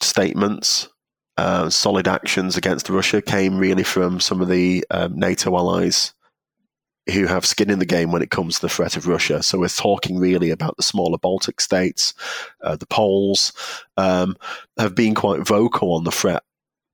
statements, 0.00 0.88
uh, 1.36 1.68
solid 1.68 2.08
actions 2.08 2.56
against 2.56 2.88
Russia 2.88 3.20
came 3.20 3.58
really 3.58 3.84
from 3.84 4.18
some 4.18 4.40
of 4.40 4.48
the 4.48 4.84
um, 4.90 5.18
NATO 5.18 5.54
allies 5.56 6.14
who 7.12 7.26
have 7.26 7.46
skin 7.46 7.70
in 7.70 7.78
the 7.78 7.86
game 7.86 8.10
when 8.10 8.22
it 8.22 8.30
comes 8.30 8.56
to 8.56 8.62
the 8.62 8.68
threat 8.68 8.96
of 8.96 9.06
Russia. 9.06 9.42
So 9.42 9.58
we're 9.58 9.68
talking 9.68 10.18
really 10.18 10.50
about 10.50 10.76
the 10.76 10.82
smaller 10.82 11.18
Baltic 11.18 11.60
states, 11.60 12.14
uh, 12.62 12.76
the 12.76 12.86
Poles, 12.86 13.52
um, 13.96 14.36
have 14.76 14.94
been 14.94 15.14
quite 15.14 15.46
vocal 15.46 15.92
on 15.92 16.04
the 16.04 16.10
threat 16.10 16.42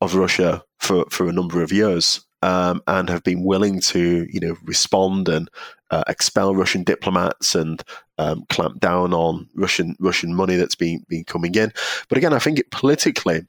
of 0.03 0.14
Russia 0.16 0.62
for, 0.83 1.05
for 1.11 1.28
a 1.28 1.33
number 1.33 1.62
of 1.62 1.72
years. 1.72 2.24
Um, 2.45 2.83
and 2.89 3.09
have 3.09 3.22
been 3.22 3.45
willing 3.45 3.78
to, 3.83 4.26
you 4.28 4.41
know, 4.41 4.57
respond 4.64 5.28
and 5.28 5.49
uh, 5.93 6.03
expel 6.09 6.57
Russian 6.57 6.83
diplomats 6.83 7.55
and 7.55 7.80
um, 8.18 8.45
clamp 8.49 8.80
down 8.80 9.14
on 9.14 9.49
Russian 9.55 9.95
Russian 10.01 10.35
money 10.35 10.57
that's 10.57 10.74
been 10.74 11.05
been 11.09 11.22
coming 11.22 11.55
in. 11.55 11.72
But 12.09 12.18
again, 12.18 12.33
I 12.33 12.41
think 12.41 12.59
it 12.59 12.72
politically, 12.72 13.47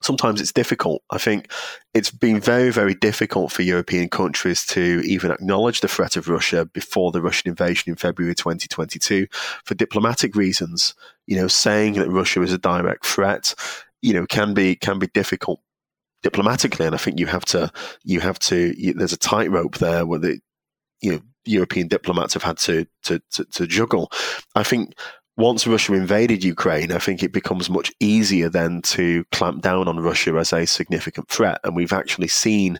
sometimes 0.00 0.40
it's 0.40 0.50
difficult. 0.50 1.02
I 1.10 1.18
think 1.18 1.52
it's 1.92 2.10
been 2.10 2.40
very, 2.40 2.70
very 2.70 2.94
difficult 2.94 3.52
for 3.52 3.60
European 3.60 4.08
countries 4.08 4.64
to 4.68 5.02
even 5.04 5.30
acknowledge 5.30 5.82
the 5.82 5.88
threat 5.88 6.16
of 6.16 6.26
Russia 6.26 6.64
before 6.64 7.12
the 7.12 7.20
Russian 7.20 7.50
invasion 7.50 7.90
in 7.90 7.96
February 7.96 8.34
2022 8.34 9.26
for 9.64 9.74
diplomatic 9.74 10.34
reasons. 10.34 10.94
You 11.26 11.36
know, 11.36 11.48
saying 11.48 11.94
that 11.94 12.08
Russia 12.08 12.40
is 12.40 12.54
a 12.54 12.58
direct 12.58 13.04
threat 13.04 13.54
you 14.02 14.14
know 14.14 14.24
can 14.26 14.54
be 14.54 14.76
can 14.76 14.98
be 14.98 15.06
difficult 15.08 15.60
diplomatically, 16.22 16.86
and 16.86 16.94
I 16.94 16.98
think 16.98 17.18
you 17.18 17.26
have 17.26 17.44
to 17.46 17.70
you 18.04 18.20
have 18.20 18.38
to 18.40 18.74
you, 18.76 18.94
there's 18.94 19.12
a 19.12 19.18
tightrope 19.18 19.78
there 19.78 20.06
where 20.06 20.18
the 20.18 20.40
you 21.00 21.12
know 21.12 21.20
European 21.44 21.88
diplomats 21.88 22.34
have 22.34 22.42
had 22.42 22.58
to, 22.58 22.86
to 23.04 23.20
to, 23.32 23.44
to 23.44 23.66
juggle. 23.66 24.10
I 24.54 24.62
think 24.62 24.94
once 25.36 25.66
Russia 25.66 25.94
invaded 25.94 26.44
Ukraine, 26.44 26.92
I 26.92 26.98
think 26.98 27.22
it 27.22 27.32
becomes 27.32 27.70
much 27.70 27.92
easier 28.00 28.50
then 28.50 28.82
to 28.82 29.24
clamp 29.32 29.62
down 29.62 29.88
on 29.88 30.00
Russia 30.00 30.36
as 30.36 30.52
a 30.52 30.66
significant 30.66 31.28
threat, 31.28 31.60
and 31.64 31.74
we've 31.74 31.92
actually 31.92 32.28
seen 32.28 32.78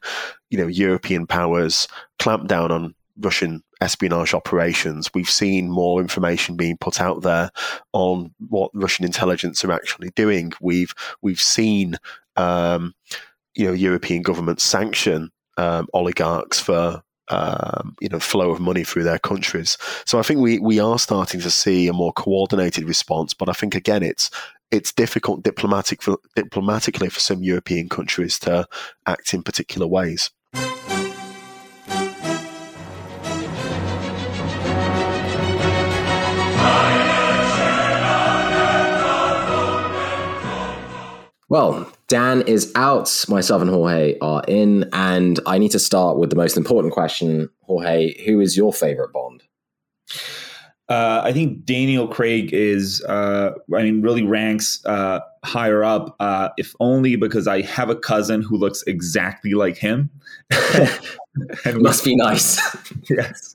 you 0.50 0.58
know 0.58 0.66
European 0.66 1.26
powers 1.26 1.88
clamp 2.18 2.48
down 2.48 2.70
on 2.70 2.94
Russian 3.18 3.62
espionage 3.80 4.34
operations. 4.34 5.10
We've 5.14 5.30
seen 5.30 5.70
more 5.70 6.00
information 6.00 6.56
being 6.56 6.76
put 6.76 7.00
out 7.00 7.22
there 7.22 7.50
on 7.92 8.34
what 8.48 8.70
Russian 8.74 9.04
intelligence 9.04 9.64
are 9.64 9.72
actually 9.72 10.10
doing. 10.10 10.52
We've 10.60 10.94
we've 11.22 11.40
seen 11.40 11.96
um, 12.36 12.94
you 13.54 13.66
know 13.66 13.72
European 13.72 14.22
governments 14.22 14.64
sanction 14.64 15.30
um, 15.56 15.86
oligarchs 15.92 16.60
for 16.60 17.02
um, 17.28 17.94
you 18.00 18.08
know 18.08 18.18
flow 18.18 18.50
of 18.50 18.60
money 18.60 18.84
through 18.84 19.04
their 19.04 19.18
countries. 19.18 19.78
So 20.06 20.18
I 20.18 20.22
think 20.22 20.40
we 20.40 20.58
we 20.58 20.80
are 20.80 20.98
starting 20.98 21.40
to 21.40 21.50
see 21.50 21.88
a 21.88 21.92
more 21.92 22.12
coordinated 22.12 22.84
response. 22.84 23.34
But 23.34 23.48
I 23.48 23.52
think 23.52 23.74
again 23.74 24.02
it's 24.02 24.30
it's 24.70 24.92
difficult 24.92 25.42
diplomatic 25.42 26.02
for, 26.02 26.18
diplomatically 26.36 27.08
for 27.08 27.20
some 27.20 27.42
European 27.42 27.88
countries 27.88 28.38
to 28.40 28.66
act 29.06 29.34
in 29.34 29.42
particular 29.42 29.86
ways. 29.86 30.30
Well, 41.48 41.92
Dan 42.10 42.42
is 42.42 42.72
out. 42.74 43.24
Myself 43.28 43.62
and 43.62 43.70
Jorge 43.70 44.18
are 44.20 44.42
in, 44.48 44.90
and 44.92 45.38
I 45.46 45.58
need 45.58 45.70
to 45.70 45.78
start 45.78 46.18
with 46.18 46.28
the 46.30 46.36
most 46.36 46.56
important 46.56 46.92
question. 46.92 47.48
Jorge, 47.62 48.20
who 48.24 48.40
is 48.40 48.56
your 48.56 48.72
favorite 48.72 49.12
Bond? 49.12 49.44
Uh, 50.88 51.22
I 51.22 51.32
think 51.32 51.64
Daniel 51.64 52.08
Craig 52.08 52.52
is, 52.52 53.00
uh, 53.04 53.52
I 53.72 53.82
mean, 53.84 54.02
really 54.02 54.24
ranks 54.24 54.84
uh, 54.86 55.20
higher 55.44 55.84
up, 55.84 56.16
uh, 56.18 56.48
if 56.56 56.74
only 56.80 57.14
because 57.14 57.46
I 57.46 57.62
have 57.62 57.90
a 57.90 57.94
cousin 57.94 58.42
who 58.42 58.56
looks 58.56 58.82
exactly 58.88 59.52
like 59.52 59.76
him. 59.76 60.10
Must 61.76 62.04
be 62.04 62.16
nice. 62.16 62.60
yes. 63.08 63.54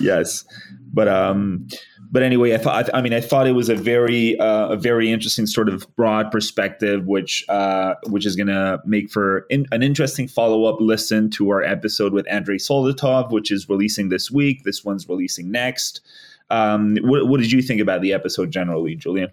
Yes. 0.00 0.46
But 0.90 1.08
um, 1.08 1.68
but 2.14 2.22
anyway, 2.22 2.54
I 2.54 2.58
thought 2.58 2.88
I 2.94 3.02
mean 3.02 3.12
I 3.12 3.20
thought 3.20 3.48
it 3.48 3.56
was 3.56 3.68
a 3.68 3.74
very 3.74 4.38
uh, 4.38 4.68
a 4.68 4.76
very 4.76 5.10
interesting 5.10 5.46
sort 5.46 5.68
of 5.68 5.84
broad 5.96 6.30
perspective, 6.30 7.06
which 7.06 7.44
uh, 7.48 7.94
which 8.06 8.24
is 8.24 8.36
going 8.36 8.46
to 8.46 8.78
make 8.86 9.10
for 9.10 9.46
in, 9.50 9.66
an 9.72 9.82
interesting 9.82 10.28
follow 10.28 10.66
up 10.66 10.76
listen 10.80 11.28
to 11.30 11.50
our 11.50 11.60
episode 11.60 12.12
with 12.12 12.24
Andrei 12.28 12.58
Soldatov, 12.58 13.32
which 13.32 13.50
is 13.50 13.68
releasing 13.68 14.10
this 14.10 14.30
week. 14.30 14.62
This 14.62 14.84
one's 14.84 15.08
releasing 15.08 15.50
next. 15.50 16.02
Um, 16.50 16.98
what, 17.02 17.26
what 17.26 17.40
did 17.40 17.50
you 17.50 17.60
think 17.60 17.80
about 17.80 18.00
the 18.00 18.12
episode 18.12 18.52
generally, 18.52 18.94
Julian? 18.94 19.32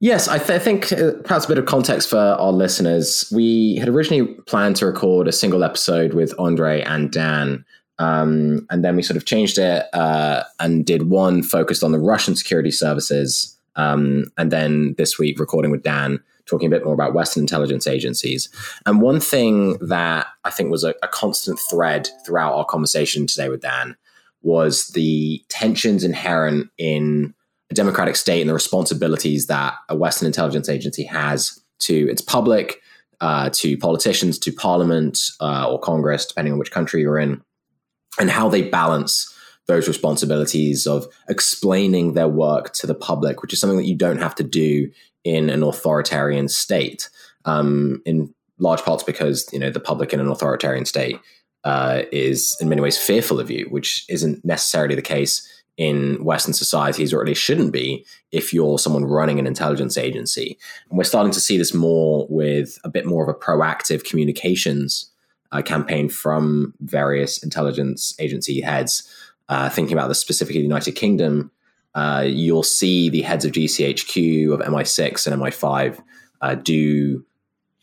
Yes, 0.00 0.28
I, 0.28 0.36
th- 0.36 0.50
I 0.50 0.58
think 0.58 0.92
uh, 0.92 1.12
perhaps 1.24 1.46
a 1.46 1.48
bit 1.48 1.58
of 1.58 1.64
context 1.64 2.10
for 2.10 2.18
our 2.18 2.52
listeners. 2.52 3.24
We 3.32 3.76
had 3.76 3.88
originally 3.88 4.34
planned 4.46 4.76
to 4.76 4.86
record 4.86 5.28
a 5.28 5.32
single 5.32 5.64
episode 5.64 6.12
with 6.12 6.38
Andrei 6.38 6.82
and 6.82 7.10
Dan 7.10 7.64
um, 8.02 8.66
and 8.68 8.84
then 8.84 8.96
we 8.96 9.02
sort 9.02 9.16
of 9.16 9.26
changed 9.26 9.58
it 9.58 9.86
uh, 9.94 10.42
and 10.58 10.84
did 10.84 11.08
one 11.08 11.40
focused 11.40 11.84
on 11.84 11.92
the 11.92 12.00
Russian 12.00 12.34
security 12.34 12.72
services. 12.72 13.56
Um, 13.76 14.24
and 14.36 14.50
then 14.50 14.96
this 14.98 15.20
week, 15.20 15.38
recording 15.38 15.70
with 15.70 15.84
Dan, 15.84 16.18
talking 16.46 16.66
a 16.66 16.70
bit 16.70 16.84
more 16.84 16.94
about 16.94 17.14
Western 17.14 17.44
intelligence 17.44 17.86
agencies. 17.86 18.48
And 18.86 19.00
one 19.00 19.20
thing 19.20 19.78
that 19.78 20.26
I 20.42 20.50
think 20.50 20.72
was 20.72 20.82
a, 20.82 20.94
a 21.04 21.06
constant 21.06 21.60
thread 21.70 22.08
throughout 22.26 22.54
our 22.54 22.64
conversation 22.64 23.28
today 23.28 23.48
with 23.48 23.60
Dan 23.60 23.96
was 24.42 24.88
the 24.88 25.40
tensions 25.48 26.02
inherent 26.02 26.70
in 26.78 27.32
a 27.70 27.74
democratic 27.74 28.16
state 28.16 28.40
and 28.40 28.50
the 28.50 28.54
responsibilities 28.54 29.46
that 29.46 29.74
a 29.88 29.94
Western 29.94 30.26
intelligence 30.26 30.68
agency 30.68 31.04
has 31.04 31.56
to 31.78 32.10
its 32.10 32.20
public, 32.20 32.80
uh, 33.20 33.48
to 33.52 33.76
politicians, 33.76 34.40
to 34.40 34.50
parliament 34.50 35.20
uh, 35.40 35.70
or 35.70 35.78
Congress, 35.78 36.26
depending 36.26 36.52
on 36.52 36.58
which 36.58 36.72
country 36.72 37.00
you're 37.02 37.20
in 37.20 37.40
and 38.18 38.30
how 38.30 38.48
they 38.48 38.62
balance 38.62 39.28
those 39.68 39.88
responsibilities 39.88 40.86
of 40.86 41.06
explaining 41.28 42.14
their 42.14 42.28
work 42.28 42.72
to 42.74 42.86
the 42.86 42.94
public, 42.94 43.42
which 43.42 43.52
is 43.52 43.60
something 43.60 43.78
that 43.78 43.86
you 43.86 43.96
don't 43.96 44.18
have 44.18 44.34
to 44.34 44.42
do 44.42 44.90
in 45.24 45.50
an 45.50 45.62
authoritarian 45.62 46.48
state. 46.48 47.08
Um, 47.44 48.02
in 48.04 48.32
large 48.58 48.82
parts 48.82 49.02
because 49.02 49.48
you 49.52 49.58
know 49.58 49.70
the 49.70 49.80
public 49.80 50.12
in 50.12 50.20
an 50.20 50.28
authoritarian 50.28 50.84
state 50.84 51.18
uh, 51.64 52.02
is 52.12 52.56
in 52.60 52.68
many 52.68 52.80
ways 52.80 52.98
fearful 52.98 53.40
of 53.40 53.50
you, 53.50 53.66
which 53.70 54.04
isn't 54.08 54.44
necessarily 54.44 54.94
the 54.94 55.02
case 55.02 55.48
in 55.76 56.22
Western 56.24 56.52
societies, 56.52 57.12
or 57.12 57.20
at 57.20 57.26
least 57.26 57.42
shouldn't 57.42 57.72
be 57.72 58.04
if 58.30 58.52
you're 58.52 58.78
someone 58.78 59.04
running 59.04 59.38
an 59.38 59.46
intelligence 59.46 59.96
agency. 59.96 60.58
And 60.88 60.98
we're 60.98 61.04
starting 61.04 61.32
to 61.32 61.40
see 61.40 61.56
this 61.56 61.72
more 61.72 62.26
with 62.28 62.78
a 62.84 62.90
bit 62.90 63.06
more 63.06 63.22
of 63.22 63.28
a 63.28 63.38
proactive 63.38 64.04
communications 64.04 65.11
uh, 65.52 65.62
campaign 65.62 66.08
from 66.08 66.74
various 66.80 67.42
intelligence 67.42 68.14
agency 68.18 68.60
heads. 68.60 69.08
Uh, 69.48 69.68
thinking 69.68 69.92
about 69.92 70.08
the 70.08 70.14
specifically 70.14 70.60
the 70.60 70.66
United 70.66 70.92
Kingdom, 70.92 71.50
uh, 71.94 72.24
you'll 72.26 72.62
see 72.62 73.10
the 73.10 73.22
heads 73.22 73.44
of 73.44 73.52
GCHQ, 73.52 74.54
of 74.54 74.60
MI6 74.60 75.26
and 75.26 75.42
MI5 75.42 76.02
uh, 76.40 76.54
do, 76.54 77.24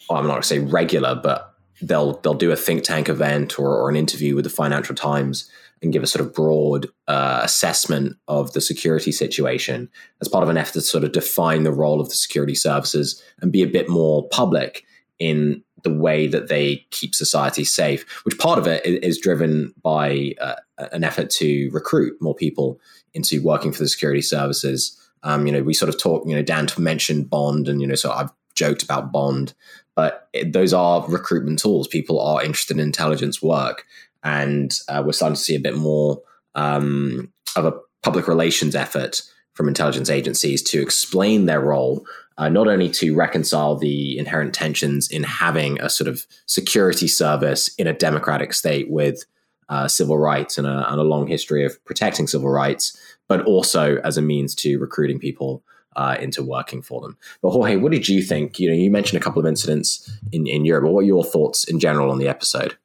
well, 0.09 0.20
I'm 0.20 0.26
not 0.26 0.34
going 0.34 0.41
to 0.41 0.47
say 0.47 0.59
regular, 0.59 1.15
but 1.15 1.53
they'll 1.82 2.20
they'll 2.20 2.34
do 2.34 2.51
a 2.51 2.55
think 2.55 2.84
tank 2.84 3.07
event 3.07 3.57
or, 3.57 3.70
or, 3.70 3.89
an 3.89 3.95
interview 3.95 4.36
with 4.36 4.43
the 4.43 4.49
Financial 4.49 4.93
Times 4.93 5.49
and 5.82 5.93
give 5.93 6.03
a 6.03 6.07
sort 6.07 6.26
of 6.26 6.34
broad 6.34 6.88
uh, 7.07 7.39
assessment 7.41 8.17
of 8.28 8.51
the 8.51 8.59
security 8.59 9.13
situation 9.13 9.89
as 10.22 10.28
part 10.28 10.43
of 10.43 10.49
an 10.49 10.57
effort 10.57 10.74
to 10.74 10.82
sort 10.82 11.05
of 11.05 11.13
define 11.13 11.63
the 11.63 11.72
role 11.72 12.01
of 12.01 12.09
the 12.09 12.15
security 12.15 12.55
services 12.55 13.24
and 13.41 13.53
be 13.53 13.61
a 13.61 13.67
bit 13.67 13.88
more 13.88 14.28
public 14.28 14.84
in 15.20 15.63
the 15.84 15.93
way 15.93 16.27
that 16.27 16.47
they 16.47 16.86
keep 16.91 17.13
society 17.15 17.63
safe, 17.63 18.05
which 18.23 18.38
part 18.38 18.59
of 18.59 18.67
it 18.67 18.86
is, 18.86 19.19
driven 19.19 19.73
by 19.82 20.34
uh, 20.41 20.55
an 20.91 21.03
effort 21.03 21.30
to 21.30 21.69
recruit 21.71 22.15
more 22.21 22.36
people 22.36 22.80
into 23.13 23.41
working 23.43 23.71
for 23.71 23.80
the 23.80 23.89
security 23.89 24.21
services 24.21 24.95
Um, 25.23 25.45
you 25.45 25.53
know, 25.53 25.63
we 25.63 25.73
sort 25.73 25.89
of 25.89 25.99
talk. 25.99 26.25
You 26.25 26.36
know, 26.36 26.41
Dan 26.41 26.67
mentioned 26.77 27.30
Bond, 27.30 27.67
and 27.67 27.82
you 27.82 27.88
know, 27.88 27.95
so 27.95 28.11
I've 28.11 28.32
joked 28.55 28.84
about 28.84 29.11
Bond, 29.11 29.53
but 29.95 30.30
it, 30.34 30.53
those 30.53 30.73
are 30.73 31.05
recruitment 31.07 31.59
tools. 31.59 31.88
People 31.88 32.21
are 32.21 32.43
interested 32.43 32.77
in 32.77 32.84
intelligence 32.84 33.41
work, 33.41 33.86
and 34.23 34.71
uh, 34.88 35.03
we're 35.05 35.13
starting 35.13 35.36
to 35.36 35.41
see 35.41 35.55
a 35.55 35.59
bit 35.59 35.75
more 35.75 36.21
um, 36.55 37.32
of 37.55 37.65
a 37.65 37.73
public 38.01 38.27
relations 38.27 38.75
effort 38.75 39.21
from 39.53 39.67
intelligence 39.67 40.09
agencies 40.09 40.63
to 40.63 40.82
explain 40.82 41.45
their 41.45 41.59
role, 41.59 42.05
uh, 42.40 42.48
not 42.48 42.68
only 42.68 42.90
to 42.90 43.14
reconcile 43.14 43.76
the 43.76 44.18
inherent 44.18 44.54
tensions 44.54 45.10
in 45.12 45.24
having 45.24 45.80
a 45.82 45.90
sort 45.90 46.08
of 46.08 46.26
security 46.46 47.08
service 47.08 47.68
in 47.76 47.86
a 47.86 47.94
democratic 47.94 48.54
state 48.54 48.90
with 48.90 49.26
uh, 49.68 49.88
civil 49.88 50.18
rights 50.18 50.58
and 50.58 50.66
a, 50.66 50.90
and 50.90 51.00
a, 51.00 51.04
long 51.04 51.28
history 51.28 51.64
of 51.66 51.84
protecting 51.84 52.26
civil 52.26 52.50
rights, 52.50 52.98
but 53.28 53.44
also 53.44 53.98
as 53.98 54.18
a 54.18 54.22
means 54.22 54.56
to 54.56 54.80
recruiting 54.80 55.20
people 55.20 55.62
uh, 55.98 56.16
into 56.20 56.42
working 56.42 56.82
for 56.82 57.02
them. 57.02 57.18
But 57.42 57.52
Jorge, 57.52 57.76
what 57.76 57.92
did 57.92 58.08
you 58.08 58.24
think? 58.24 58.58
You 58.58 58.70
know, 58.70 58.76
you 58.76 58.90
mentioned 58.90 59.22
a 59.22 59.24
couple 59.24 59.42
of 59.42 59.46
incidents 59.46 60.10
in, 60.32 60.48
in 60.48 60.64
Europe. 60.64 60.90
What 60.90 61.02
are 61.02 61.04
your 61.04 61.26
thoughts 61.26 61.66
in 61.66 61.78
general 61.80 62.10
on 62.10 62.20
the 62.20 62.30
episode? 62.30 62.78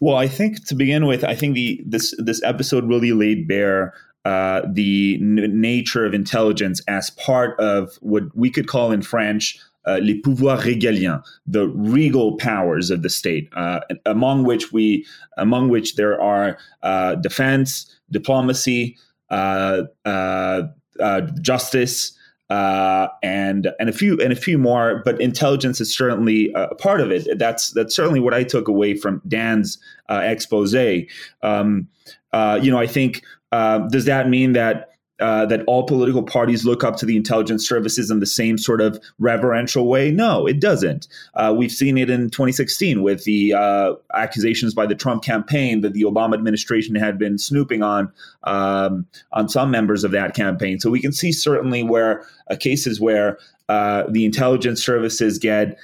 Well, 0.00 0.16
I 0.16 0.26
think 0.26 0.66
to 0.66 0.74
begin 0.74 1.06
with, 1.06 1.22
I 1.22 1.34
think 1.34 1.54
the 1.54 1.82
this 1.84 2.14
this 2.18 2.42
episode 2.42 2.88
really 2.88 3.12
laid 3.12 3.46
bare 3.46 3.94
uh, 4.24 4.62
the 4.70 5.18
n- 5.20 5.60
nature 5.60 6.04
of 6.04 6.12
intelligence 6.14 6.82
as 6.88 7.10
part 7.10 7.58
of 7.60 7.96
what 8.00 8.24
we 8.36 8.50
could 8.50 8.66
call 8.66 8.90
in 8.90 9.02
French 9.02 9.58
uh, 9.88 9.98
les 10.02 10.20
pouvoirs 10.20 10.60
régaliens, 10.64 11.22
the 11.46 11.68
regal 11.68 12.36
powers 12.36 12.90
of 12.90 13.02
the 13.02 13.08
state, 13.08 13.48
uh, 13.56 13.80
among 14.04 14.44
which 14.44 14.70
we, 14.70 15.06
among 15.38 15.70
which 15.70 15.96
there 15.96 16.20
are 16.20 16.58
uh, 16.82 17.14
defense, 17.14 17.90
diplomacy, 18.10 18.98
uh, 19.30 19.82
uh, 20.04 20.62
justice, 21.40 22.12
and 22.50 23.68
and 23.80 23.88
a 23.88 23.92
few 23.92 24.20
and 24.20 24.30
a 24.32 24.36
few 24.36 24.58
more. 24.58 25.00
But 25.04 25.20
intelligence 25.22 25.80
is 25.80 25.96
certainly 25.96 26.52
a 26.54 26.74
part 26.74 27.00
of 27.00 27.10
it. 27.10 27.38
That's 27.38 27.70
that's 27.70 27.96
certainly 27.96 28.20
what 28.20 28.34
I 28.34 28.42
took 28.44 28.68
away 28.68 28.94
from 28.94 29.22
Dan's 29.26 29.78
expose. 30.10 30.74
Um, 31.42 31.88
you 32.60 32.70
know, 32.70 32.78
I 32.78 32.86
think 32.86 33.22
does 33.50 34.04
that 34.04 34.28
mean 34.28 34.52
that 34.52 34.88
uh, 35.20 35.44
that 35.46 35.62
all 35.66 35.84
political 35.84 36.22
parties 36.22 36.64
look 36.64 36.84
up 36.84 36.96
to 36.96 37.04
the 37.04 37.16
intelligence 37.16 37.68
services 37.68 38.08
in 38.10 38.20
the 38.20 38.26
same 38.26 38.56
sort 38.56 38.80
of 38.80 39.00
reverential 39.18 39.88
way? 39.88 40.12
No, 40.12 40.46
it 40.46 40.60
doesn't. 40.60 41.08
Uh, 41.34 41.52
we've 41.56 41.72
seen 41.72 41.98
it 41.98 42.08
in 42.08 42.30
2016 42.30 43.02
with 43.02 43.24
the 43.24 43.52
uh, 43.52 43.94
accusations 44.14 44.74
by 44.74 44.86
the 44.86 44.94
Trump 44.94 45.24
campaign 45.24 45.80
that 45.80 45.92
the 45.92 46.02
Obama 46.02 46.34
administration 46.34 46.94
had 46.94 47.18
been 47.18 47.36
snooping 47.36 47.82
on 47.82 48.12
um, 48.44 49.06
on 49.32 49.48
some 49.48 49.72
members 49.72 50.04
of 50.04 50.12
that 50.12 50.34
campaign. 50.34 50.78
So 50.78 50.88
we 50.88 51.00
can 51.00 51.12
see 51.12 51.32
certainly 51.32 51.82
where 51.82 52.24
uh, 52.48 52.54
cases 52.54 53.00
where 53.00 53.38
uh, 53.68 54.04
the 54.08 54.24
intelligence 54.24 54.84
services 54.84 55.38
get 55.38 55.78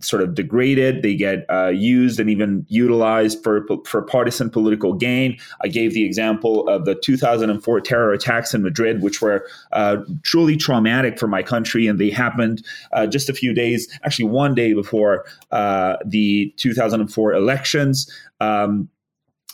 sort 0.00 0.22
of 0.22 0.34
degraded. 0.34 1.02
They 1.02 1.14
get 1.14 1.46
uh, 1.48 1.68
used 1.68 2.20
and 2.20 2.28
even 2.28 2.66
utilized 2.68 3.42
for 3.42 3.66
for 3.86 4.02
partisan 4.02 4.50
political 4.50 4.92
gain. 4.92 5.38
I 5.62 5.68
gave 5.68 5.94
the 5.94 6.04
example 6.04 6.68
of 6.68 6.84
the 6.84 6.94
2004 6.94 7.80
terror 7.80 8.12
attacks 8.12 8.54
in 8.54 8.62
Madrid, 8.62 9.02
which 9.02 9.22
were 9.22 9.46
uh, 9.72 9.98
truly 10.22 10.56
traumatic 10.56 11.18
for 11.18 11.26
my 11.26 11.42
country, 11.42 11.86
and 11.86 11.98
they 11.98 12.10
happened 12.10 12.64
uh, 12.92 13.06
just 13.06 13.28
a 13.28 13.34
few 13.34 13.52
days, 13.52 13.88
actually 14.04 14.26
one 14.26 14.54
day 14.54 14.72
before 14.74 15.24
uh, 15.52 15.96
the 16.04 16.52
2004 16.56 17.32
elections. 17.32 18.10
Um, 18.40 18.88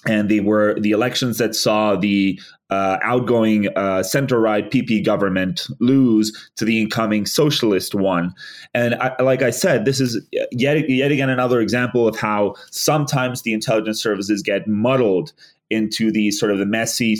and 0.06 0.28
they 0.28 0.40
were 0.40 0.78
the 0.80 0.92
elections 0.92 1.38
that 1.38 1.54
saw 1.54 1.96
the 1.96 2.40
uh, 2.70 2.98
outgoing 3.02 3.68
uh, 3.76 4.02
center-right 4.02 4.70
PP 4.70 5.04
government 5.04 5.66
lose 5.80 6.50
to 6.56 6.64
the 6.64 6.80
incoming 6.80 7.26
socialist 7.26 7.94
one. 7.94 8.32
And 8.74 8.94
I, 8.94 9.20
like 9.20 9.42
I 9.42 9.50
said, 9.50 9.84
this 9.84 10.00
is 10.00 10.24
yet 10.52 10.88
yet 10.88 11.10
again 11.10 11.28
another 11.28 11.60
example 11.60 12.06
of 12.06 12.16
how 12.16 12.54
sometimes 12.70 13.42
the 13.42 13.52
intelligence 13.52 14.00
services 14.00 14.42
get 14.42 14.66
muddled 14.68 15.32
into 15.68 16.10
the 16.10 16.30
sort 16.30 16.52
of 16.52 16.58
the 16.58 16.66
messy 16.66 17.16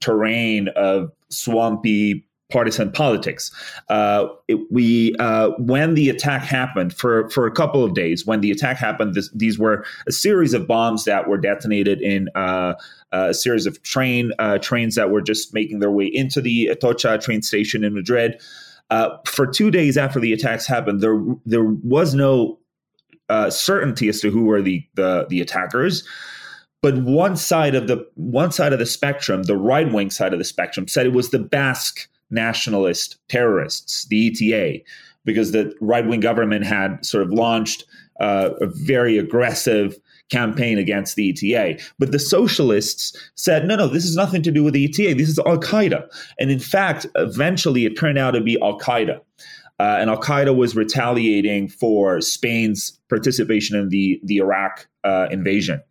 terrain 0.00 0.68
of 0.76 1.10
swampy 1.28 2.24
partisan 2.54 2.92
politics. 2.92 3.50
Uh, 3.88 4.28
it, 4.46 4.58
we 4.70 5.12
uh, 5.18 5.50
when 5.58 5.94
the 5.94 6.08
attack 6.08 6.42
happened 6.42 6.94
for 6.94 7.28
for 7.30 7.48
a 7.48 7.50
couple 7.50 7.82
of 7.82 7.94
days, 7.94 8.24
when 8.24 8.40
the 8.40 8.52
attack 8.52 8.76
happened, 8.76 9.14
this, 9.14 9.28
these 9.34 9.58
were 9.58 9.84
a 10.06 10.12
series 10.12 10.54
of 10.54 10.68
bombs 10.68 11.02
that 11.04 11.28
were 11.28 11.36
detonated 11.36 12.00
in 12.00 12.28
uh, 12.36 12.74
a 13.10 13.34
series 13.34 13.66
of 13.66 13.82
train 13.82 14.30
uh, 14.38 14.58
trains 14.58 14.94
that 14.94 15.10
were 15.10 15.20
just 15.20 15.52
making 15.52 15.80
their 15.80 15.90
way 15.90 16.06
into 16.06 16.40
the 16.40 16.68
Atocha 16.68 17.18
train 17.18 17.42
station 17.42 17.82
in 17.82 17.92
Madrid. 17.92 18.40
Uh, 18.88 19.08
for 19.26 19.48
two 19.48 19.72
days 19.72 19.98
after 19.98 20.20
the 20.20 20.32
attacks 20.32 20.64
happened, 20.64 21.00
there 21.00 21.20
there 21.44 21.64
was 21.64 22.14
no 22.14 22.60
uh, 23.28 23.50
certainty 23.50 24.08
as 24.08 24.20
to 24.20 24.30
who 24.30 24.44
were 24.44 24.62
the 24.62 24.86
the, 24.94 25.26
the 25.28 25.40
attackers 25.40 26.06
but 26.82 26.98
one 26.98 27.34
side 27.34 27.74
of 27.74 27.88
the 27.88 28.06
one 28.14 28.52
side 28.52 28.74
of 28.74 28.78
the 28.78 28.84
spectrum, 28.84 29.44
the 29.44 29.56
right 29.56 29.90
wing 29.90 30.10
side 30.10 30.34
of 30.34 30.38
the 30.38 30.44
spectrum, 30.44 30.86
said 30.86 31.06
it 31.06 31.14
was 31.14 31.30
the 31.30 31.38
Basque 31.38 32.10
nationalist 32.30 33.16
terrorists, 33.28 34.06
the 34.06 34.28
ETA, 34.28 34.80
because 35.24 35.52
the 35.52 35.74
right 35.80 36.06
wing 36.06 36.20
government 36.20 36.64
had 36.64 37.04
sort 37.04 37.22
of 37.22 37.30
launched 37.32 37.84
uh, 38.20 38.50
a 38.60 38.66
very 38.66 39.18
aggressive 39.18 39.98
campaign 40.30 40.78
against 40.78 41.16
the 41.16 41.30
ETA. 41.30 41.80
But 41.98 42.12
the 42.12 42.18
socialists 42.18 43.16
said, 43.34 43.66
no, 43.66 43.76
no, 43.76 43.88
this 43.88 44.04
is 44.04 44.16
nothing 44.16 44.42
to 44.42 44.50
do 44.50 44.64
with 44.64 44.74
the 44.74 44.84
ETA. 44.84 45.14
This 45.14 45.28
is 45.28 45.38
Al 45.40 45.58
Qaeda. 45.58 46.06
And 46.38 46.50
in 46.50 46.58
fact, 46.58 47.06
eventually 47.14 47.84
it 47.84 47.98
turned 47.98 48.18
out 48.18 48.32
to 48.32 48.40
be 48.40 48.60
Al 48.62 48.78
Qaeda. 48.78 49.20
Uh, 49.80 49.96
and 49.98 50.08
Al 50.08 50.20
Qaeda 50.20 50.56
was 50.56 50.76
retaliating 50.76 51.68
for 51.68 52.20
Spain's 52.20 52.98
participation 53.08 53.76
in 53.76 53.88
the, 53.88 54.20
the 54.24 54.38
Iraq 54.38 54.86
uh, 55.02 55.26
invasion. 55.30 55.82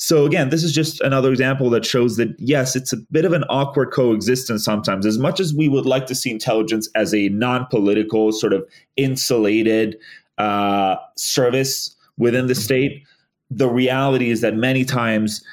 So 0.00 0.24
again, 0.24 0.50
this 0.50 0.62
is 0.62 0.72
just 0.72 1.00
another 1.00 1.30
example 1.30 1.70
that 1.70 1.84
shows 1.84 2.16
that 2.16 2.28
yes, 2.38 2.76
it's 2.76 2.92
a 2.92 2.96
bit 3.10 3.24
of 3.24 3.32
an 3.32 3.42
awkward 3.50 3.90
coexistence 3.90 4.64
sometimes. 4.64 5.04
As 5.04 5.18
much 5.18 5.40
as 5.40 5.52
we 5.52 5.68
would 5.68 5.86
like 5.86 6.06
to 6.06 6.14
see 6.14 6.30
intelligence 6.30 6.88
as 6.94 7.12
a 7.12 7.28
non-political, 7.30 8.30
sort 8.30 8.52
of 8.52 8.64
insulated 8.96 9.98
uh, 10.38 10.94
service 11.16 11.96
within 12.16 12.46
the 12.46 12.54
state, 12.54 13.02
the 13.50 13.68
reality 13.68 14.30
is 14.30 14.40
that 14.40 14.54
many 14.54 14.84
times 14.84 15.44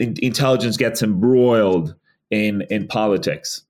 in- 0.00 0.16
intelligence 0.20 0.76
gets 0.76 1.00
embroiled 1.00 1.94
in 2.32 2.62
in 2.70 2.88
politics. 2.88 3.62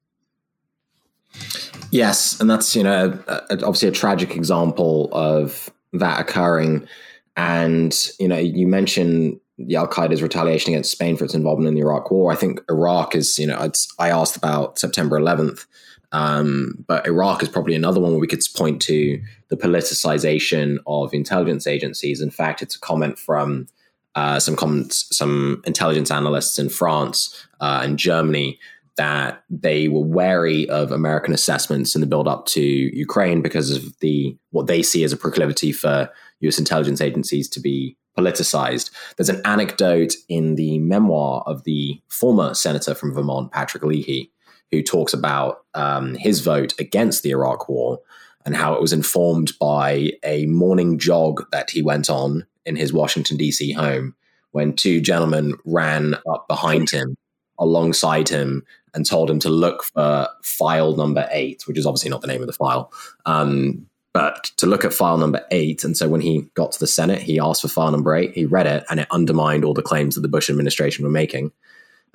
Yes, 1.90 2.40
and 2.40 2.48
that's 2.48 2.74
you 2.74 2.82
know 2.82 3.18
obviously 3.50 3.88
a 3.88 3.92
tragic 3.92 4.34
example 4.34 5.10
of 5.12 5.70
that 5.92 6.20
occurring. 6.20 6.88
And 7.36 7.94
you 8.18 8.28
know, 8.28 8.38
you 8.38 8.66
mentioned 8.66 9.40
the 9.58 9.76
Al 9.76 9.86
Qaeda's 9.86 10.22
retaliation 10.22 10.72
against 10.72 10.92
Spain 10.92 11.16
for 11.16 11.24
its 11.24 11.34
involvement 11.34 11.68
in 11.68 11.74
the 11.74 11.80
Iraq 11.80 12.10
War. 12.10 12.32
I 12.32 12.36
think 12.36 12.60
Iraq 12.68 13.14
is, 13.14 13.38
you 13.38 13.46
know, 13.46 13.70
I 13.98 14.10
asked 14.10 14.36
about 14.36 14.78
September 14.78 15.18
11th, 15.18 15.66
um, 16.12 16.84
but 16.86 17.06
Iraq 17.06 17.42
is 17.42 17.48
probably 17.48 17.74
another 17.74 18.00
one 18.00 18.12
where 18.12 18.20
we 18.20 18.26
could 18.26 18.42
point 18.54 18.82
to 18.82 19.22
the 19.48 19.56
politicization 19.56 20.78
of 20.86 21.14
intelligence 21.14 21.66
agencies. 21.66 22.20
In 22.20 22.30
fact, 22.30 22.62
it's 22.62 22.76
a 22.76 22.80
comment 22.80 23.18
from 23.18 23.68
uh, 24.14 24.38
some 24.38 24.56
comments, 24.56 25.06
some 25.16 25.62
intelligence 25.64 26.10
analysts 26.10 26.58
in 26.58 26.68
France 26.68 27.46
uh, 27.60 27.80
and 27.82 27.98
Germany 27.98 28.58
that 28.96 29.42
they 29.50 29.88
were 29.88 30.00
wary 30.00 30.68
of 30.68 30.92
American 30.92 31.34
assessments 31.34 31.96
in 31.96 32.00
the 32.00 32.06
build 32.06 32.28
up 32.28 32.46
to 32.46 32.60
Ukraine 32.60 33.42
because 33.42 33.72
of 33.72 33.98
the 33.98 34.36
what 34.50 34.68
they 34.68 34.82
see 34.82 35.02
as 35.02 35.12
a 35.12 35.16
proclivity 35.16 35.72
for 35.72 36.08
U.S. 36.40 36.60
intelligence 36.60 37.00
agencies 37.00 37.48
to 37.48 37.60
be 37.60 37.96
politicized. 38.16 38.90
There's 39.16 39.28
an 39.28 39.42
anecdote 39.44 40.14
in 40.28 40.54
the 40.54 40.78
memoir 40.78 41.42
of 41.46 41.64
the 41.64 42.00
former 42.08 42.54
senator 42.54 42.94
from 42.94 43.14
Vermont, 43.14 43.52
Patrick 43.52 43.82
Leahy, 43.82 44.30
who 44.70 44.82
talks 44.82 45.12
about 45.12 45.64
um, 45.74 46.14
his 46.14 46.40
vote 46.40 46.74
against 46.78 47.22
the 47.22 47.30
Iraq 47.30 47.68
War 47.68 47.98
and 48.44 48.56
how 48.56 48.74
it 48.74 48.80
was 48.80 48.92
informed 48.92 49.52
by 49.58 50.12
a 50.22 50.46
morning 50.46 50.98
jog 50.98 51.44
that 51.50 51.70
he 51.70 51.82
went 51.82 52.10
on 52.10 52.46
in 52.66 52.76
his 52.76 52.92
Washington, 52.92 53.36
D.C. 53.36 53.72
home 53.72 54.14
when 54.54 54.72
two 54.72 55.00
gentlemen 55.00 55.54
ran 55.64 56.14
up 56.30 56.46
behind 56.46 56.88
him, 56.88 57.16
alongside 57.58 58.28
him, 58.28 58.62
and 58.94 59.04
told 59.04 59.28
him 59.28 59.40
to 59.40 59.48
look 59.48 59.82
for 59.82 60.28
file 60.44 60.94
number 60.94 61.28
eight, 61.32 61.66
which 61.66 61.76
is 61.76 61.86
obviously 61.86 62.08
not 62.08 62.20
the 62.20 62.28
name 62.28 62.40
of 62.40 62.46
the 62.46 62.52
file. 62.52 62.92
Um, 63.26 63.86
but 64.14 64.44
to 64.56 64.66
look 64.66 64.84
at 64.84 64.94
file 64.94 65.18
number 65.18 65.44
eight. 65.50 65.82
And 65.82 65.96
so 65.96 66.08
when 66.08 66.20
he 66.20 66.48
got 66.54 66.72
to 66.72 66.80
the 66.80 66.86
Senate, 66.86 67.20
he 67.20 67.40
asked 67.40 67.62
for 67.62 67.68
file 67.68 67.90
number 67.90 68.14
eight. 68.14 68.32
He 68.32 68.46
read 68.46 68.66
it, 68.66 68.84
and 68.88 69.00
it 69.00 69.08
undermined 69.10 69.64
all 69.64 69.74
the 69.74 69.82
claims 69.82 70.14
that 70.14 70.22
the 70.22 70.28
Bush 70.28 70.48
administration 70.48 71.04
were 71.04 71.10
making. 71.10 71.50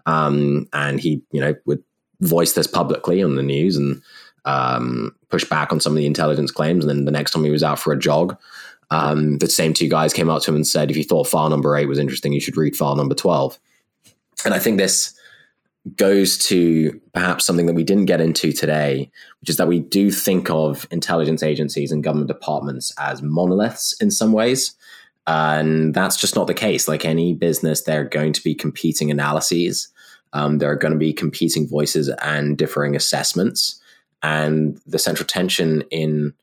Um, 0.06 0.68
and 0.72 1.00
he, 1.00 1.22
you 1.32 1.41
know, 1.41 1.56
would 1.66 1.84
voice 2.22 2.54
this 2.54 2.68
publicly 2.68 3.22
on 3.22 3.36
the 3.36 3.43
news 3.43 3.76
and 3.76 4.02
um, 4.45 5.14
push 5.28 5.43
back 5.43 5.74
on 5.74 5.82
some 5.82 5.91
of 5.91 5.97
the 5.97 6.06
intelligence 6.06 6.52
claims. 6.52 6.86
And 6.86 6.89
then 6.89 7.04
the 7.06 7.12
next 7.12 7.32
time 7.32 7.43
he 7.43 7.52
was 7.52 7.64
out 7.64 7.80
for 7.80 7.91
a 7.91 8.00
jog, 8.00 8.38
um, 8.91 9.38
the 9.39 9.50
same 9.50 9.74
two 9.74 9.89
guys 9.89 10.14
came 10.14 10.30
up 10.30 10.41
to 10.43 10.52
him 10.52 10.56
and 10.56 10.66
said, 10.66 10.89
"If 10.89 10.97
you 10.97 11.04
thought 11.04 11.28
file 11.28 11.50
number 11.50 11.76
eight 11.76 11.88
was 11.88 12.00
interesting, 12.00 12.32
you 12.32 12.39
should 12.39 12.58
read 12.58 12.78
file 12.78 12.95
number 12.95 13.14
12. 13.14 13.60
And 14.45 14.54
I 14.54 14.60
think 14.60 14.78
this 14.78 15.14
goes 15.96 16.38
to 16.38 17.00
perhaps 17.14 17.46
something 17.46 17.66
that 17.66 17.74
we 17.74 17.84
didn't 17.84 18.06
get 18.06 18.22
into 18.22 18.52
today, 18.52 19.10
which 19.40 19.50
is 19.50 19.58
that 19.58 19.68
we 19.68 19.80
do 19.80 20.12
think 20.12 20.50
of 20.50 20.88
intelligence 20.92 21.44
agencies 21.44 21.92
and 21.92 22.04
government 22.04 22.28
departments 22.28 22.94
as 23.00 23.22
monoliths 23.22 23.94
in 24.02 24.12
some 24.12 24.32
ways. 24.32 24.76
And 25.28 25.94
that's 25.94 26.18
just 26.18 26.36
not 26.36 26.48
the 26.48 26.54
case. 26.54 26.88
Like 26.88 27.06
any 27.06 27.34
business, 27.34 27.84
they're 27.84 28.04
going 28.04 28.34
to 28.34 28.44
be 28.44 28.56
competing 28.56 29.12
analyses. 29.12 29.90
Um, 30.34 30.58
there 30.58 30.72
are 30.72 30.76
going 30.76 30.94
to 30.94 31.00
be 31.00 31.14
competing 31.14 31.68
voices 31.68 32.10
and 32.22 32.58
differing 32.58 32.96
assessments. 32.96 33.80
And 34.22 34.82
the 34.86 35.00
central 35.00 35.28
tension 35.28 35.84
in 35.92 36.34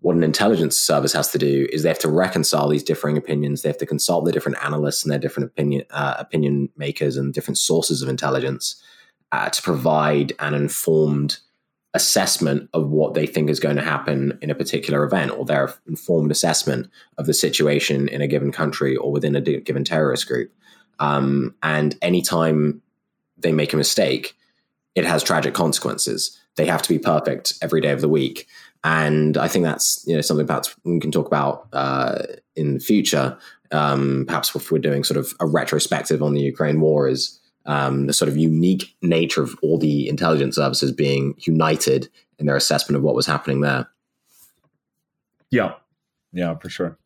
what 0.00 0.16
an 0.16 0.22
intelligence 0.22 0.78
service 0.78 1.12
has 1.12 1.30
to 1.32 1.38
do 1.38 1.66
is 1.72 1.82
they 1.82 1.88
have 1.88 1.98
to 1.98 2.10
reconcile 2.10 2.68
these 2.68 2.82
differing 2.82 3.16
opinions. 3.16 3.62
They 3.62 3.68
have 3.68 3.78
to 3.78 3.86
consult 3.86 4.24
the 4.24 4.32
different 4.32 4.62
analysts 4.62 5.02
and 5.02 5.10
their 5.10 5.18
different 5.18 5.50
opinion 5.50 5.84
uh, 5.90 6.14
opinion 6.18 6.68
makers 6.76 7.16
and 7.16 7.32
different 7.32 7.58
sources 7.58 8.02
of 8.02 8.08
intelligence 8.08 8.80
uh, 9.32 9.48
to 9.48 9.62
provide 9.62 10.32
an 10.38 10.54
informed 10.54 11.38
assessment 11.94 12.68
of 12.74 12.90
what 12.90 13.14
they 13.14 13.26
think 13.26 13.48
is 13.48 13.58
going 13.58 13.76
to 13.76 13.82
happen 13.82 14.38
in 14.42 14.50
a 14.50 14.54
particular 14.54 15.02
event, 15.02 15.30
or 15.30 15.46
their 15.46 15.72
informed 15.88 16.30
assessment 16.30 16.88
of 17.16 17.24
the 17.26 17.32
situation 17.32 18.06
in 18.08 18.20
a 18.20 18.28
given 18.28 18.52
country 18.52 18.96
or 18.96 19.10
within 19.10 19.34
a 19.34 19.40
given 19.40 19.82
terrorist 19.82 20.28
group. 20.28 20.52
Um, 20.98 21.54
and 21.62 21.96
anytime 22.02 22.82
they 23.38 23.52
make 23.52 23.72
a 23.72 23.78
mistake, 23.78 24.36
it 24.96 25.04
has 25.04 25.22
tragic 25.22 25.54
consequences. 25.54 26.36
They 26.56 26.66
have 26.66 26.82
to 26.82 26.88
be 26.88 26.98
perfect 26.98 27.54
every 27.62 27.80
day 27.80 27.90
of 27.90 28.00
the 28.00 28.08
week 28.08 28.48
and 28.86 29.36
I 29.36 29.48
think 29.48 29.64
that's 29.64 30.04
you 30.06 30.14
know 30.14 30.20
something 30.20 30.46
perhaps 30.46 30.74
we 30.84 31.00
can 31.00 31.10
talk 31.10 31.26
about 31.26 31.66
uh, 31.72 32.22
in 32.54 32.74
the 32.74 32.80
future. 32.80 33.36
Um, 33.72 34.24
perhaps 34.28 34.54
if 34.54 34.70
we're 34.70 34.78
doing 34.78 35.02
sort 35.02 35.18
of 35.18 35.32
a 35.40 35.46
retrospective 35.46 36.22
on 36.22 36.34
the 36.34 36.40
Ukraine 36.40 36.80
war, 36.80 37.08
is 37.08 37.40
um, 37.66 38.06
the 38.06 38.12
sort 38.12 38.28
of 38.28 38.36
unique 38.36 38.94
nature 39.02 39.42
of 39.42 39.56
all 39.60 39.76
the 39.76 40.08
intelligence 40.08 40.54
services 40.54 40.92
being 40.92 41.34
united 41.40 42.08
in 42.38 42.46
their 42.46 42.54
assessment 42.54 42.96
of 42.96 43.02
what 43.02 43.16
was 43.16 43.26
happening 43.26 43.60
there. 43.60 43.88
Yeah, 45.50 45.74
yeah, 46.32 46.54
for 46.54 46.68
sure. 46.68 46.96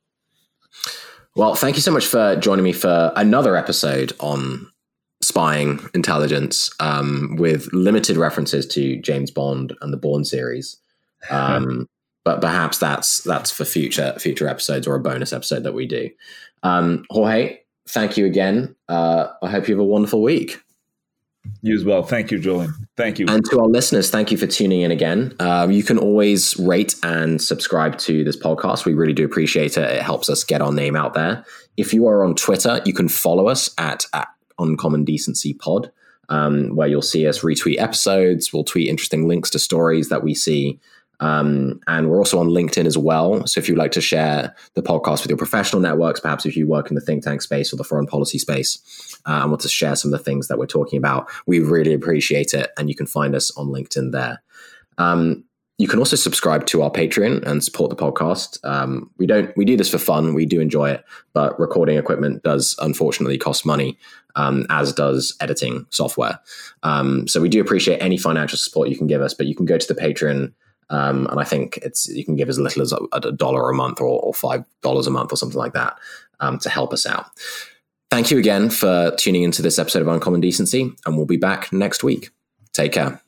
Well, 1.34 1.54
thank 1.54 1.76
you 1.76 1.82
so 1.82 1.92
much 1.92 2.06
for 2.06 2.36
joining 2.36 2.64
me 2.64 2.72
for 2.72 3.10
another 3.16 3.56
episode 3.56 4.12
on 4.20 4.70
spying 5.22 5.80
intelligence 5.94 6.70
um, 6.80 7.36
with 7.38 7.72
limited 7.72 8.16
references 8.16 8.66
to 8.68 8.96
James 9.00 9.30
Bond 9.30 9.74
and 9.80 9.92
the 9.92 9.98
Bourne 9.98 10.24
series. 10.24 10.76
Um, 11.30 11.86
but 12.24 12.40
perhaps 12.40 12.78
that's 12.78 13.20
that's 13.24 13.50
for 13.50 13.66
future 13.66 14.14
future 14.18 14.48
episodes 14.48 14.86
or 14.86 14.94
a 14.94 15.00
bonus 15.00 15.34
episode 15.34 15.64
that 15.64 15.74
we 15.74 15.86
do. 15.86 16.08
Um, 16.62 17.04
Jorge, 17.10 17.58
thank 17.88 18.16
you 18.16 18.24
again. 18.24 18.74
Uh, 18.88 19.28
I 19.42 19.50
hope 19.50 19.68
you 19.68 19.74
have 19.74 19.82
a 19.82 19.86
wonderful 19.86 20.22
week. 20.22 20.62
You 21.62 21.74
as 21.74 21.84
well. 21.84 22.02
Thank 22.02 22.30
you, 22.30 22.38
Julian. 22.38 22.74
Thank 22.96 23.18
you. 23.18 23.26
And 23.28 23.44
to 23.46 23.60
our 23.60 23.66
listeners, 23.66 24.10
thank 24.10 24.30
you 24.30 24.36
for 24.36 24.46
tuning 24.46 24.82
in 24.82 24.90
again. 24.90 25.34
Um, 25.40 25.70
you 25.70 25.82
can 25.82 25.98
always 25.98 26.56
rate 26.58 26.94
and 27.02 27.40
subscribe 27.40 27.98
to 27.98 28.24
this 28.24 28.36
podcast. 28.36 28.84
We 28.84 28.94
really 28.94 29.14
do 29.14 29.24
appreciate 29.24 29.76
it. 29.76 29.90
It 29.90 30.02
helps 30.02 30.28
us 30.28 30.44
get 30.44 30.60
our 30.60 30.72
name 30.72 30.96
out 30.96 31.14
there. 31.14 31.44
If 31.76 31.94
you 31.94 32.06
are 32.06 32.24
on 32.24 32.34
Twitter, 32.34 32.80
you 32.84 32.92
can 32.92 33.08
follow 33.08 33.48
us 33.48 33.74
at, 33.78 34.04
at 34.12 34.28
Uncommon 34.60 35.04
Decency 35.04 35.54
Pod, 35.54 35.90
um, 36.28 36.76
where 36.76 36.86
you'll 36.86 37.02
see 37.02 37.26
us 37.26 37.40
retweet 37.40 37.80
episodes. 37.80 38.52
We'll 38.52 38.64
tweet 38.64 38.88
interesting 38.88 39.26
links 39.26 39.50
to 39.50 39.58
stories 39.58 40.08
that 40.10 40.22
we 40.22 40.34
see 40.34 40.78
um, 41.20 41.80
and 41.86 42.10
we're 42.10 42.18
also 42.18 42.40
on 42.40 42.48
LinkedIn 42.48 42.86
as 42.86 42.96
well. 42.96 43.46
So 43.46 43.60
if 43.60 43.68
you'd 43.68 43.78
like 43.78 43.92
to 43.92 44.00
share 44.00 44.54
the 44.74 44.82
podcast 44.82 45.22
with 45.22 45.28
your 45.28 45.36
professional 45.36 45.82
networks, 45.82 46.20
perhaps 46.20 46.46
if 46.46 46.56
you 46.56 46.66
work 46.66 46.88
in 46.88 46.94
the 46.94 47.00
think 47.00 47.22
tank 47.22 47.42
space 47.42 47.72
or 47.72 47.76
the 47.76 47.84
foreign 47.84 48.06
policy 48.06 48.38
space 48.38 49.18
uh, 49.26 49.40
and 49.42 49.50
want 49.50 49.60
to 49.60 49.68
share 49.68 49.94
some 49.96 50.12
of 50.12 50.18
the 50.18 50.24
things 50.24 50.48
that 50.48 50.58
we're 50.58 50.66
talking 50.66 50.96
about, 50.96 51.28
we 51.46 51.60
really 51.60 51.92
appreciate 51.92 52.54
it. 52.54 52.70
And 52.78 52.88
you 52.88 52.94
can 52.96 53.06
find 53.06 53.34
us 53.34 53.50
on 53.56 53.68
LinkedIn 53.68 54.12
there. 54.12 54.42
Um, 54.96 55.44
you 55.76 55.88
can 55.88 55.98
also 55.98 56.16
subscribe 56.16 56.66
to 56.66 56.82
our 56.82 56.90
Patreon 56.90 57.42
and 57.46 57.64
support 57.64 57.88
the 57.88 57.96
podcast. 57.96 58.58
Um, 58.64 59.10
we 59.16 59.26
don't 59.26 59.54
we 59.56 59.64
do 59.64 59.78
this 59.78 59.90
for 59.90 59.96
fun. 59.96 60.34
We 60.34 60.44
do 60.44 60.60
enjoy 60.60 60.90
it, 60.90 61.04
but 61.32 61.58
recording 61.58 61.96
equipment 61.96 62.42
does 62.42 62.76
unfortunately 62.80 63.38
cost 63.38 63.64
money, 63.64 63.98
um, 64.36 64.66
as 64.70 64.92
does 64.92 65.36
editing 65.40 65.86
software. 65.90 66.38
Um, 66.82 67.26
so 67.28 67.40
we 67.40 67.48
do 67.48 67.60
appreciate 67.60 67.98
any 67.98 68.16
financial 68.16 68.58
support 68.58 68.88
you 68.88 68.98
can 68.98 69.06
give 69.06 69.22
us. 69.22 69.34
But 69.34 69.46
you 69.46 69.54
can 69.54 69.66
go 69.66 69.78
to 69.78 69.94
the 69.94 70.00
Patreon 70.00 70.52
um, 70.90 71.28
and 71.28 71.40
I 71.40 71.44
think 71.44 71.78
it's 71.78 72.08
you 72.08 72.24
can 72.24 72.36
give 72.36 72.48
as 72.48 72.58
little 72.58 72.82
as 72.82 72.92
a, 72.92 72.98
a 73.12 73.32
dollar 73.32 73.70
a 73.70 73.74
month 73.74 74.00
or, 74.00 74.20
or 74.20 74.34
five 74.34 74.64
dollars 74.82 75.06
a 75.06 75.10
month 75.10 75.32
or 75.32 75.36
something 75.36 75.58
like 75.58 75.72
that 75.72 75.96
um, 76.40 76.58
to 76.58 76.68
help 76.68 76.92
us 76.92 77.06
out. 77.06 77.26
Thank 78.10 78.30
you 78.30 78.38
again 78.38 78.70
for 78.70 79.14
tuning 79.16 79.44
into 79.44 79.62
this 79.62 79.78
episode 79.78 80.02
of 80.02 80.08
Uncommon 80.08 80.40
Decency, 80.40 80.92
and 81.06 81.16
we'll 81.16 81.26
be 81.26 81.36
back 81.36 81.72
next 81.72 82.02
week. 82.02 82.30
Take 82.72 82.92
care. 82.92 83.22